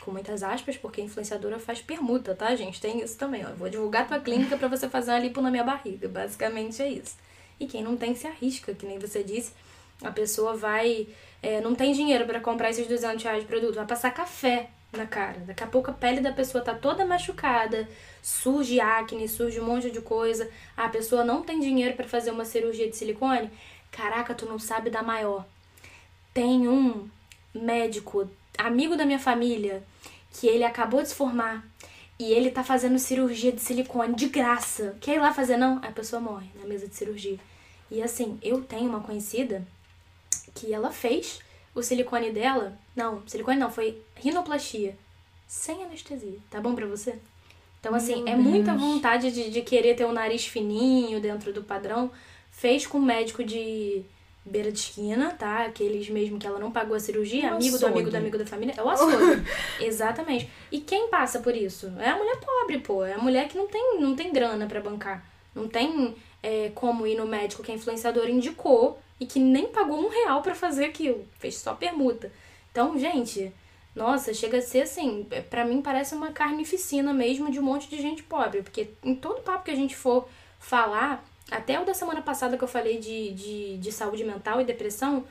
Com 0.00 0.10
muitas 0.10 0.42
aspas, 0.42 0.76
porque 0.76 1.00
influenciadora 1.00 1.58
faz 1.58 1.80
permuta, 1.80 2.34
tá, 2.34 2.54
gente? 2.54 2.80
Tem 2.80 3.02
isso 3.02 3.16
também, 3.16 3.44
ó. 3.46 3.50
Eu 3.50 3.56
Vou 3.56 3.70
divulgar 3.70 4.06
tua 4.06 4.20
clínica 4.20 4.56
pra 4.56 4.68
você 4.68 4.88
fazer 4.88 5.12
uma 5.12 5.20
lipo 5.20 5.40
na 5.40 5.50
minha 5.50 5.64
barriga. 5.64 6.08
Basicamente 6.08 6.82
é 6.82 6.88
isso. 6.88 7.16
E 7.58 7.66
quem 7.66 7.82
não 7.82 7.96
tem 7.96 8.14
se 8.14 8.26
arrisca, 8.26 8.74
que 8.74 8.84
nem 8.84 8.98
você 8.98 9.22
disse. 9.22 9.52
A 10.02 10.10
pessoa 10.10 10.56
vai. 10.56 11.06
É, 11.44 11.60
não 11.60 11.74
tem 11.74 11.92
dinheiro 11.92 12.24
pra 12.24 12.40
comprar 12.40 12.70
esses 12.70 12.86
200 12.86 13.22
reais 13.22 13.42
de 13.42 13.46
produto. 13.46 13.74
Vai 13.74 13.86
passar 13.86 14.10
café 14.10 14.70
na 14.92 15.06
cara. 15.06 15.40
Daqui 15.40 15.62
a 15.62 15.66
pouco 15.66 15.90
a 15.90 15.94
pele 15.94 16.20
da 16.22 16.32
pessoa 16.32 16.64
tá 16.64 16.74
toda 16.74 17.04
machucada, 17.04 17.86
surge 18.22 18.80
acne, 18.80 19.28
surge 19.28 19.60
um 19.60 19.66
monte 19.66 19.90
de 19.90 20.00
coisa. 20.00 20.48
A 20.74 20.88
pessoa 20.88 21.22
não 21.22 21.42
tem 21.42 21.60
dinheiro 21.60 21.94
pra 21.94 22.08
fazer 22.08 22.30
uma 22.30 22.46
cirurgia 22.46 22.88
de 22.88 22.96
silicone. 22.96 23.50
Caraca, 23.90 24.34
tu 24.34 24.46
não 24.46 24.58
sabe 24.58 24.88
da 24.88 25.02
maior. 25.02 25.44
Tem 26.32 26.66
um 26.66 27.08
médico, 27.54 28.26
amigo 28.56 28.96
da 28.96 29.04
minha 29.04 29.18
família, 29.18 29.82
que 30.32 30.46
ele 30.46 30.64
acabou 30.64 31.02
de 31.02 31.10
se 31.10 31.14
formar 31.14 31.62
e 32.18 32.32
ele 32.32 32.50
tá 32.50 32.64
fazendo 32.64 32.98
cirurgia 32.98 33.52
de 33.52 33.60
silicone 33.60 34.14
de 34.14 34.28
graça. 34.30 34.96
Quer 34.98 35.16
ir 35.16 35.20
lá 35.20 35.32
fazer, 35.34 35.58
não? 35.58 35.76
A 35.82 35.92
pessoa 35.92 36.20
morre 36.20 36.48
na 36.58 36.66
mesa 36.66 36.88
de 36.88 36.94
cirurgia. 36.94 37.38
E 37.90 38.02
assim, 38.02 38.38
eu 38.42 38.62
tenho 38.62 38.88
uma 38.88 39.00
conhecida 39.00 39.62
que 40.54 40.72
ela 40.72 40.90
fez 40.90 41.40
o 41.74 41.82
silicone 41.82 42.30
dela. 42.30 42.78
Não, 42.94 43.26
silicone 43.26 43.58
não, 43.58 43.70
foi 43.70 44.00
rinoplastia. 44.16 44.96
Sem 45.46 45.84
anestesia. 45.84 46.38
Tá 46.50 46.60
bom 46.60 46.74
pra 46.74 46.86
você? 46.86 47.18
Então, 47.80 47.94
assim, 47.94 48.22
Meu 48.22 48.32
é 48.32 48.36
muita 48.36 48.74
vontade 48.74 49.30
de, 49.30 49.50
de 49.50 49.60
querer 49.60 49.94
ter 49.94 50.06
um 50.06 50.12
nariz 50.12 50.46
fininho 50.46 51.20
dentro 51.20 51.52
do 51.52 51.62
padrão. 51.62 52.10
Fez 52.50 52.86
com 52.86 52.98
um 52.98 53.02
médico 53.02 53.44
de 53.44 54.02
beira 54.44 54.70
de 54.70 54.78
esquina, 54.78 55.32
tá? 55.32 55.64
Aqueles 55.64 56.08
mesmo 56.08 56.38
que 56.38 56.46
ela 56.46 56.58
não 56.58 56.70
pagou 56.70 56.96
a 56.96 57.00
cirurgia, 57.00 57.52
Um 57.52 57.56
amigo 57.56 57.78
do 57.78 57.86
amigo 57.86 57.98
açougue. 57.98 58.10
do 58.10 58.16
amigo 58.16 58.38
da 58.38 58.46
família. 58.46 58.74
É 58.76 58.82
o 58.82 58.88
açougue. 58.88 59.44
Exatamente. 59.80 60.48
E 60.70 60.80
quem 60.80 61.08
passa 61.08 61.40
por 61.40 61.54
isso? 61.54 61.92
É 61.98 62.08
a 62.08 62.16
mulher 62.16 62.38
pobre, 62.40 62.78
pô. 62.78 63.04
É 63.04 63.14
a 63.14 63.18
mulher 63.18 63.48
que 63.48 63.56
não 63.56 63.66
tem, 63.66 64.00
não 64.00 64.14
tem 64.14 64.32
grana 64.32 64.66
pra 64.66 64.80
bancar. 64.80 65.24
Não 65.54 65.68
tem 65.68 66.14
é, 66.42 66.70
como 66.74 67.06
ir 67.06 67.16
no 67.16 67.26
médico 67.26 67.62
que 67.62 67.72
a 67.72 67.74
influenciadora 67.74 68.30
indicou 68.30 68.98
e 69.18 69.26
que 69.26 69.38
nem 69.38 69.68
pagou 69.68 69.98
um 69.98 70.08
real 70.08 70.42
pra 70.42 70.54
fazer 70.54 70.86
aquilo. 70.86 71.26
Fez 71.38 71.56
só 71.56 71.74
permuta. 71.74 72.32
Então, 72.70 72.98
gente, 72.98 73.52
nossa, 73.94 74.34
chega 74.34 74.58
a 74.58 74.62
ser 74.62 74.82
assim, 74.82 75.26
é, 75.30 75.40
pra 75.40 75.64
mim 75.64 75.80
parece 75.80 76.14
uma 76.14 76.32
carnificina 76.32 77.12
mesmo 77.12 77.50
de 77.50 77.60
um 77.60 77.62
monte 77.62 77.88
de 77.88 78.00
gente 78.00 78.22
pobre. 78.22 78.62
Porque 78.62 78.90
em 79.02 79.14
todo 79.14 79.42
papo 79.42 79.64
que 79.64 79.70
a 79.70 79.76
gente 79.76 79.94
for 79.94 80.28
falar, 80.58 81.24
até 81.50 81.78
o 81.80 81.84
da 81.84 81.94
semana 81.94 82.22
passada 82.22 82.56
que 82.56 82.64
eu 82.64 82.68
falei 82.68 82.98
de, 82.98 83.32
de, 83.32 83.78
de 83.78 83.92
saúde 83.92 84.24
mental 84.24 84.60
e 84.60 84.64
depressão, 84.64 85.24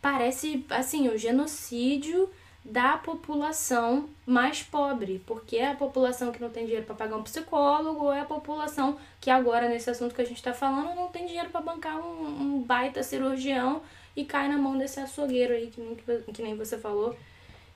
parece 0.00 0.66
assim, 0.70 1.08
o 1.08 1.16
genocídio 1.16 2.28
da 2.64 2.96
população 2.96 4.08
mais 4.24 4.62
pobre, 4.62 5.22
porque 5.26 5.56
é 5.56 5.70
a 5.70 5.74
população 5.74 6.30
que 6.30 6.40
não 6.40 6.50
tem 6.50 6.64
dinheiro 6.64 6.86
para 6.86 6.94
pagar 6.94 7.16
um 7.16 7.22
psicólogo, 7.22 8.04
ou 8.04 8.12
é 8.12 8.20
a 8.20 8.24
população 8.24 8.96
que 9.20 9.30
agora, 9.30 9.68
nesse 9.68 9.90
assunto 9.90 10.14
que 10.14 10.22
a 10.22 10.26
gente 10.26 10.36
está 10.36 10.54
falando, 10.54 10.94
não 10.94 11.08
tem 11.08 11.26
dinheiro 11.26 11.50
para 11.50 11.60
bancar 11.60 11.98
um, 11.98 12.26
um 12.40 12.62
baita 12.62 13.02
cirurgião 13.02 13.82
e 14.14 14.24
cai 14.24 14.48
na 14.48 14.58
mão 14.58 14.78
desse 14.78 15.00
açougueiro 15.00 15.52
aí, 15.52 15.68
que 15.68 15.80
nem, 15.80 15.96
que 16.32 16.42
nem 16.42 16.56
você 16.56 16.78
falou. 16.78 17.16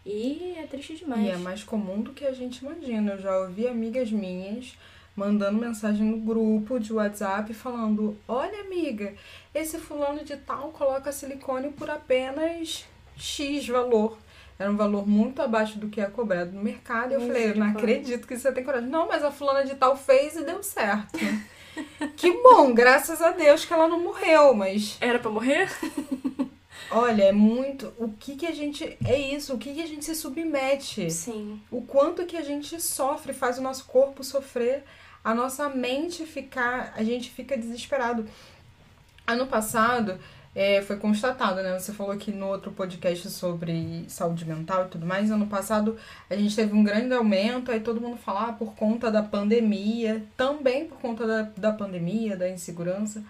E 0.05 0.55
é 0.57 0.63
triste 0.63 0.97
demais. 0.97 1.25
E 1.25 1.31
é 1.31 1.37
mais 1.37 1.65
comum 1.65 2.01
do 2.01 2.13
que 2.13 2.25
a 2.25 2.33
gente 2.33 2.59
imagina. 2.59 3.15
Eu 3.15 3.19
já 3.19 3.39
ouvi 3.41 3.67
amigas 3.67 4.13
minhas 4.13 4.77
mandando 5.17 5.59
mensagem 5.59 6.07
no 6.07 6.19
grupo 6.19 6.79
de 6.79 6.93
WhatsApp 6.93 7.53
falando: 7.55 8.17
Olha, 8.29 8.61
amiga, 8.61 9.15
esse 9.53 9.79
fulano 9.79 10.23
de 10.23 10.37
tal 10.37 10.71
coloca 10.71 11.11
silicone 11.11 11.73
por 11.73 11.91
apenas 11.91 12.85
X 13.17 13.67
valor. 13.67 14.17
Era 14.59 14.71
um 14.71 14.77
valor 14.77 15.07
muito 15.07 15.43
abaixo 15.43 15.79
do 15.79 15.89
que 15.89 16.01
é 16.01 16.07
cobrado 16.07 16.53
no 16.53 16.63
mercado. 16.63 17.11
E 17.13 17.15
eu 17.15 17.21
falei: 17.21 17.51
Eu 17.51 17.57
não 17.57 17.67
acredito 17.67 18.27
que 18.27 18.37
você 18.37 18.51
tem 18.53 18.65
coragem. 18.65 18.89
Não, 18.89 19.07
mas 19.07 19.23
a 19.23 19.31
fulana 19.31 19.65
de 19.65 19.75
tal 19.75 19.97
fez 19.97 20.37
e 20.37 20.45
deu 20.45 20.63
certo. 20.63 21.19
que 22.17 22.33
bom, 22.43 22.73
graças 22.73 23.21
a 23.21 23.33
Deus 23.33 23.65
que 23.65 23.73
ela 23.73 23.87
não 23.87 24.03
morreu, 24.03 24.55
mas 24.55 24.97
Era 25.01 25.19
pra 25.19 25.31
morrer? 25.31 25.71
olha, 26.91 27.25
é 27.25 27.33
muito. 27.33 27.93
O 27.99 28.09
que 28.09 28.35
que 28.35 28.47
a 28.47 28.53
gente. 28.53 28.97
É 29.05 29.19
isso, 29.19 29.55
o 29.55 29.59
que 29.59 29.75
que 29.75 29.83
a 29.83 29.87
gente 29.87 30.05
se 30.05 30.15
submete? 30.15 31.11
Sim. 31.11 31.61
o 31.71 31.83
quanto 31.83 32.25
que 32.25 32.37
a 32.37 32.43
gente 32.43 32.81
sofre, 32.81 33.35
faz 33.35 33.59
o 33.59 33.63
nosso 33.63 33.85
corpo 33.85 34.25
sofrer, 34.25 34.85
a 35.23 35.35
nossa 35.35 35.69
mente 35.69 36.25
ficar, 36.25 36.95
a 36.97 37.03
gente 37.03 37.31
fica 37.31 37.59
desesperado. 37.59 38.27
Ano 39.27 39.47
passado, 39.49 40.19
é, 40.57 40.81
foi 40.81 40.97
constatado, 40.97 41.63
né? 41.63 41.79
Você 41.79 41.93
falou 41.93 42.15
aqui 42.15 42.33
no 42.33 42.47
outro 42.47 42.73
podcast 42.73 43.29
sobre 43.29 44.07
saúde 44.09 44.47
mental 44.47 44.87
e 44.87 44.89
tudo 44.89 45.05
mais. 45.05 45.31
Ano 45.31 45.47
passado 45.47 45.99
a 46.31 46.35
gente 46.35 46.57
teve 46.57 46.73
um 46.75 46.83
grande 46.83 47.13
aumento, 47.13 47.71
aí 47.71 47.81
todo 47.81 48.01
mundo 48.01 48.17
fala 48.17 48.49
ah, 48.49 48.53
por 48.55 48.75
conta 48.75 49.11
da 49.11 49.23
pandemia, 49.23 50.25
também 50.35 50.87
por 50.87 50.99
conta 50.99 51.27
da, 51.27 51.43
da 51.59 51.73
pandemia, 51.73 52.39
da 52.39 52.49
insegurança, 52.49 53.23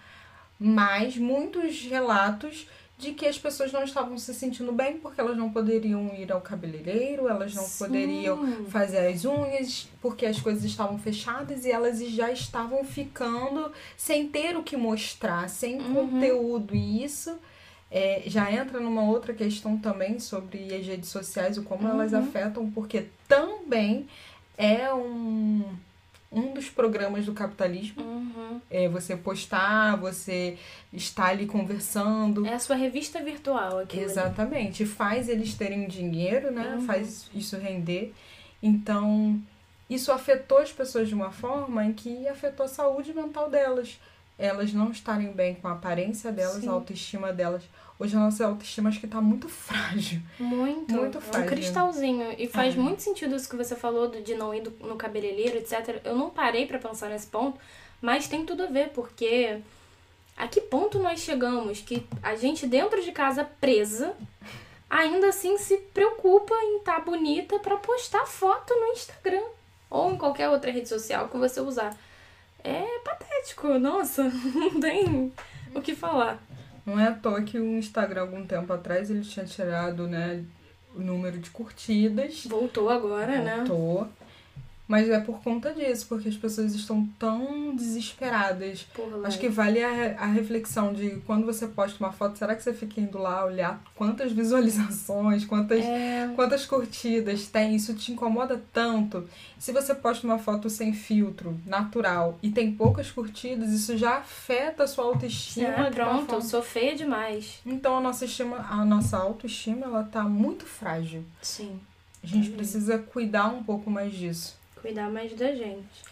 mas 0.57 1.17
muitos 1.17 1.83
relatos 1.83 2.69
de 2.99 3.13
que 3.13 3.27
as 3.27 3.39
pessoas 3.39 3.71
não 3.73 3.85
estavam 3.85 4.17
se 4.17 4.33
sentindo 4.33 4.73
bem 4.73 4.97
porque 4.97 5.21
elas 5.21 5.37
não 5.37 5.51
poderiam 5.51 6.15
ir 6.15 6.33
ao 6.33 6.41
cabeleireiro, 6.41 7.29
elas 7.29 7.55
não 7.55 7.63
Sim. 7.65 7.85
poderiam 7.85 8.65
fazer 8.69 9.07
as 9.09 9.25
unhas 9.25 9.87
porque 10.01 10.25
as 10.25 10.41
coisas 10.41 10.65
estavam 10.65 10.99
fechadas 10.99 11.67
e 11.67 11.71
elas 11.71 11.99
já 12.11 12.33
estavam 12.33 12.83
ficando 12.85 13.71
sem 13.99 14.27
ter 14.29 14.57
o 14.57 14.63
que 14.63 14.77
mostrar, 14.79 15.49
sem 15.51 15.77
Uhum. 15.79 15.95
conteúdo. 15.95 16.75
E 16.75 17.05
isso 17.05 17.37
é, 17.91 18.23
já 18.27 18.51
entra 18.51 18.81
numa 18.81 19.03
outra 19.05 19.35
questão 19.35 19.77
também 19.77 20.19
sobre 20.19 20.75
as 20.75 20.87
redes 20.87 21.11
sociais, 21.11 21.59
o 21.59 21.63
como 21.65 21.87
elas 21.87 22.13
Uhum. 22.15 22.19
afetam, 22.21 22.71
porque 22.71 23.07
também 23.29 24.09
é 24.57 24.93
um, 24.95 25.63
um 26.37 26.53
dos 26.53 26.69
programas 26.69 27.25
do 27.25 27.33
capitalismo. 27.33 28.03
Uhum. 28.03 28.61
É 28.71 28.89
você 28.89 29.17
postar, 29.17 29.97
você 29.97 30.59
estar 30.93 31.29
ali 31.29 31.47
conversando. 31.47 32.47
É 32.47 32.53
a 32.55 32.59
sua 32.59 32.77
revista 32.77 33.23
virtual 33.23 33.79
aqui. 33.79 33.99
Exatamente. 33.99 34.85
Faz 34.85 35.29
eles 35.29 35.55
terem 35.55 35.89
dinheiro, 35.89 36.51
né? 36.51 36.75
Uhum. 36.75 36.83
Faz 36.83 37.31
isso 37.35 37.57
render. 37.57 38.13
Então, 38.63 39.41
isso 39.89 40.13
afetou 40.13 40.59
as 40.59 40.73
pessoas 40.73 41.09
de 41.09 41.15
uma 41.15 41.31
forma 41.31 41.85
em 41.85 41.93
que 41.95 42.29
afetou 42.29 42.67
a 42.67 42.69
saúde 42.69 43.15
mental 43.15 43.49
delas. 43.49 43.99
elas 44.39 44.73
não 44.73 44.91
estarem 44.91 45.33
bem 45.33 45.55
com 45.55 45.69
a 45.69 45.73
aparência 45.73 46.31
delas, 46.31 46.61
Sim. 46.61 46.69
a 46.69 46.73
autoestima 46.73 47.33
delas. 47.33 47.63
Hoje 47.99 48.15
a 48.17 48.21
nossa 48.21 48.45
autoestima 48.47 48.89
acho 48.91 49.01
que 49.01 49.07
tá 49.07 49.21
muito 49.21 49.49
frágil. 49.51 50.21
Muito. 50.39 50.93
Muito 50.93 51.17
É 51.17 51.19
um 51.19 51.23
frágil. 51.25 51.49
cristalzinho. 51.51 52.35
E 52.39 52.47
faz 52.47 52.75
É. 52.75 52.79
muito 52.79 53.03
sentido 53.03 53.35
isso 53.35 53.49
que 53.49 53.57
você 53.57 53.75
falou 53.75 54.09
de 54.09 54.35
não 54.35 54.55
ir 54.55 54.63
no 54.81 54.97
cabeleireiro, 54.97 55.57
etc. 55.59 56.01
Eu 56.05 56.15
não 56.17 56.29
parei 56.31 56.67
pra 56.67 56.79
pensar 56.79 57.09
nesse 57.09 57.27
ponto, 57.27 57.59
mas 58.01 58.29
tem 58.29 58.45
tudo 58.45 58.65
a 58.65 58.67
ver, 58.67 58.91
porque 58.91 59.59
a 60.37 60.47
que 60.47 60.61
ponto 60.61 60.99
nós 60.99 61.21
chegamos 61.21 61.81
que 61.81 62.07
a 62.23 62.37
gente 62.37 62.67
dentro 62.67 63.03
de 63.03 63.13
casa 63.13 63.45
presa 63.45 64.15
ainda 64.91 65.29
assim 65.29 65.57
se 65.59 65.79
preocupa 65.95 66.55
em 66.55 66.79
estar 66.79 67.01
bonita 67.01 67.59
pra 67.59 67.77
postar 67.77 68.27
foto 68.27 68.75
no 68.75 68.93
Instagram 68.93 69.43
ou 69.91 70.13
em 70.13 70.17
qualquer 70.19 70.49
outra 70.51 70.71
rede 70.71 70.89
social 70.89 71.29
que 71.29 71.37
você 71.39 71.61
usar. 71.61 71.97
É 72.63 72.99
patético, 72.99 73.79
nossa, 73.79 74.25
não 74.55 74.79
tem 74.81 75.33
o 75.75 75.81
que 75.81 75.95
falar. 75.95 76.39
Não 76.87 77.01
é 77.01 77.09
à 77.09 77.13
toa 77.13 77.43
que 77.43 77.59
o 77.59 77.77
Instagram, 77.77 78.21
algum 78.23 78.47
tempo 78.47 78.73
atrás, 78.73 79.11
ele 79.11 79.23
tinha 79.23 79.45
tirado, 79.45 80.07
né, 80.07 80.45
o 80.95 81.01
número 81.01 81.37
de 81.39 81.51
curtidas. 81.51 82.47
Voltou 82.47 82.89
agora, 82.89 83.43
né? 83.43 83.57
Voltou. 83.57 84.09
Mas 84.89 85.09
é 85.09 85.19
por 85.19 85.43
conta 85.43 85.73
disso, 85.75 86.07
porque 86.09 86.29
as 86.29 86.37
pessoas 86.37 86.73
estão 86.75 87.05
tão 87.19 87.75
desesperadas. 87.75 88.87
Porra, 88.95 89.27
Acho 89.27 89.39
que 89.39 89.49
vale 89.49 89.83
a, 89.83 90.17
a 90.21 90.27
reflexão 90.27 90.93
de 90.93 91.17
quando 91.27 91.45
você 91.45 91.67
posta 91.67 91.99
uma 92.03 92.13
foto, 92.13 92.39
será 92.39 92.55
que 92.55 92.63
você 92.63 92.73
fica 92.73 93.01
indo 93.01 93.19
lá 93.19 93.45
olhar 93.45 93.83
quantas 93.97 94.31
visualizações, 94.33 95.45
quantas, 95.45 95.85
É, 95.85 96.31
quantas 96.37 96.65
curtidas 96.67 97.47
tem? 97.49 97.75
Isso 97.75 97.95
te 97.95 98.13
incomoda 98.13 98.63
tanto? 98.73 99.29
Se 99.59 99.73
você 99.73 99.95
posta 99.95 100.27
uma 100.27 100.39
foto 100.39 100.71
sem 100.71 100.93
filtro, 100.93 101.59
natural, 101.67 102.39
e 102.43 102.51
tem 102.51 102.71
poucas 102.73 103.11
curtidas, 103.11 103.71
isso 103.73 103.97
já 103.97 104.19
afeta 104.19 104.85
a 104.85 104.87
sua 104.87 105.05
autoestima. 105.05 105.67
é, 105.69 105.91
de 105.91 106.01
uma 106.01 106.11
pronto, 106.11 106.35
eu 106.35 106.43
sou 106.43 106.63
feia 106.63 106.95
demais. 106.95 107.61
Então 107.67 107.97
a 107.99 108.01
nossa 108.01 108.25
estima, 108.25 108.59
a 108.71 108.85
nossa 108.85 109.17
autoestima, 109.17 109.87
ela 109.87 110.05
tá 110.05 110.23
muito 110.23 110.65
frágil. 110.65 111.25
Sim. 111.43 111.81
A 112.23 112.27
gente 112.27 112.51
Uhum. 112.51 112.57
precisa 112.57 112.99
cuidar 112.99 113.47
um 113.49 113.63
pouco 113.65 113.91
mais 113.91 114.13
disso. 114.15 114.55
Cuidar 114.87 115.11
mais 115.11 115.35
da 115.35 115.53
gente. 115.53 116.05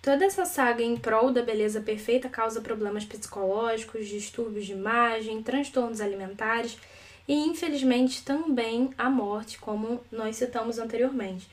Toda 0.00 0.24
essa 0.24 0.44
saga 0.44 0.82
em 0.82 0.96
prol 0.96 1.32
da 1.32 1.42
beleza 1.42 1.80
perfeita 1.80 2.28
causa 2.28 2.60
problemas 2.60 3.04
psicológicos, 3.04 4.06
distúrbios 4.06 4.66
de 4.66 4.72
imagem, 4.72 5.42
transtornos 5.42 6.00
alimentares 6.00 6.78
e, 7.26 7.34
infelizmente, 7.34 8.24
também 8.24 8.90
a 8.96 9.10
morte, 9.10 9.58
como 9.58 10.00
nós 10.10 10.36
citamos 10.36 10.78
anteriormente. 10.78 11.48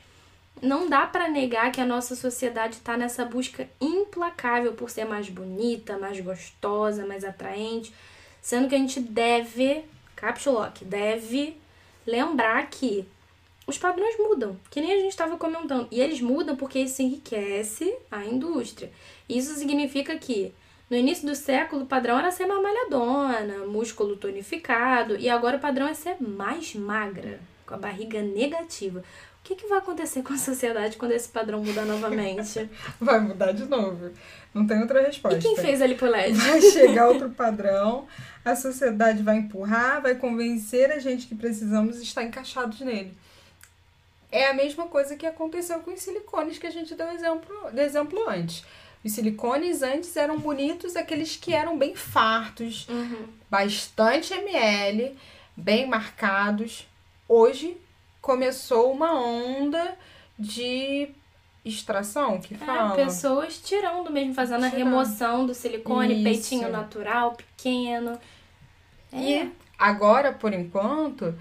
Não 0.62 0.88
dá 0.88 1.06
para 1.06 1.28
negar 1.28 1.72
que 1.72 1.80
a 1.80 1.86
nossa 1.86 2.14
sociedade 2.14 2.76
está 2.76 2.96
nessa 2.96 3.24
busca 3.24 3.68
implacável 3.80 4.74
por 4.74 4.90
ser 4.90 5.06
mais 5.06 5.28
bonita, 5.28 5.98
mais 5.98 6.20
gostosa, 6.20 7.04
mais 7.04 7.24
atraente, 7.24 7.92
sendo 8.40 8.68
que 8.68 8.74
a 8.76 8.78
gente 8.78 9.00
deve, 9.00 9.84
caps 10.14 10.46
lock, 10.46 10.84
deve 10.84 11.56
lembrar 12.06 12.68
que 12.68 13.06
os 13.70 13.78
padrões 13.78 14.18
mudam, 14.18 14.56
que 14.68 14.80
nem 14.80 14.92
a 14.92 14.96
gente 14.96 15.10
estava 15.10 15.36
comentando. 15.36 15.86
E 15.90 16.00
eles 16.00 16.20
mudam 16.20 16.56
porque 16.56 16.80
isso 16.80 17.00
enriquece 17.00 17.96
a 18.10 18.24
indústria. 18.24 18.90
Isso 19.28 19.54
significa 19.54 20.18
que 20.18 20.52
no 20.90 20.96
início 20.96 21.26
do 21.26 21.36
século 21.36 21.84
o 21.84 21.86
padrão 21.86 22.18
era 22.18 22.32
ser 22.32 22.46
mais 22.46 22.60
malhadona, 22.60 23.64
músculo 23.66 24.16
tonificado, 24.16 25.16
e 25.16 25.28
agora 25.28 25.56
o 25.56 25.60
padrão 25.60 25.86
é 25.86 25.94
ser 25.94 26.16
mais 26.20 26.74
magra, 26.74 27.40
com 27.64 27.74
a 27.74 27.78
barriga 27.78 28.20
negativa. 28.20 28.98
O 28.98 29.42
que, 29.44 29.54
que 29.54 29.68
vai 29.68 29.78
acontecer 29.78 30.22
com 30.22 30.34
a 30.34 30.36
sociedade 30.36 30.96
quando 30.96 31.12
esse 31.12 31.28
padrão 31.28 31.64
mudar 31.64 31.86
novamente? 31.86 32.68
Vai 33.00 33.18
mudar 33.20 33.52
de 33.52 33.64
novo. 33.64 34.10
Não 34.52 34.66
tem 34.66 34.80
outra 34.82 35.00
resposta. 35.00 35.38
e 35.38 35.40
quem 35.40 35.56
fez 35.56 35.80
a 35.80 35.86
lipoled? 35.86 36.36
Vai 36.36 36.60
chegar 36.60 37.08
outro 37.08 37.30
padrão, 37.30 38.06
a 38.44 38.54
sociedade 38.54 39.22
vai 39.22 39.38
empurrar, 39.38 40.02
vai 40.02 40.14
convencer 40.14 40.92
a 40.92 40.98
gente 40.98 41.26
que 41.26 41.34
precisamos 41.34 41.98
estar 42.00 42.22
encaixados 42.22 42.80
nele. 42.80 43.16
É 44.32 44.48
a 44.48 44.54
mesma 44.54 44.86
coisa 44.86 45.16
que 45.16 45.26
aconteceu 45.26 45.80
com 45.80 45.92
os 45.92 46.00
silicones 46.00 46.58
que 46.58 46.66
a 46.66 46.70
gente 46.70 46.94
deu 46.94 47.10
exemplo, 47.10 47.52
deu 47.72 47.84
exemplo 47.84 48.28
antes. 48.28 48.64
Os 49.04 49.12
silicones 49.12 49.82
antes 49.82 50.14
eram 50.16 50.38
bonitos, 50.38 50.94
aqueles 50.94 51.34
que 51.36 51.52
eram 51.54 51.76
bem 51.78 51.94
fartos, 51.96 52.86
Uhum. 52.88 53.26
bastante 53.50 54.32
ml, 54.34 55.16
bem 55.56 55.86
marcados. 55.88 56.86
Hoje 57.28 57.76
começou 58.20 58.92
uma 58.92 59.12
onda 59.18 59.96
de 60.38 61.08
extração, 61.64 62.40
que 62.40 62.54
É, 62.54 62.58
fala. 62.58 62.94
pessoas 62.94 63.58
tirando 63.58 64.10
mesmo, 64.10 64.34
fazendo 64.34 64.64
a 64.64 64.70
Tirando. 64.70 64.84
remoção 64.84 65.46
do 65.46 65.54
silicone, 65.54 66.14
Isso. 66.14 66.24
peitinho 66.24 66.70
natural, 66.70 67.32
pequeno. 67.34 68.18
É. 69.12 69.16
E 69.18 69.52
agora, 69.78 70.32
por 70.32 70.52
enquanto, 70.52 71.34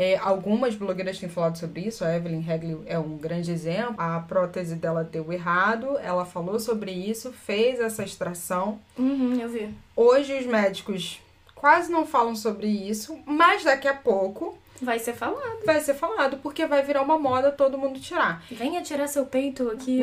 é, 0.00 0.16
algumas 0.16 0.76
blogueiras 0.76 1.18
têm 1.18 1.28
falado 1.28 1.58
sobre 1.58 1.80
isso. 1.80 2.04
A 2.04 2.14
Evelyn 2.14 2.44
Hagley 2.48 2.78
é 2.86 2.96
um 2.96 3.16
grande 3.16 3.50
exemplo. 3.50 3.96
A 3.98 4.20
prótese 4.20 4.76
dela 4.76 5.02
deu 5.02 5.32
errado, 5.32 5.98
ela 5.98 6.24
falou 6.24 6.60
sobre 6.60 6.92
isso, 6.92 7.32
fez 7.32 7.80
essa 7.80 8.04
extração. 8.04 8.78
Uhum, 8.96 9.36
eu 9.40 9.48
vi. 9.48 9.74
Hoje 9.96 10.38
os 10.38 10.46
médicos 10.46 11.20
quase 11.52 11.90
não 11.90 12.06
falam 12.06 12.36
sobre 12.36 12.68
isso, 12.68 13.18
mas 13.26 13.64
daqui 13.64 13.88
a 13.88 13.94
pouco 13.94 14.56
Vai 14.80 15.00
ser 15.00 15.14
falado. 15.14 15.64
vai 15.66 15.80
ser 15.80 15.94
falado, 15.94 16.36
porque 16.36 16.64
vai 16.64 16.84
virar 16.84 17.02
uma 17.02 17.18
moda 17.18 17.50
todo 17.50 17.76
mundo 17.76 17.98
tirar. 17.98 18.44
Venha 18.48 18.80
tirar 18.80 19.08
seu 19.08 19.26
peito 19.26 19.68
aqui 19.70 19.98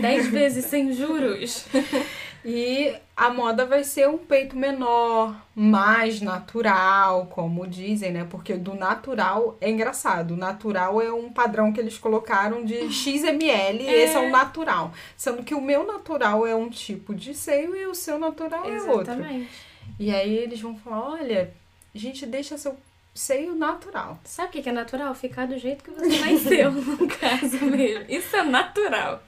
dez 0.00 0.26
vezes 0.26 0.64
sem 0.64 0.92
juros. 0.92 1.64
E 2.48 2.94
a 3.16 3.28
moda 3.28 3.66
vai 3.66 3.82
ser 3.82 4.08
um 4.08 4.18
peito 4.18 4.56
menor, 4.56 5.34
mais 5.52 6.20
natural, 6.20 7.26
como 7.26 7.66
dizem, 7.66 8.12
né? 8.12 8.24
Porque 8.30 8.54
do 8.54 8.72
natural 8.72 9.56
é 9.60 9.68
engraçado. 9.68 10.34
O 10.34 10.36
natural 10.36 11.02
é 11.02 11.12
um 11.12 11.28
padrão 11.32 11.72
que 11.72 11.80
eles 11.80 11.98
colocaram 11.98 12.64
de 12.64 12.86
XML 12.92 13.82
e 13.82 13.88
É. 13.88 14.04
esse 14.04 14.14
é 14.16 14.20
o 14.20 14.30
natural. 14.30 14.92
Sendo 15.16 15.42
que 15.42 15.54
o 15.56 15.60
meu 15.60 15.84
natural 15.84 16.46
é 16.46 16.54
um 16.54 16.70
tipo 16.70 17.14
de 17.16 17.34
seio 17.34 17.74
e 17.74 17.84
o 17.86 17.94
seu 17.96 18.16
natural 18.16 18.64
é 18.64 18.80
outro. 18.82 19.12
Exatamente. 19.14 19.50
E 19.98 20.14
aí 20.14 20.36
eles 20.36 20.60
vão 20.60 20.76
falar: 20.76 21.14
olha, 21.14 21.52
a 21.92 21.98
gente 21.98 22.24
deixa 22.24 22.56
seu 22.56 22.76
seio 23.12 23.56
natural. 23.56 24.20
Sabe 24.24 24.50
o 24.50 24.52
que 24.52 24.62
que 24.62 24.68
é 24.68 24.72
natural? 24.72 25.12
Ficar 25.16 25.46
do 25.48 25.58
jeito 25.58 25.82
que 25.82 25.90
você 25.90 26.18
nasceu, 26.20 26.70
no 26.70 27.08
caso 27.18 27.64
mesmo. 27.64 28.04
Isso 28.08 28.36
é 28.36 28.42
natural. 28.44 29.20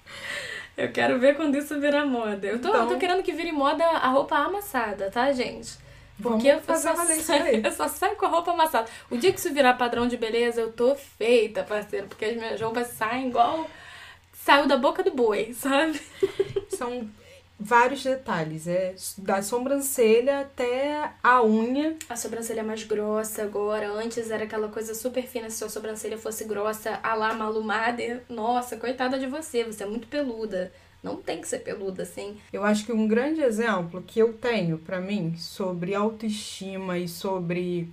Eu 0.79 0.93
quero 0.93 1.18
ver 1.18 1.35
quando 1.37 1.57
isso 1.57 1.79
virar 1.81 2.07
moda. 2.07 2.47
Eu 2.47 2.61
tô, 2.61 2.68
Então- 2.68 2.83
eu 2.83 2.89
tô 2.89 2.97
querendo 2.99 3.22
que 3.22 3.33
vire 3.33 3.51
moda 3.53 3.85
a 3.85 4.09
roupa 4.09 4.37
amassada, 4.37 5.11
tá, 5.11 5.33
gente? 5.33 5.76
Vamos 6.18 6.39
Porque 6.43 6.49
eu 6.49 6.61
fazer 6.61 6.89
só, 7.20 7.33
saio, 7.37 7.62
eu 7.66 7.72
só 7.72 7.89
saio 7.89 8.16
com 8.16 8.26
a 8.26 8.29
roupa 8.29 8.53
amassada. 8.53 8.89
O 9.11 9.16
dia 9.16 9.33
que 9.33 9.39
isso 9.39 9.53
virar 9.53 9.74
padrão 9.74 10.07
de 10.09 10.16
beleza, 10.16 10.61
eu 10.61 10.72
tô 10.72 10.95
feita, 10.95 11.62
parceiro. 11.64 12.07
Porque 12.07 12.24
as 12.24 12.37
minhas 12.37 12.61
roupas 12.61 12.89
saem 12.89 13.29
igual. 13.29 13.68
Saiu 14.33 14.66
da 14.66 14.76
boca 14.76 15.03
do 15.03 15.11
boi, 15.11 15.53
sabe? 15.53 16.01
São 16.70 17.09
vários 17.59 18.05
detalhes. 18.05 18.67
É 18.67 18.95
da 19.19 19.43
sobrancelha 19.43 20.41
até 20.41 21.11
a 21.23 21.43
unha. 21.43 21.97
A 22.09 22.17
sobrancelha 22.17 22.61
é 22.61 22.65
mais 22.65 22.85
grossa 22.85 23.43
agora. 23.43 23.91
Antes 23.91 24.31
era 24.31 24.45
aquela 24.45 24.69
coisa 24.69 24.95
super 24.95 25.27
fina. 25.27 25.51
Se 25.51 25.59
sua 25.59 25.69
sobrancelha 25.69 26.17
fosse 26.17 26.45
grossa, 26.45 27.01
a 27.03 27.15
lá 27.15 27.35
Malu 27.35 27.63
Mader. 27.63 28.23
Nossa, 28.29 28.77
coitada 28.77 29.19
de 29.19 29.27
você. 29.27 29.65
Você 29.65 29.83
é 29.83 29.87
muito 29.87 30.07
peluda. 30.07 30.73
Não 31.03 31.17
tem 31.17 31.41
que 31.41 31.49
ser 31.49 31.61
peluda 31.61 32.03
assim. 32.03 32.37
Eu 32.53 32.65
acho 32.65 32.85
que 32.85 32.93
um 32.93 33.07
grande 33.07 33.41
exemplo 33.41 34.03
que 34.07 34.19
eu 34.19 34.33
tenho 34.33 34.79
pra 34.79 35.01
mim 35.01 35.37
sobre 35.37 35.95
autoestima 35.95 36.99
e 36.99 37.09
sobre 37.09 37.89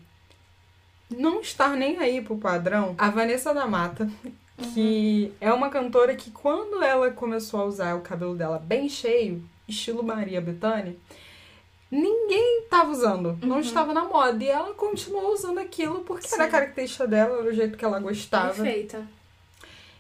não 1.10 1.40
estar 1.40 1.76
nem 1.76 2.00
aí 2.00 2.20
pro 2.20 2.38
padrão, 2.38 2.96
a 2.98 3.12
Vanessa 3.12 3.54
da 3.54 3.68
Mata, 3.68 4.10
que 4.74 5.32
é 5.40 5.54
uma 5.54 5.70
cantora 5.70 6.16
que 6.16 6.32
quando 6.32 6.82
ela 6.82 7.12
começou 7.12 7.62
a 7.62 7.66
usar 7.66 7.96
o 7.96 8.02
cabelo 8.02 8.36
dela 8.36 8.58
bem 8.58 8.90
cheio, 8.90 9.44
estilo 9.68 10.04
Maria 10.04 10.42
Bethânia, 10.42 10.96
ninguém 11.90 12.64
tava 12.70 12.92
usando, 12.92 13.38
não 13.42 13.60
estava 13.60 13.94
na 13.94 14.06
moda 14.06 14.44
e 14.44 14.48
ela 14.48 14.74
continuou 14.74 15.34
usando 15.34 15.60
aquilo 15.60 16.02
porque 16.02 16.28
era 16.34 16.44
a 16.44 16.46
Sim. 16.46 16.52
característica 16.52 17.08
dela, 17.08 17.40
era 17.40 17.50
o 17.50 17.54
jeito 17.54 17.78
que 17.78 17.86
ela 17.86 18.00
gostava. 18.00 18.54
Perfeita. 18.54 19.08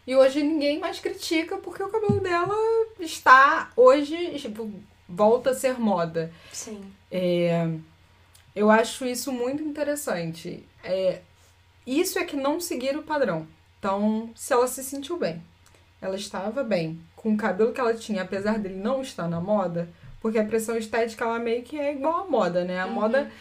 E 0.07 0.15
hoje 0.15 0.43
ninguém 0.43 0.79
mais 0.79 0.99
critica 0.99 1.57
porque 1.57 1.81
o 1.81 1.89
cabelo 1.89 2.19
dela 2.19 2.55
está 2.99 3.71
hoje 3.75 4.37
tipo, 4.37 4.71
volta 5.07 5.51
a 5.51 5.55
ser 5.55 5.79
moda. 5.79 6.31
Sim. 6.51 6.83
É, 7.09 7.67
eu 8.55 8.69
acho 8.69 9.05
isso 9.05 9.31
muito 9.31 9.63
interessante. 9.63 10.63
É, 10.83 11.21
isso 11.85 12.19
é 12.19 12.23
que 12.23 12.35
não 12.35 12.59
seguir 12.59 12.95
o 12.97 13.03
padrão. 13.03 13.47
Então, 13.79 14.31
se 14.35 14.53
ela 14.53 14.67
se 14.67 14.83
sentiu 14.83 15.17
bem, 15.17 15.43
ela 16.01 16.15
estava 16.15 16.63
bem 16.63 16.99
com 17.25 17.33
o 17.33 17.37
cabelo 17.37 17.73
que 17.73 17.81
ela 17.81 17.95
tinha, 17.95 18.21
apesar 18.21 18.59
dele 18.59 18.75
não 18.75 19.01
estar 19.01 19.27
na 19.27 19.41
moda, 19.41 19.89
porque 20.21 20.37
a 20.37 20.45
pressão 20.45 20.77
estética 20.77 21.25
ela 21.25 21.39
meio 21.39 21.63
que 21.63 21.75
é 21.79 21.91
igual 21.91 22.19
à 22.19 22.25
moda, 22.25 22.63
né? 22.63 22.79
A 22.79 22.85
Uhum. 22.85 22.91
moda 22.93 23.31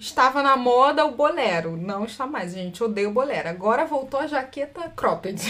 estava 0.00 0.42
na 0.42 0.56
moda 0.56 1.06
o 1.06 1.12
bolero, 1.12 1.76
não 1.76 2.04
está 2.04 2.26
mais. 2.26 2.52
Gente 2.52 2.82
odeia 2.82 3.08
o 3.08 3.12
bolero. 3.12 3.48
Agora 3.48 3.84
voltou 3.86 4.18
a 4.18 4.26
jaqueta 4.26 4.92
cropped. 4.96 5.40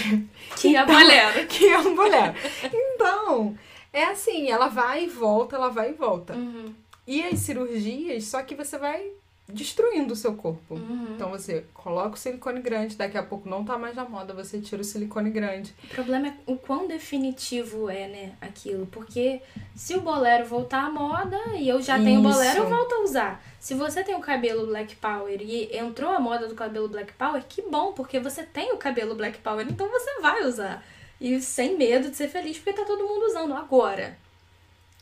Que 0.57 0.77
é 0.77 0.85
bolero. 0.85 1.47
que 1.49 1.67
é 1.67 1.79
um 1.79 1.97
bolero. 1.97 2.35
Então, 2.71 3.57
é 3.95 4.05
assim, 4.05 4.51
ela 4.51 4.69
vai 4.69 5.05
e 5.05 5.09
volta, 5.09 5.57
ela 5.57 5.71
vai 5.71 5.89
e 5.89 5.95
volta. 5.95 6.35
Uhum. 6.35 6.75
e 7.07 7.23
as 7.25 7.39
cirurgias, 7.39 8.25
só 8.25 8.43
que 8.43 8.55
você 8.55 8.77
vai 8.77 9.07
destruindo 9.47 10.14
o 10.14 10.16
seu 10.16 10.34
corpo. 10.34 10.74
Uhum. 10.74 11.14
Então 11.14 11.30
você 11.30 11.66
coloca 11.74 12.14
o 12.14 12.18
silicone 12.18 12.61
grande, 12.61 12.97
daqui 12.97 13.18
a 13.18 13.22
pouco 13.22 13.49
não 13.49 13.64
tá 13.64 13.76
mais 13.76 13.95
na 13.95 14.05
moda, 14.09 14.32
você 14.32 14.59
tira 14.59 14.80
o 14.80 14.84
silicone 14.84 15.30
grande. 15.30 15.74
O 15.84 15.88
problema 15.88 16.28
é 16.28 16.34
o 16.47 16.57
quão 16.57 16.86
definitivo 16.88 17.90
é, 17.90 18.09
né, 18.09 18.32
aquilo. 18.40 18.86
Porque 18.86 19.42
se 19.74 19.95
o 19.95 20.01
bolero 20.01 20.47
voltar 20.47 20.86
à 20.86 20.90
moda 20.90 21.38
e 21.55 21.68
eu 21.68 21.82
já 21.82 21.99
tenho 21.99 22.20
Isso. 22.20 22.32
bolero, 22.32 22.59
eu 22.61 22.68
volto 22.68 22.95
a 22.95 23.01
usar. 23.03 23.45
Se 23.61 23.74
você 23.74 24.03
tem 24.03 24.14
o 24.14 24.20
cabelo 24.20 24.66
Black 24.66 24.97
Power 24.97 25.40
e 25.40 25.76
entrou 25.76 26.11
a 26.11 26.20
moda 26.20 26.49
do 26.49 26.55
cabelo 26.55 26.88
Black 26.88 27.12
Power, 27.12 27.45
que 27.47 27.62
bom, 27.62 27.92
porque 27.92 28.18
você 28.18 28.42
tem 28.42 28.72
o 28.72 28.78
cabelo 28.78 29.14
Black 29.14 29.38
Power, 29.38 29.66
então 29.68 29.88
você 29.90 30.20
vai 30.20 30.47
usar. 30.47 30.84
E 31.20 31.40
sem 31.40 31.76
medo 31.76 32.11
de 32.11 32.16
ser 32.16 32.28
feliz, 32.28 32.59
porque 32.59 32.72
tá 32.72 32.84
todo 32.84 33.07
mundo 33.07 33.26
usando 33.26 33.55
agora. 33.55 34.16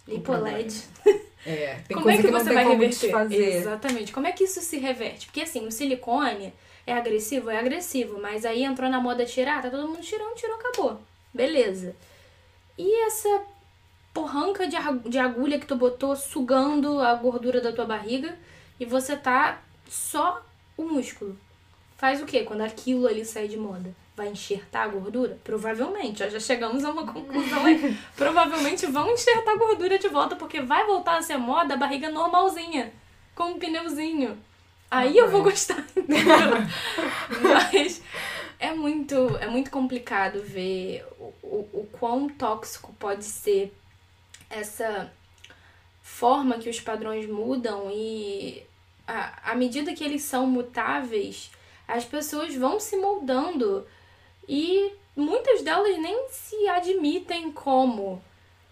Lipoled. 0.06 0.82
É, 1.44 1.80
tem 1.88 1.96
como 1.96 2.08
é 2.08 2.14
coisa 2.14 2.16
que, 2.22 2.28
que, 2.28 2.32
não 2.32 2.40
você 2.40 2.54
vai 2.54 2.64
reverter? 2.64 2.88
desfazer. 2.88 3.56
Exatamente. 3.56 4.12
Como 4.12 4.26
é 4.26 4.32
que 4.32 4.44
isso 4.44 4.60
se 4.60 4.78
reverte? 4.78 5.26
Porque 5.26 5.42
assim, 5.42 5.66
o 5.66 5.72
silicone 5.72 6.52
é 6.86 6.92
agressivo, 6.92 7.50
é 7.50 7.58
agressivo, 7.58 8.20
mas 8.20 8.44
aí 8.44 8.62
entrou 8.62 8.88
na 8.88 9.00
moda 9.00 9.24
tirar, 9.24 9.62
tá 9.62 9.70
todo 9.70 9.88
mundo 9.88 10.00
tirando, 10.00 10.34
tirou, 10.34 10.56
acabou. 10.56 11.00
Beleza. 11.34 11.96
E 12.78 13.06
essa 13.06 13.42
porranca 14.12 14.66
de, 14.68 15.18
agulha 15.18 15.58
que 15.58 15.66
tu 15.66 15.74
botou 15.74 16.14
sugando 16.14 17.00
a 17.00 17.14
gordura 17.14 17.60
da 17.60 17.72
tua 17.72 17.86
barriga 17.86 18.36
e 18.78 18.84
você 18.84 19.16
tá 19.16 19.62
só 19.88 20.44
o 20.76 20.84
músculo. 20.84 21.38
Faz 21.96 22.20
o 22.20 22.26
quê 22.26 22.42
quando 22.44 22.62
aquilo 22.62 23.06
ali 23.06 23.24
sair 23.24 23.48
de 23.48 23.56
moda? 23.56 23.94
Vai 24.16 24.28
enxertar 24.28 24.84
a 24.84 24.88
gordura? 24.88 25.38
Provavelmente. 25.42 26.22
ó, 26.22 26.28
Já 26.28 26.38
chegamos 26.38 26.84
a 26.84 26.90
uma 26.90 27.06
conclusão 27.06 27.64
aí. 27.64 27.96
Provavelmente 28.14 28.86
vão 28.86 29.10
enxertar 29.10 29.54
a 29.54 29.58
gordura 29.58 29.98
de 29.98 30.08
volta, 30.08 30.36
porque 30.36 30.60
vai 30.60 30.84
voltar 30.86 31.16
a 31.16 31.22
ser 31.22 31.38
moda 31.38 31.74
a 31.74 31.78
barriga 31.78 32.10
normalzinha, 32.10 32.92
com 33.34 33.44
um 33.44 33.58
pneuzinho. 33.58 34.38
Aí 34.90 35.16
eu 35.16 35.30
vou 35.30 35.42
gostar? 35.42 35.82
Mas 37.40 38.02
é 38.58 38.72
muito, 38.72 39.14
é 39.40 39.46
muito 39.46 39.70
complicado 39.70 40.42
ver 40.42 41.04
o, 41.18 41.32
o, 41.42 41.68
o 41.72 41.88
quão 41.98 42.28
tóxico 42.28 42.92
pode 42.98 43.24
ser 43.24 43.72
essa 44.50 45.10
forma 46.02 46.58
que 46.58 46.68
os 46.68 46.78
padrões 46.78 47.26
mudam 47.26 47.90
e 47.90 48.62
à 49.06 49.54
medida 49.54 49.94
que 49.94 50.04
eles 50.04 50.22
são 50.22 50.46
mutáveis, 50.46 51.50
as 51.88 52.04
pessoas 52.04 52.54
vão 52.54 52.78
se 52.78 52.96
moldando 52.96 53.86
e 54.48 54.92
muitas 55.16 55.62
delas 55.62 55.96
nem 55.98 56.28
se 56.30 56.68
admitem 56.68 57.52
como 57.52 58.22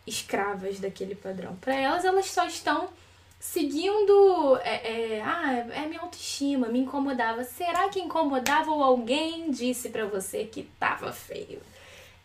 escravas 0.06 0.78
daquele 0.80 1.14
padrão. 1.14 1.56
Para 1.56 1.74
elas, 1.74 2.04
elas 2.04 2.26
só 2.26 2.46
estão 2.46 2.88
seguindo. 3.38 4.58
É, 4.62 5.16
é, 5.16 5.22
ah, 5.22 5.52
é 5.72 5.86
minha 5.86 6.00
autoestima, 6.00 6.68
me 6.68 6.80
incomodava. 6.80 7.44
Será 7.44 7.88
que 7.88 8.00
incomodava 8.00 8.70
ou 8.70 8.82
alguém 8.82 9.50
disse 9.50 9.88
pra 9.88 10.06
você 10.06 10.44
que 10.44 10.64
tava 10.78 11.12
feio? 11.12 11.60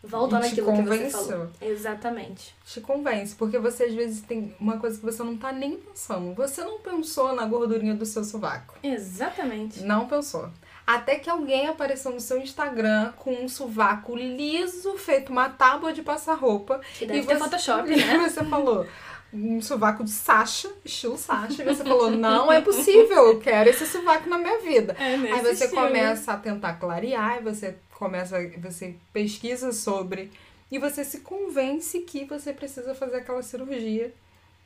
Volta 0.02 0.36
E 0.36 0.40
te 0.40 0.48
naquilo 0.48 0.72
que 0.72 0.82
você 0.82 1.10
falou. 1.10 1.50
Exatamente. 1.60 2.54
Te 2.64 2.80
convence, 2.80 3.34
porque 3.34 3.58
você 3.58 3.84
às 3.84 3.94
vezes 3.94 4.20
tem 4.22 4.54
uma 4.60 4.78
coisa 4.78 4.98
que 4.98 5.04
você 5.04 5.22
não 5.22 5.36
tá 5.36 5.52
nem 5.52 5.76
pensando. 5.76 6.32
Você 6.34 6.62
não 6.62 6.78
pensou 6.78 7.34
na 7.34 7.44
gordurinha 7.44 7.94
do 7.94 8.06
seu 8.06 8.22
sovaco. 8.22 8.78
Exatamente. 8.82 9.82
Não 9.82 10.06
pensou. 10.06 10.48
Até 10.86 11.16
que 11.16 11.28
alguém 11.28 11.66
apareceu 11.66 12.12
no 12.12 12.20
seu 12.20 12.38
Instagram 12.38 13.12
com 13.16 13.32
um 13.32 13.48
sovaco 13.48 14.14
liso, 14.14 14.96
feito 14.96 15.32
uma 15.32 15.48
tábua 15.48 15.92
de 15.92 16.02
passar 16.02 16.34
roupa. 16.34 16.80
Que 16.96 17.06
deve 17.06 17.20
e 17.20 17.26
ter 17.26 17.34
você, 17.34 17.44
Photoshop, 17.44 17.90
e 17.90 17.96
né? 17.96 18.18
você 18.18 18.44
falou 18.44 18.86
um 19.32 19.60
sovaco 19.60 20.04
de 20.04 20.10
Sasha, 20.10 20.70
estilo 20.84 21.18
Sasha. 21.18 21.62
E 21.62 21.66
você 21.66 21.82
falou, 21.84 22.10
não 22.10 22.52
é 22.52 22.60
possível, 22.60 23.28
eu 23.28 23.40
quero 23.40 23.68
esse 23.68 23.86
sovaco 23.86 24.28
na 24.28 24.38
minha 24.38 24.60
vida. 24.60 24.96
É 24.98 25.14
Aí 25.14 25.42
você 25.42 25.68
começa 25.68 26.32
a 26.32 26.36
tentar 26.36 26.74
clarear, 26.74 27.38
e 27.38 27.42
você 27.42 27.76
começa, 27.92 28.36
você 28.58 28.94
pesquisa 29.12 29.72
sobre 29.72 30.30
e 30.70 30.78
você 30.78 31.04
se 31.04 31.20
convence 31.20 32.00
que 32.00 32.24
você 32.24 32.52
precisa 32.52 32.94
fazer 32.94 33.16
aquela 33.16 33.42
cirurgia. 33.42 34.12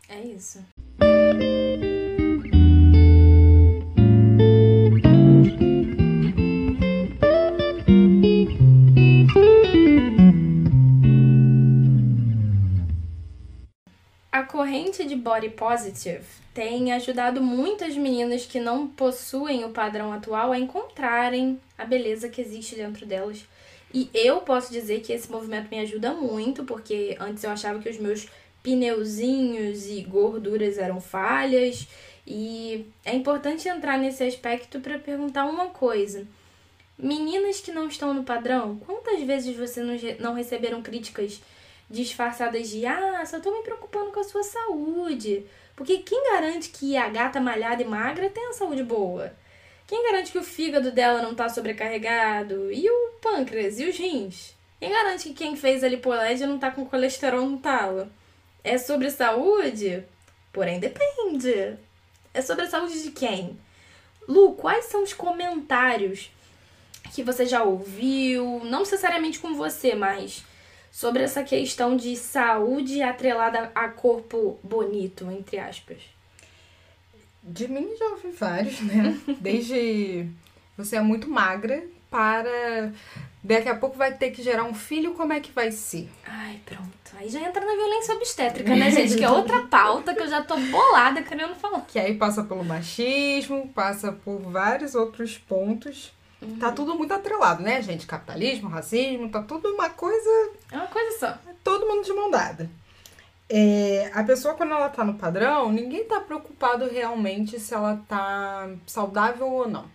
É 0.09 0.21
isso. 0.21 0.65
Corrente 14.71 15.05
de 15.05 15.17
Body 15.17 15.49
Positive 15.51 16.23
tem 16.55 16.93
ajudado 16.93 17.43
muitas 17.43 17.97
meninas 17.97 18.47
que 18.47 18.61
não 18.61 18.87
possuem 18.87 19.65
o 19.65 19.71
padrão 19.71 20.13
atual 20.13 20.53
a 20.53 20.59
encontrarem 20.61 21.61
a 21.77 21.85
beleza 21.85 22.29
que 22.29 22.41
existe 22.41 22.77
dentro 22.77 23.05
delas. 23.05 23.45
E 23.93 24.09
eu 24.15 24.43
posso 24.43 24.73
dizer 24.73 25.01
que 25.01 25.13
esse 25.13 25.29
movimento 25.29 25.69
me 25.73 25.81
ajuda 25.81 26.13
muito, 26.13 26.63
porque 26.63 27.17
antes 27.19 27.43
eu 27.43 27.51
achava 27.51 27.81
que 27.81 27.89
os 27.89 27.99
meus 27.99 28.29
pneuzinhos 28.63 29.89
e 29.89 30.03
gorduras 30.03 30.79
eram 30.79 31.01
falhas. 31.01 31.89
E 32.25 32.87
é 33.05 33.13
importante 33.17 33.69
entrar 33.69 33.99
nesse 33.99 34.23
aspecto 34.23 34.79
para 34.79 35.01
perguntar 35.01 35.47
uma 35.47 35.67
coisa. 35.67 36.25
Meninas 36.97 37.59
que 37.59 37.73
não 37.73 37.89
estão 37.89 38.15
no 38.15 38.23
padrão, 38.23 38.77
quantas 38.87 39.21
vezes 39.23 39.57
você 39.57 39.83
não, 39.83 39.97
re- 39.97 40.17
não 40.21 40.35
receberam 40.35 40.81
críticas 40.81 41.41
disfarçadas 41.91 42.69
de 42.69 42.87
ah, 42.87 43.25
só 43.27 43.41
tô 43.41 43.51
me 43.51 43.63
preocupando 43.65 44.13
com 44.13 44.21
a 44.21 44.25
sua 44.25 44.45
saúde? 44.45 45.45
Porque 45.75 45.99
quem 45.99 46.33
garante 46.33 46.69
que 46.69 46.97
a 46.97 47.09
gata 47.09 47.41
malhada 47.41 47.83
e 47.83 47.87
magra 47.87 48.31
tem 48.31 48.49
a 48.49 48.53
saúde 48.53 48.85
boa? 48.85 49.33
Quem 49.87 50.05
garante 50.05 50.31
que 50.31 50.39
o 50.39 50.45
fígado 50.45 50.93
dela 50.93 51.21
não 51.21 51.35
tá 51.35 51.49
sobrecarregado? 51.49 52.71
E 52.71 52.89
o 52.89 53.13
pâncreas? 53.21 53.81
E 53.81 53.89
os 53.89 53.97
rins? 53.97 54.55
Quem 54.79 54.91
garante 54.91 55.29
que 55.29 55.35
quem 55.35 55.57
fez 55.57 55.83
a 55.83 55.89
lipoled 55.89 56.47
não 56.47 56.59
tá 56.59 56.71
com 56.71 56.87
colesterol 56.87 57.45
no 57.45 57.59
talo? 57.59 58.09
É 58.63 58.79
sobre 58.79 59.11
saúde? 59.11 60.05
Porém, 60.53 60.79
depende. 60.79 61.77
É 62.33 62.41
sobre 62.41 62.65
a 62.65 62.71
saúde 62.71 63.03
de 63.03 63.11
quem? 63.11 63.59
Lu, 64.29 64.55
quais 64.55 64.85
são 64.85 65.03
os 65.03 65.13
comentários 65.13 66.31
que 67.13 67.23
você 67.23 67.45
já 67.45 67.65
ouviu? 67.65 68.61
Não 68.65 68.81
necessariamente 68.81 69.41
com 69.41 69.55
você, 69.55 69.95
mas 69.95 70.45
sobre 70.91 71.23
essa 71.23 71.43
questão 71.43 71.97
de 71.97 72.17
saúde 72.17 73.03
atrelada 73.03 73.71
a 73.75 73.89
corpo 73.89 74.59
bonito, 74.63 75.31
entre 75.31 75.59
aspas. 75.59 75.99
De 77.43 77.69
mim 77.69 77.89
já 77.99 78.07
ouvi 78.07 78.31
vários, 78.31 78.81
né? 78.81 79.19
Desde 79.41 80.27
você 80.77 80.97
é 80.97 81.01
muito 81.01 81.29
magra 81.29 81.83
para 82.11 82.93
daqui 83.43 83.69
a 83.69 83.75
pouco 83.75 83.97
vai 83.97 84.13
ter 84.13 84.31
que 84.31 84.43
gerar 84.43 84.65
um 84.65 84.75
filho, 84.75 85.15
como 85.15 85.33
é 85.33 85.41
que 85.41 85.53
vai 85.53 85.71
ser? 85.73 86.09
Ai, 86.27 86.61
pronto. 86.67 86.91
Aí 87.17 87.29
já 87.29 87.41
entra 87.41 87.65
na 87.65 87.75
violência 87.75 88.15
obstétrica, 88.15 88.75
né, 88.75 88.91
gente? 88.91 89.17
Que 89.17 89.25
é 89.25 89.31
outra 89.31 89.63
pauta 89.69 90.15
que 90.15 90.23
eu 90.23 90.29
já 90.29 90.43
tô 90.43 90.57
bolada 90.57 91.23
querendo 91.23 91.55
falar. 91.55 91.81
Que 91.83 91.99
aí 91.99 92.15
passa 92.15 92.43
pelo 92.43 92.65
machismo, 92.65 93.69
passa 93.69 94.13
por 94.13 94.39
vários 94.41 94.95
outros 94.95 95.39
pontos. 95.39 96.13
Tá 96.59 96.73
tudo 96.73 96.95
muito 96.95 97.13
atrelado, 97.13 97.63
né, 97.63 97.83
gente? 97.83 98.07
Capitalismo, 98.07 98.69
racismo, 98.69 99.29
tá 99.31 99.43
tudo 99.43 99.69
uma 99.69 99.91
coisa 99.91 100.51
É 100.73 100.77
uma 100.77 100.87
coisa 100.87 101.19
só. 101.19 101.39
todo 101.63 101.87
mundo 101.87 102.05
de 102.05 102.13
mão 102.13 102.31
dada. 102.31 102.71
É, 103.49 104.11
a 104.15 104.23
pessoa, 104.23 104.55
quando 104.55 104.73
ela 104.73 104.89
tá 104.89 105.05
no 105.05 105.15
padrão, 105.15 105.71
ninguém 105.71 106.05
tá 106.05 106.21
preocupado 106.21 106.89
realmente 106.89 107.59
se 107.59 107.75
ela 107.75 108.03
tá 108.09 108.71
saudável 108.87 109.49
ou 109.51 109.69
não. 109.69 109.91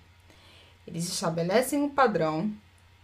Eles 0.86 1.08
estabelecem 1.10 1.82
um 1.82 1.90
padrão 1.90 2.52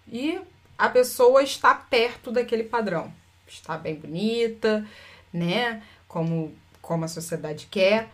e 0.08 0.40
a 0.78 0.90
pessoa 0.90 1.42
está 1.42 1.74
perto 1.74 2.32
daquele 2.32 2.64
padrão. 2.66 3.12
Está 3.48 3.78
bem 3.78 3.96
bonita, 3.96 4.86
né? 5.34 5.82
Como, 6.08 6.54
como 6.82 7.06
a 7.06 7.08
sociedade 7.08 7.68
quer. 7.72 8.10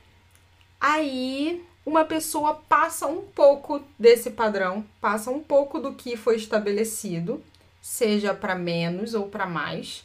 Aí 0.80 1.67
uma 1.88 2.04
pessoa 2.04 2.54
passa 2.68 3.08
um 3.08 3.22
pouco 3.22 3.82
desse 3.98 4.32
padrão, 4.32 4.84
passa 5.00 5.32
um 5.32 5.40
pouco 5.40 5.80
do 5.80 5.94
que 5.94 6.18
foi 6.18 6.36
estabelecido, 6.36 7.42
seja 7.82 8.34
para 8.34 8.56
menos 8.56 9.14
ou 9.14 9.30
para 9.30 9.46
mais, 9.46 10.04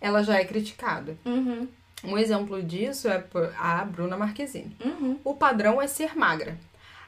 ela 0.00 0.22
já 0.22 0.38
é 0.38 0.44
criticada. 0.44 1.16
Uhum, 1.26 1.66
Um 2.04 2.16
exemplo 2.16 2.62
disso 2.62 3.08
é 3.08 3.24
a 3.58 3.84
Bruna 3.84 4.16
Marquezine. 4.16 4.76
uhum. 4.84 5.18
O 5.24 5.34
padrão 5.34 5.82
é 5.82 5.88
ser 5.88 6.16
magra. 6.16 6.56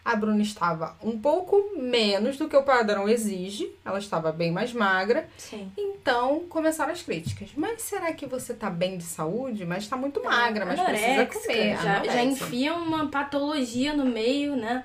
A 0.04 0.16
Bruna 0.16 0.42
estava 0.42 0.96
um 1.02 1.18
pouco 1.18 1.72
menos 1.76 2.38
do 2.38 2.48
que 2.48 2.56
o 2.56 2.62
padrão 2.62 3.08
exige, 3.08 3.70
ela 3.84 3.98
estava 3.98 4.32
bem 4.32 4.50
mais 4.50 4.72
magra, 4.72 5.28
Sim. 5.36 5.70
então 5.76 6.40
começaram 6.48 6.92
as 6.92 7.02
críticas. 7.02 7.50
Mas 7.54 7.82
será 7.82 8.12
que 8.12 8.24
você 8.26 8.54
tá 8.54 8.70
bem 8.70 8.96
de 8.96 9.04
saúde? 9.04 9.66
Mas 9.66 9.86
tá 9.86 9.96
muito 9.96 10.22
magra, 10.24 10.64
mas 10.64 10.80
precisa 10.80 11.26
comer. 11.26 11.76
Já, 11.76 12.04
já 12.04 12.22
enfia 12.24 12.74
uma 12.74 13.08
patologia 13.08 13.92
no 13.92 14.06
meio, 14.06 14.56
né? 14.56 14.84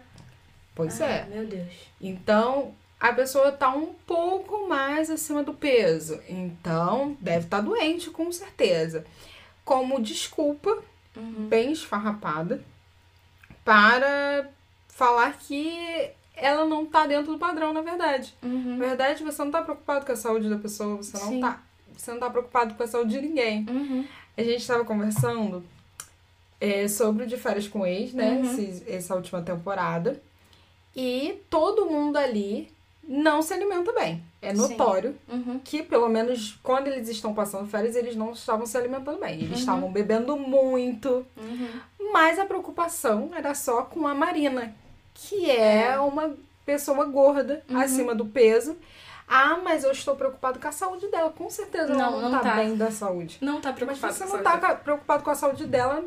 Pois 0.75 0.99
Ah, 0.99 1.05
é. 1.05 1.25
Meu 1.25 1.45
Deus. 1.45 1.71
Então, 2.01 2.73
a 2.99 3.13
pessoa 3.13 3.51
tá 3.51 3.69
um 3.69 3.93
pouco 4.05 4.67
mais 4.67 5.09
acima 5.09 5.43
do 5.43 5.53
peso. 5.53 6.19
Então, 6.27 7.15
deve 7.21 7.45
estar 7.45 7.61
doente, 7.61 8.09
com 8.09 8.29
certeza. 8.31 9.05
Como 9.63 10.01
desculpa, 10.01 10.77
uhum. 11.15 11.47
bem 11.47 11.71
esfarrapada 11.71 12.61
para 13.63 14.49
falar 14.95 15.37
que 15.37 16.09
ela 16.35 16.65
não 16.65 16.85
tá 16.85 17.05
dentro 17.05 17.33
do 17.33 17.37
padrão, 17.37 17.73
na 17.73 17.81
verdade. 17.81 18.33
Uhum. 18.41 18.77
Na 18.77 18.87
verdade, 18.87 19.23
você 19.23 19.43
não 19.43 19.51
tá 19.51 19.61
preocupado 19.61 20.05
com 20.05 20.11
a 20.11 20.15
saúde 20.15 20.49
da 20.49 20.57
pessoa, 20.57 20.95
você 20.95 21.17
não 21.17 21.27
Sim. 21.27 21.41
tá. 21.41 21.61
Você 21.95 22.11
não 22.11 22.19
tá 22.19 22.29
preocupado 22.29 22.73
com 22.73 22.83
a 22.83 22.87
saúde 22.87 23.11
de 23.11 23.21
ninguém. 23.21 23.65
Uhum. 23.69 24.05
A 24.37 24.41
gente 24.41 24.61
estava 24.61 24.83
conversando 24.83 25.63
é, 26.59 26.87
sobre 26.87 27.23
o 27.23 27.27
de 27.27 27.37
férias 27.37 27.67
com 27.67 27.85
ex, 27.85 28.13
né? 28.13 28.31
Uhum. 28.31 28.53
Esse, 28.53 28.83
essa 28.89 29.15
última 29.15 29.41
temporada. 29.41 30.21
E 30.95 31.41
todo 31.49 31.85
mundo 31.85 32.15
ali 32.17 32.69
não 33.03 33.41
se 33.41 33.53
alimenta 33.53 33.91
bem. 33.91 34.23
É 34.41 34.53
notório 34.53 35.15
uhum. 35.27 35.59
que, 35.63 35.83
pelo 35.83 36.07
menos 36.07 36.57
quando 36.63 36.87
eles 36.87 37.09
estão 37.09 37.33
passando 37.33 37.67
férias, 37.67 37.95
eles 37.95 38.15
não 38.15 38.31
estavam 38.31 38.65
se 38.65 38.77
alimentando 38.77 39.19
bem. 39.19 39.35
Eles 39.35 39.49
uhum. 39.49 39.55
estavam 39.55 39.91
bebendo 39.91 40.37
muito. 40.37 41.25
Uhum. 41.35 41.69
Mas 42.13 42.39
a 42.39 42.45
preocupação 42.45 43.31
era 43.35 43.53
só 43.53 43.81
com 43.83 44.07
a 44.07 44.13
Marina, 44.13 44.73
que 45.15 45.49
é, 45.49 45.87
é. 45.87 45.99
uma 45.99 46.35
pessoa 46.65 47.05
gorda, 47.05 47.63
uhum. 47.69 47.79
acima 47.79 48.13
do 48.13 48.25
peso. 48.25 48.77
Ah, 49.27 49.57
mas 49.63 49.83
eu 49.83 49.91
estou 49.91 50.15
preocupado 50.15 50.59
com 50.59 50.67
a 50.67 50.71
saúde 50.71 51.07
dela. 51.07 51.31
Com 51.31 51.49
certeza 51.49 51.93
ela 51.93 51.97
não, 51.97 52.11
não, 52.11 52.29
não 52.29 52.31
tá, 52.31 52.39
tá, 52.41 52.55
bem 52.57 52.75
da 52.75 52.91
saúde. 52.91 53.39
Não 53.41 53.59
tá 53.59 53.73
preocupado 53.73 54.01
Mas 54.01 54.15
você 54.17 54.25
não 54.25 54.43
tá 54.43 54.75
preocupado 54.75 55.23
com 55.23 55.31
a 55.31 55.35
saúde 55.35 55.65
dela 55.65 56.05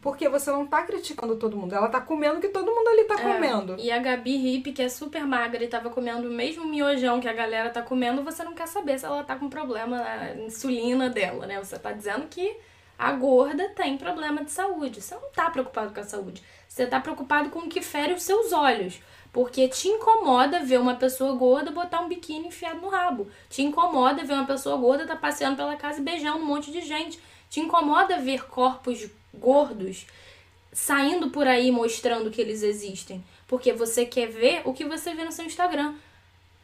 porque 0.00 0.28
você 0.28 0.52
não 0.52 0.64
tá 0.64 0.84
criticando 0.84 1.34
todo 1.34 1.56
mundo. 1.56 1.74
Ela 1.74 1.88
tá 1.88 2.00
comendo 2.00 2.38
o 2.38 2.40
que 2.40 2.48
todo 2.48 2.72
mundo 2.72 2.86
ali 2.86 3.04
tá 3.04 3.14
é. 3.14 3.32
comendo. 3.32 3.74
E 3.76 3.90
a 3.90 3.98
Gabi 3.98 4.36
Hip, 4.36 4.72
que 4.72 4.82
é 4.82 4.88
super 4.88 5.26
magra 5.26 5.64
e 5.64 5.66
tava 5.66 5.90
comendo 5.90 6.28
o 6.28 6.30
mesmo 6.30 6.64
miojão 6.64 7.18
que 7.18 7.28
a 7.28 7.32
galera 7.32 7.70
tá 7.70 7.82
comendo, 7.82 8.22
você 8.22 8.44
não 8.44 8.54
quer 8.54 8.68
saber 8.68 9.00
se 9.00 9.04
ela 9.04 9.24
tá 9.24 9.34
com 9.34 9.48
problema 9.48 9.98
na 9.98 10.34
insulina 10.36 11.08
dela, 11.08 11.46
né? 11.46 11.58
Você 11.58 11.76
tá 11.76 11.90
dizendo 11.90 12.28
que 12.28 12.56
a 12.98 13.12
gorda 13.12 13.68
tem 13.70 13.98
problema 13.98 14.44
de 14.44 14.50
saúde. 14.50 15.02
Você 15.02 15.14
não 15.14 15.30
tá 15.30 15.50
preocupado 15.50 15.92
com 15.92 16.00
a 16.00 16.04
saúde. 16.04 16.42
Você 16.68 16.86
tá 16.86 17.00
preocupado 17.00 17.50
com 17.50 17.60
o 17.60 17.68
que 17.68 17.82
fere 17.82 18.14
os 18.14 18.22
seus 18.22 18.52
olhos. 18.52 19.00
Porque 19.32 19.68
te 19.68 19.88
incomoda 19.88 20.60
ver 20.60 20.80
uma 20.80 20.94
pessoa 20.94 21.34
gorda 21.34 21.70
botar 21.70 22.00
um 22.00 22.08
biquíni 22.08 22.48
enfiado 22.48 22.80
no 22.80 22.88
rabo. 22.88 23.30
Te 23.50 23.62
incomoda 23.62 24.24
ver 24.24 24.32
uma 24.32 24.46
pessoa 24.46 24.76
gorda 24.78 25.06
tá 25.06 25.14
passeando 25.14 25.56
pela 25.56 25.76
casa 25.76 26.00
e 26.00 26.04
beijando 26.04 26.38
um 26.38 26.46
monte 26.46 26.72
de 26.72 26.80
gente. 26.80 27.20
Te 27.50 27.60
incomoda 27.60 28.18
ver 28.18 28.46
corpos 28.46 29.06
gordos 29.34 30.06
saindo 30.72 31.30
por 31.30 31.46
aí 31.46 31.70
mostrando 31.70 32.30
que 32.30 32.40
eles 32.40 32.62
existem. 32.62 33.22
Porque 33.46 33.72
você 33.72 34.06
quer 34.06 34.28
ver 34.28 34.62
o 34.64 34.72
que 34.72 34.84
você 34.84 35.14
vê 35.14 35.24
no 35.24 35.32
seu 35.32 35.44
Instagram. 35.44 35.94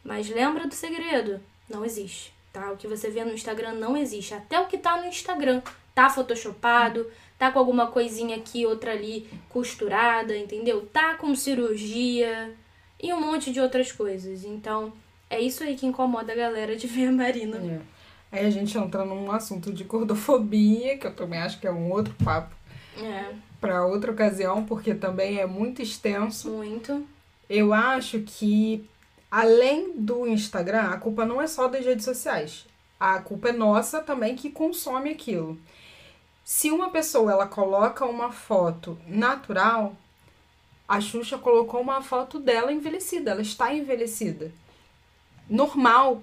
Mas 0.03 0.27
lembra 0.29 0.67
do 0.67 0.73
segredo: 0.73 1.39
não 1.69 1.85
existe, 1.85 2.33
tá? 2.51 2.71
O 2.71 2.77
que 2.77 2.87
você 2.87 3.09
vê 3.09 3.23
no 3.23 3.33
Instagram 3.33 3.73
não 3.73 3.95
existe. 3.95 4.33
Até 4.33 4.59
o 4.59 4.67
que 4.67 4.77
tá 4.79 4.97
no 4.97 5.07
Instagram 5.07 5.61
tá 5.93 6.09
photoshopado, 6.09 7.09
tá 7.37 7.51
com 7.51 7.59
alguma 7.59 7.87
coisinha 7.87 8.37
aqui, 8.37 8.65
outra 8.65 8.91
ali 8.91 9.29
costurada, 9.49 10.35
entendeu? 10.35 10.87
Tá 10.91 11.15
com 11.15 11.35
cirurgia 11.35 12.53
e 13.01 13.13
um 13.13 13.19
monte 13.19 13.51
de 13.51 13.59
outras 13.59 13.91
coisas. 13.91 14.43
Então, 14.43 14.93
é 15.29 15.39
isso 15.39 15.63
aí 15.63 15.75
que 15.75 15.85
incomoda 15.85 16.31
a 16.31 16.35
galera 16.35 16.75
de 16.75 16.87
ver 16.87 17.07
a 17.07 17.11
Marina. 17.11 17.57
É. 17.57 17.81
Aí 18.31 18.45
a 18.45 18.49
gente 18.49 18.75
entra 18.77 19.05
num 19.05 19.31
assunto 19.31 19.71
de 19.71 19.83
gordofobia, 19.83 20.97
que 20.97 21.05
eu 21.05 21.13
também 21.13 21.39
acho 21.39 21.59
que 21.59 21.67
é 21.67 21.71
um 21.71 21.91
outro 21.91 22.15
papo. 22.23 22.55
É. 22.97 23.33
Para 23.59 23.85
outra 23.85 24.11
ocasião, 24.11 24.65
porque 24.65 24.95
também 24.95 25.39
é 25.39 25.45
muito 25.45 25.81
extenso. 25.81 26.49
Muito. 26.49 27.05
Eu 27.49 27.73
acho 27.73 28.21
que, 28.21 28.89
além 29.29 29.93
do 29.95 30.27
Instagram, 30.27 30.81
a 30.81 30.97
culpa 30.97 31.25
não 31.25 31.41
é 31.41 31.47
só 31.47 31.67
das 31.67 31.85
redes 31.85 32.05
sociais. 32.05 32.65
A 32.99 33.19
culpa 33.19 33.49
é 33.49 33.53
nossa 33.53 34.01
também 34.01 34.35
que 34.35 34.49
consome 34.49 35.11
aquilo. 35.11 35.59
Se 36.43 36.69
uma 36.69 36.89
pessoa 36.89 37.31
ela 37.31 37.47
coloca 37.47 38.05
uma 38.05 38.31
foto 38.31 38.97
natural, 39.07 39.95
a 40.87 40.99
Xuxa 40.99 41.37
colocou 41.37 41.81
uma 41.81 42.01
foto 42.01 42.37
dela 42.39 42.71
envelhecida, 42.71 43.31
ela 43.31 43.41
está 43.41 43.73
envelhecida. 43.73 44.51
Normal, 45.49 46.21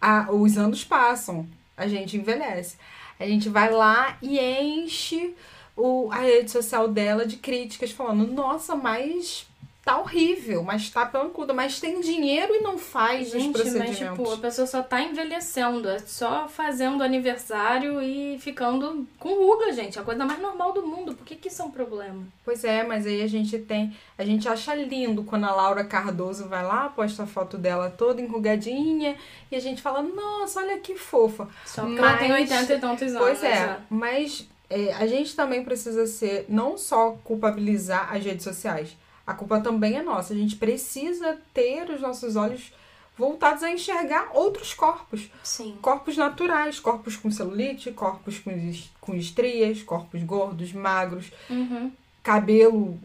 a, 0.00 0.32
os 0.32 0.56
anos 0.56 0.84
passam, 0.84 1.46
a 1.76 1.86
gente 1.86 2.16
envelhece. 2.16 2.76
A 3.20 3.26
gente 3.26 3.48
vai 3.48 3.70
lá 3.70 4.16
e 4.22 4.38
enche 4.40 5.34
o, 5.76 6.10
a 6.10 6.16
rede 6.16 6.50
social 6.50 6.88
dela 6.88 7.26
de 7.26 7.36
críticas 7.36 7.90
falando, 7.90 8.26
nossa, 8.26 8.74
mas 8.74 9.46
tá 9.84 9.98
horrível, 9.98 10.62
mas 10.62 10.88
tá 10.88 11.04
pelancuda, 11.04 11.52
mas 11.52 11.78
tem 11.78 12.00
dinheiro 12.00 12.54
e 12.54 12.60
não 12.60 12.78
faz 12.78 13.30
Gente, 13.30 13.48
os 13.48 13.52
procedimentos. 13.52 14.00
mas 14.00 14.10
tipo, 14.10 14.32
a 14.32 14.38
pessoa 14.38 14.66
só 14.66 14.82
tá 14.82 15.02
envelhecendo, 15.02 15.88
é 15.88 15.98
só 15.98 16.48
fazendo 16.48 17.02
aniversário 17.02 18.00
e 18.00 18.38
ficando 18.38 19.06
com 19.18 19.34
ruga, 19.34 19.72
gente. 19.72 19.98
É 19.98 20.00
a 20.00 20.04
coisa 20.04 20.24
mais 20.24 20.40
normal 20.40 20.72
do 20.72 20.86
mundo. 20.86 21.14
Por 21.14 21.26
que 21.26 21.36
que 21.36 21.48
isso 21.48 21.60
é 21.60 21.64
um 21.66 21.70
problema? 21.70 22.24
Pois 22.44 22.64
é, 22.64 22.82
mas 22.82 23.06
aí 23.06 23.22
a 23.22 23.26
gente 23.26 23.58
tem, 23.58 23.94
a 24.16 24.24
gente 24.24 24.48
acha 24.48 24.74
lindo 24.74 25.22
quando 25.22 25.44
a 25.44 25.54
Laura 25.54 25.84
Cardoso 25.84 26.48
vai 26.48 26.64
lá, 26.64 26.88
posta 26.88 27.24
a 27.24 27.26
foto 27.26 27.58
dela 27.58 27.90
toda 27.90 28.22
enrugadinha 28.22 29.16
e 29.50 29.56
a 29.56 29.60
gente 29.60 29.82
fala, 29.82 30.02
nossa, 30.02 30.60
olha 30.60 30.78
que 30.78 30.96
fofa. 30.96 31.46
Só 31.66 31.82
porque 31.82 32.00
mas... 32.00 32.10
ela 32.10 32.18
tem 32.18 32.32
80 32.32 32.72
e 32.72 32.80
tantos 32.80 33.08
anos. 33.08 33.18
Pois 33.18 33.44
é, 33.44 33.56
já. 33.56 33.80
mas 33.90 34.48
é, 34.70 34.94
a 34.94 35.06
gente 35.06 35.36
também 35.36 35.62
precisa 35.62 36.06
ser, 36.06 36.46
não 36.48 36.78
só 36.78 37.18
culpabilizar 37.22 38.14
as 38.14 38.24
redes 38.24 38.44
sociais, 38.44 38.96
a 39.26 39.32
culpa 39.32 39.60
também 39.60 39.96
é 39.96 40.02
nossa. 40.02 40.34
A 40.34 40.36
gente 40.36 40.56
precisa 40.56 41.38
ter 41.52 41.88
os 41.90 42.00
nossos 42.00 42.36
olhos 42.36 42.72
voltados 43.16 43.62
a 43.62 43.70
enxergar 43.70 44.30
outros 44.34 44.74
corpos. 44.74 45.30
Sim. 45.42 45.78
Corpos 45.80 46.16
naturais, 46.16 46.78
corpos 46.78 47.16
com 47.16 47.30
celulite, 47.30 47.90
corpos 47.92 48.38
com, 48.38 48.52
com 49.00 49.14
estrias, 49.14 49.82
corpos 49.82 50.22
gordos, 50.22 50.72
magros, 50.72 51.32
uhum. 51.48 51.92
cabelo 52.22 52.98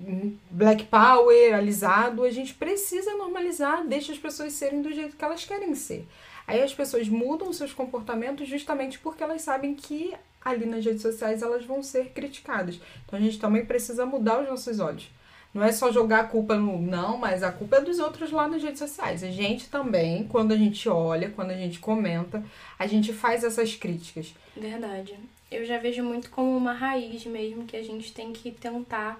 black 0.49 0.85
power, 0.85 1.55
alisado. 1.55 2.23
A 2.23 2.31
gente 2.31 2.53
precisa 2.53 3.15
normalizar, 3.15 3.85
deixa 3.85 4.11
as 4.11 4.17
pessoas 4.17 4.53
serem 4.53 4.81
do 4.81 4.91
jeito 4.91 5.15
que 5.15 5.23
elas 5.23 5.45
querem 5.45 5.75
ser. 5.75 6.07
Aí 6.47 6.63
as 6.63 6.73
pessoas 6.73 7.07
mudam 7.07 7.53
seus 7.53 7.71
comportamentos 7.71 8.47
justamente 8.47 8.97
porque 8.97 9.23
elas 9.23 9.43
sabem 9.43 9.75
que 9.75 10.15
ali 10.43 10.65
nas 10.65 10.83
redes 10.83 11.03
sociais 11.03 11.43
elas 11.43 11.63
vão 11.63 11.83
ser 11.83 12.09
criticadas. 12.09 12.79
Então 13.05 13.19
a 13.19 13.21
gente 13.21 13.39
também 13.39 13.63
precisa 13.63 14.05
mudar 14.05 14.41
os 14.41 14.49
nossos 14.49 14.79
olhos. 14.79 15.07
Não 15.53 15.63
é 15.63 15.71
só 15.71 15.91
jogar 15.91 16.19
a 16.21 16.27
culpa 16.27 16.55
no. 16.55 16.79
Não, 16.79 17.17
mas 17.17 17.41
a 17.41 17.51
culpa 17.51 17.77
é 17.77 17.81
dos 17.81 17.97
outros 17.99 18.31
lá 18.31 18.47
nas 18.47 18.61
redes 18.61 18.79
sociais. 18.79 19.23
A 19.23 19.31
gente 19.31 19.67
também, 19.69 20.27
quando 20.27 20.51
a 20.51 20.57
gente 20.57 20.87
olha, 20.87 21.29
quando 21.31 21.51
a 21.51 21.55
gente 21.55 21.79
comenta, 21.79 22.43
a 22.77 22.85
gente 22.85 23.11
faz 23.11 23.43
essas 23.43 23.75
críticas. 23.75 24.33
Verdade. 24.55 25.17
Eu 25.49 25.65
já 25.65 25.79
vejo 25.79 26.03
muito 26.03 26.29
como 26.29 26.55
uma 26.55 26.73
raiz 26.73 27.25
mesmo 27.25 27.65
que 27.65 27.75
a 27.75 27.83
gente 27.83 28.13
tem 28.13 28.31
que 28.31 28.51
tentar 28.51 29.19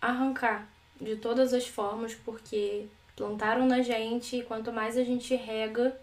arrancar 0.00 0.68
de 1.00 1.16
todas 1.16 1.52
as 1.52 1.66
formas, 1.66 2.14
porque 2.14 2.86
plantaram 3.16 3.66
na 3.66 3.82
gente 3.82 4.36
e 4.36 4.42
quanto 4.42 4.72
mais 4.72 4.96
a 4.96 5.02
gente 5.02 5.34
rega 5.34 5.96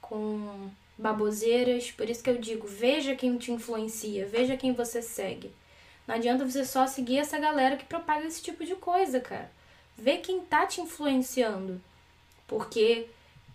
com 0.00 0.70
baboseiras, 0.98 1.90
por 1.90 2.08
isso 2.08 2.22
que 2.22 2.30
eu 2.30 2.38
digo, 2.38 2.66
veja 2.66 3.14
quem 3.14 3.38
te 3.38 3.50
influencia, 3.50 4.26
veja 4.26 4.56
quem 4.56 4.72
você 4.72 5.00
segue. 5.00 5.50
Não 6.06 6.14
adianta 6.14 6.48
você 6.48 6.64
só 6.64 6.86
seguir 6.86 7.18
essa 7.18 7.38
galera 7.38 7.76
que 7.76 7.84
propaga 7.84 8.26
esse 8.26 8.42
tipo 8.42 8.64
de 8.64 8.74
coisa, 8.74 9.20
cara. 9.20 9.50
Vê 9.96 10.18
quem 10.18 10.40
tá 10.40 10.66
te 10.66 10.80
influenciando. 10.80 11.80
Porque 12.46 13.06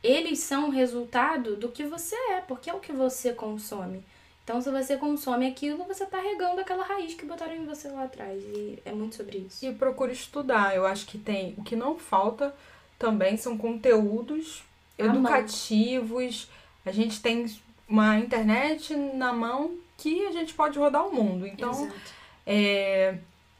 eles 0.04 0.40
são 0.40 0.68
o 0.68 0.72
resultado 0.72 1.56
do 1.56 1.70
que 1.70 1.84
você 1.84 2.16
é, 2.32 2.42
porque 2.42 2.70
é 2.70 2.74
o 2.74 2.80
que 2.80 2.94
você 2.94 3.34
consome. 3.34 4.04
Então, 4.44 4.62
se 4.62 4.72
você 4.72 4.96
consome 4.96 5.46
aquilo, 5.46 5.84
você 5.84 6.06
tá 6.06 6.22
regando 6.22 6.62
aquela 6.62 6.86
raiz 6.86 7.14
que 7.14 7.26
botaram 7.26 7.54
em 7.54 7.66
você 7.66 7.90
lá 7.90 8.06
atrás. 8.06 8.42
E 8.42 8.80
é 8.86 8.94
muito 8.94 9.16
sobre 9.18 9.40
isso. 9.40 9.66
E 9.66 9.74
procure 9.74 10.14
estudar. 10.14 10.74
Eu 10.74 10.86
acho 10.86 11.06
que 11.06 11.18
tem. 11.18 11.54
O 11.58 11.64
que 11.64 11.76
não 11.76 11.98
falta 11.98 12.56
também 12.98 13.36
são 13.36 13.58
conteúdos 13.58 14.64
educativos. 14.98 16.50
A 16.86 16.94
gente 16.94 17.22
tem 17.22 17.46
uma 17.90 18.18
internet 18.18 18.96
na 18.96 19.34
mão 19.34 19.78
que 19.98 20.26
a 20.26 20.32
gente 20.32 20.54
pode 20.54 20.80
rodar 20.80 21.06
o 21.06 21.14
mundo. 21.14 21.46
Então, 21.46 21.72
Exato. 21.72 22.17
É, 22.48 23.16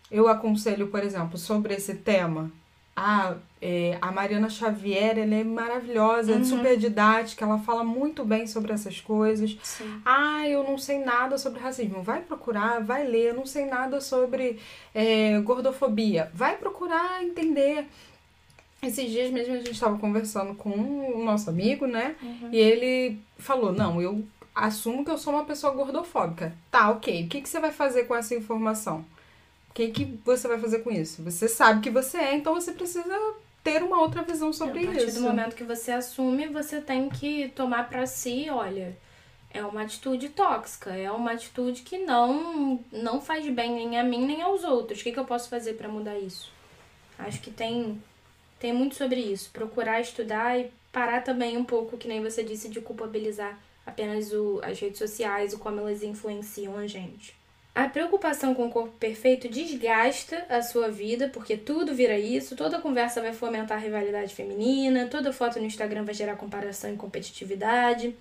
eu 0.10 0.30
aconselho, 0.30 0.88
por 0.88 1.04
exemplo, 1.04 1.38
sobre 1.38 1.74
esse 1.74 1.96
tema, 1.96 2.50
a, 2.96 3.36
é, 3.62 3.96
a 4.02 4.12
Mariana 4.12 4.50
Xavier, 4.50 5.20
ela 5.20 5.36
é 5.36 5.44
maravilhosa, 5.44 6.34
uhum. 6.34 6.42
é 6.42 6.44
super 6.44 6.78
didática, 6.78 7.46
ela 7.46 7.60
fala 7.60 7.84
muito 7.84 8.26
bem 8.26 8.48
sobre 8.48 8.74
essas 8.74 9.00
coisas. 9.00 9.56
Sim. 9.62 10.02
Ah, 10.04 10.48
eu 10.48 10.64
não 10.64 10.80
sei 10.80 11.04
nada 11.04 11.38
sobre 11.38 11.60
racismo. 11.60 12.02
Vai 12.02 12.22
procurar, 12.22 12.82
vai 12.82 13.06
ler. 13.06 13.30
Eu 13.30 13.36
não 13.36 13.46
sei 13.46 13.66
nada 13.66 14.02
sobre 14.02 14.58
é, 14.96 15.40
gordofobia. 15.42 16.32
Vai 16.34 16.58
procurar 16.58 17.24
entender. 17.24 17.86
Esses 18.82 19.12
dias 19.12 19.32
mesmo 19.32 19.54
a 19.54 19.58
gente 19.58 19.72
estava 19.72 19.98
conversando 19.98 20.56
com 20.56 20.70
o 20.70 21.24
nosso 21.24 21.50
amigo, 21.50 21.86
né? 21.86 22.16
Uhum. 22.22 22.50
E 22.52 22.58
ele 22.58 23.20
falou: 23.38 23.72
Não, 23.72 24.02
eu 24.02 24.24
assumo 24.58 25.06
que 25.06 25.12
eu 25.12 25.18
sou 25.18 25.34
uma 25.34 25.46
pessoa 25.46 25.74
gordofóbica. 25.74 26.54
Tá, 26.72 26.90
ok. 26.90 27.26
O 27.26 27.28
que, 27.28 27.42
que 27.42 27.50
você 27.50 27.60
vai 27.60 27.72
fazer 27.72 28.06
com 28.06 28.16
essa 28.16 28.36
informação? 28.36 29.06
O 29.70 29.74
que, 29.74 29.90
que 29.90 30.20
você 30.26 30.48
vai 30.48 30.60
fazer 30.60 30.80
com 30.80 30.92
isso? 30.92 31.24
Você 31.24 31.48
sabe 31.48 31.82
que 31.82 31.90
você 31.90 32.18
é, 32.18 32.36
então 32.36 32.56
você 32.56 32.72
precisa 32.72 33.16
ter 33.64 33.84
uma 33.84 34.02
outra 34.02 34.24
visão 34.24 34.52
sobre 34.52 34.80
isso. 34.80 34.90
A 34.90 34.94
partir 34.94 35.08
isso. 35.10 35.20
do 35.20 35.28
momento 35.28 35.56
que 35.56 35.64
você 35.64 35.92
assume, 35.92 36.48
você 36.48 36.82
tem 36.82 37.10
que 37.10 37.50
tomar 37.50 37.88
para 37.88 38.08
si, 38.08 38.48
olha, 38.50 38.98
é 39.54 39.64
uma 39.64 39.84
atitude 39.84 40.30
tóxica, 40.30 40.92
é 40.96 41.12
uma 41.12 41.34
atitude 41.34 41.84
que 41.84 42.00
não 42.00 42.80
não 42.92 43.22
faz 43.22 43.48
bem 43.50 43.76
nem 43.76 44.00
a 44.00 44.04
mim 44.04 44.26
nem 44.26 44.42
aos 44.42 44.64
outros. 44.64 45.00
O 45.00 45.04
que, 45.04 45.12
que 45.12 45.20
eu 45.20 45.26
posso 45.26 45.50
fazer 45.50 45.74
para 45.74 45.88
mudar 45.88 46.18
isso? 46.18 46.52
Acho 47.20 47.40
que 47.42 47.52
tem 47.52 48.02
tem 48.60 48.74
muito 48.74 48.96
sobre 48.96 49.20
isso. 49.20 49.52
Procurar 49.52 50.02
estudar 50.02 50.60
e 50.60 50.72
parar 50.92 51.22
também 51.22 51.58
um 51.58 51.64
pouco, 51.64 51.98
que 51.98 52.08
nem 52.08 52.24
você 52.24 52.44
disse, 52.44 52.70
de 52.70 52.82
culpabilizar 52.82 53.60
apenas 53.88 54.34
o, 54.34 54.60
as 54.62 54.78
redes 54.80 55.00
sociais 55.00 55.54
e 55.54 55.58
como 55.58 55.80
elas 55.80 56.04
influenciam 56.04 56.78
a 56.78 56.86
gente. 56.86 57.34
A 57.74 57.88
preocupação 57.88 58.54
com 58.54 58.66
o 58.66 58.72
corpo 58.72 58.94
perfeito 58.98 59.48
desgasta 59.48 60.46
a 60.50 60.62
sua 60.62 60.90
vida, 60.90 61.30
porque 61.30 61.56
tudo 61.56 61.94
vira 61.94 62.18
isso, 62.18 62.56
toda 62.56 62.82
conversa 62.82 63.22
vai 63.22 63.34
fomentar 63.34 63.82
rivalidade 63.82 64.36
feminina, 64.36 65.08
toda 65.08 65.32
foto 65.32 65.60
no 65.60 65.66
Instagram 65.66 66.04
vai 66.04 66.14
gerar 66.14 66.36
comparação 66.36 66.92
e 66.92 66.98
competitividade. 66.98 68.16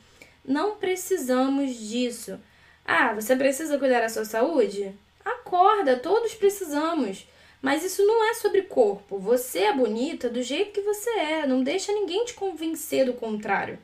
Não 0.44 0.76
precisamos 0.76 1.74
disso. 1.74 2.38
Ah, 2.84 3.12
você 3.14 3.34
precisa 3.34 3.78
cuidar 3.78 4.00
da 4.02 4.08
sua 4.08 4.24
saúde? 4.24 4.94
Acorda, 5.24 5.96
todos 5.96 6.34
precisamos. 6.34 7.26
Mas 7.60 7.82
isso 7.82 8.06
não 8.06 8.30
é 8.30 8.34
sobre 8.34 8.62
corpo. 8.62 9.18
Você 9.18 9.60
é 9.60 9.72
bonita 9.72 10.28
do 10.28 10.42
jeito 10.42 10.70
que 10.70 10.82
você 10.82 11.10
é. 11.10 11.46
Não 11.46 11.64
deixa 11.64 11.92
ninguém 11.92 12.24
te 12.24 12.34
convencer 12.34 13.06
do 13.06 13.14
contrário. 13.14 13.78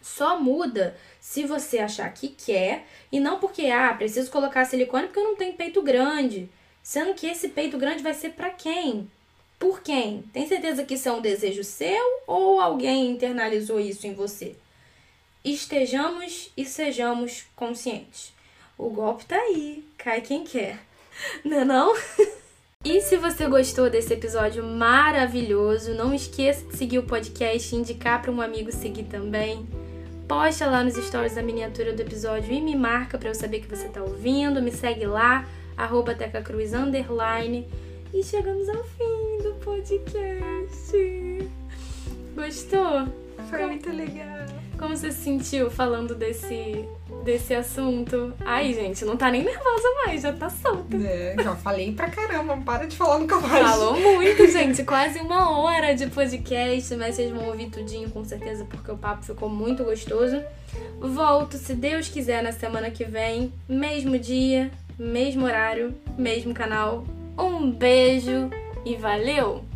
Só 0.00 0.38
muda 0.38 0.96
se 1.20 1.44
você 1.44 1.78
achar 1.78 2.12
que 2.12 2.28
quer 2.28 2.86
e 3.12 3.20
não 3.20 3.38
porque, 3.38 3.66
ah, 3.66 3.94
preciso 3.94 4.30
colocar 4.30 4.64
silicone 4.64 5.06
porque 5.06 5.18
eu 5.18 5.24
não 5.24 5.36
tenho 5.36 5.54
peito 5.54 5.82
grande. 5.82 6.48
Sendo 6.82 7.14
que 7.14 7.26
esse 7.26 7.48
peito 7.48 7.76
grande 7.78 8.02
vai 8.02 8.14
ser 8.14 8.30
para 8.30 8.50
quem? 8.50 9.10
Por 9.58 9.82
quem? 9.82 10.22
Tem 10.32 10.46
certeza 10.46 10.84
que 10.84 10.94
isso 10.94 11.08
é 11.08 11.12
um 11.12 11.20
desejo 11.20 11.62
seu 11.62 12.22
ou 12.26 12.60
alguém 12.60 13.10
internalizou 13.10 13.78
isso 13.78 14.06
em 14.06 14.14
você? 14.14 14.56
estejamos 15.44 16.50
e 16.56 16.64
sejamos 16.64 17.44
conscientes. 17.56 18.32
O 18.76 18.88
golpe 18.90 19.24
tá 19.24 19.36
aí, 19.36 19.84
cai 19.96 20.20
quem 20.20 20.44
quer. 20.44 20.78
Não 21.44 21.60
é 21.60 21.64
não? 21.64 21.94
E 22.82 23.02
se 23.02 23.18
você 23.18 23.46
gostou 23.46 23.90
desse 23.90 24.14
episódio 24.14 24.64
maravilhoso, 24.64 25.92
não 25.92 26.14
esqueça 26.14 26.64
de 26.64 26.78
seguir 26.78 26.98
o 26.98 27.02
podcast 27.02 27.74
e 27.74 27.78
indicar 27.78 28.22
para 28.22 28.30
um 28.30 28.40
amigo 28.40 28.72
seguir 28.72 29.02
também. 29.02 29.68
Posta 30.30 30.64
lá 30.66 30.84
nos 30.84 30.94
stories 30.94 31.36
a 31.36 31.42
miniatura 31.42 31.92
do 31.92 32.02
episódio 32.02 32.52
e 32.52 32.60
me 32.60 32.76
marca 32.76 33.18
para 33.18 33.30
eu 33.30 33.34
saber 33.34 33.62
que 33.62 33.66
você 33.66 33.88
está 33.88 34.00
ouvindo. 34.00 34.62
Me 34.62 34.70
segue 34.70 35.04
lá, 35.04 35.44
arroba 35.76 36.14
tecacruz, 36.14 36.72
underline. 36.72 37.66
E 38.14 38.22
chegamos 38.22 38.68
ao 38.68 38.84
fim 38.84 39.42
do 39.42 39.54
podcast. 39.54 41.48
Gostou? 42.36 43.08
Foi 43.50 43.66
muito 43.66 43.90
legal. 43.90 44.46
Como 44.78 44.96
você 44.96 45.10
se 45.10 45.18
sentiu 45.18 45.68
falando 45.68 46.14
desse, 46.14 46.88
desse 47.24 47.54
assunto? 47.54 48.32
Ai, 48.44 48.72
gente, 48.72 49.04
não 49.04 49.16
tá 49.16 49.30
nem 49.30 49.44
nervosa 49.44 49.88
mais, 50.04 50.22
já 50.22 50.32
tá 50.32 50.50
solta. 50.50 50.96
É, 50.96 51.36
já 51.42 51.54
falei 51.56 51.92
pra 51.92 52.08
caramba, 52.08 52.56
para 52.58 52.86
de 52.86 52.96
falar 52.96 53.18
nunca 53.18 53.38
mais. 53.40 53.68
Falou 53.70 53.98
muito, 53.98 54.46
gente, 54.50 54.84
quase 54.84 55.20
uma 55.20 55.58
hora 55.58 55.94
de 55.94 56.06
podcast, 56.08 56.94
mas 56.96 57.14
vocês 57.14 57.30
vão 57.30 57.46
ouvir 57.48 57.70
tudinho 57.70 58.10
com 58.10 58.24
certeza, 58.24 58.64
porque 58.64 58.90
o 58.90 58.96
papo 58.96 59.24
ficou 59.24 59.48
muito 59.48 59.84
gostoso. 59.84 60.42
Volto, 61.00 61.56
se 61.56 61.74
Deus 61.74 62.08
quiser, 62.08 62.42
na 62.42 62.52
semana 62.52 62.90
que 62.90 63.04
vem, 63.04 63.52
mesmo 63.68 64.18
dia, 64.18 64.70
mesmo 64.98 65.44
horário, 65.44 65.94
mesmo 66.16 66.54
canal. 66.54 67.04
Um 67.38 67.70
beijo 67.70 68.50
e 68.84 68.96
valeu! 68.96 69.69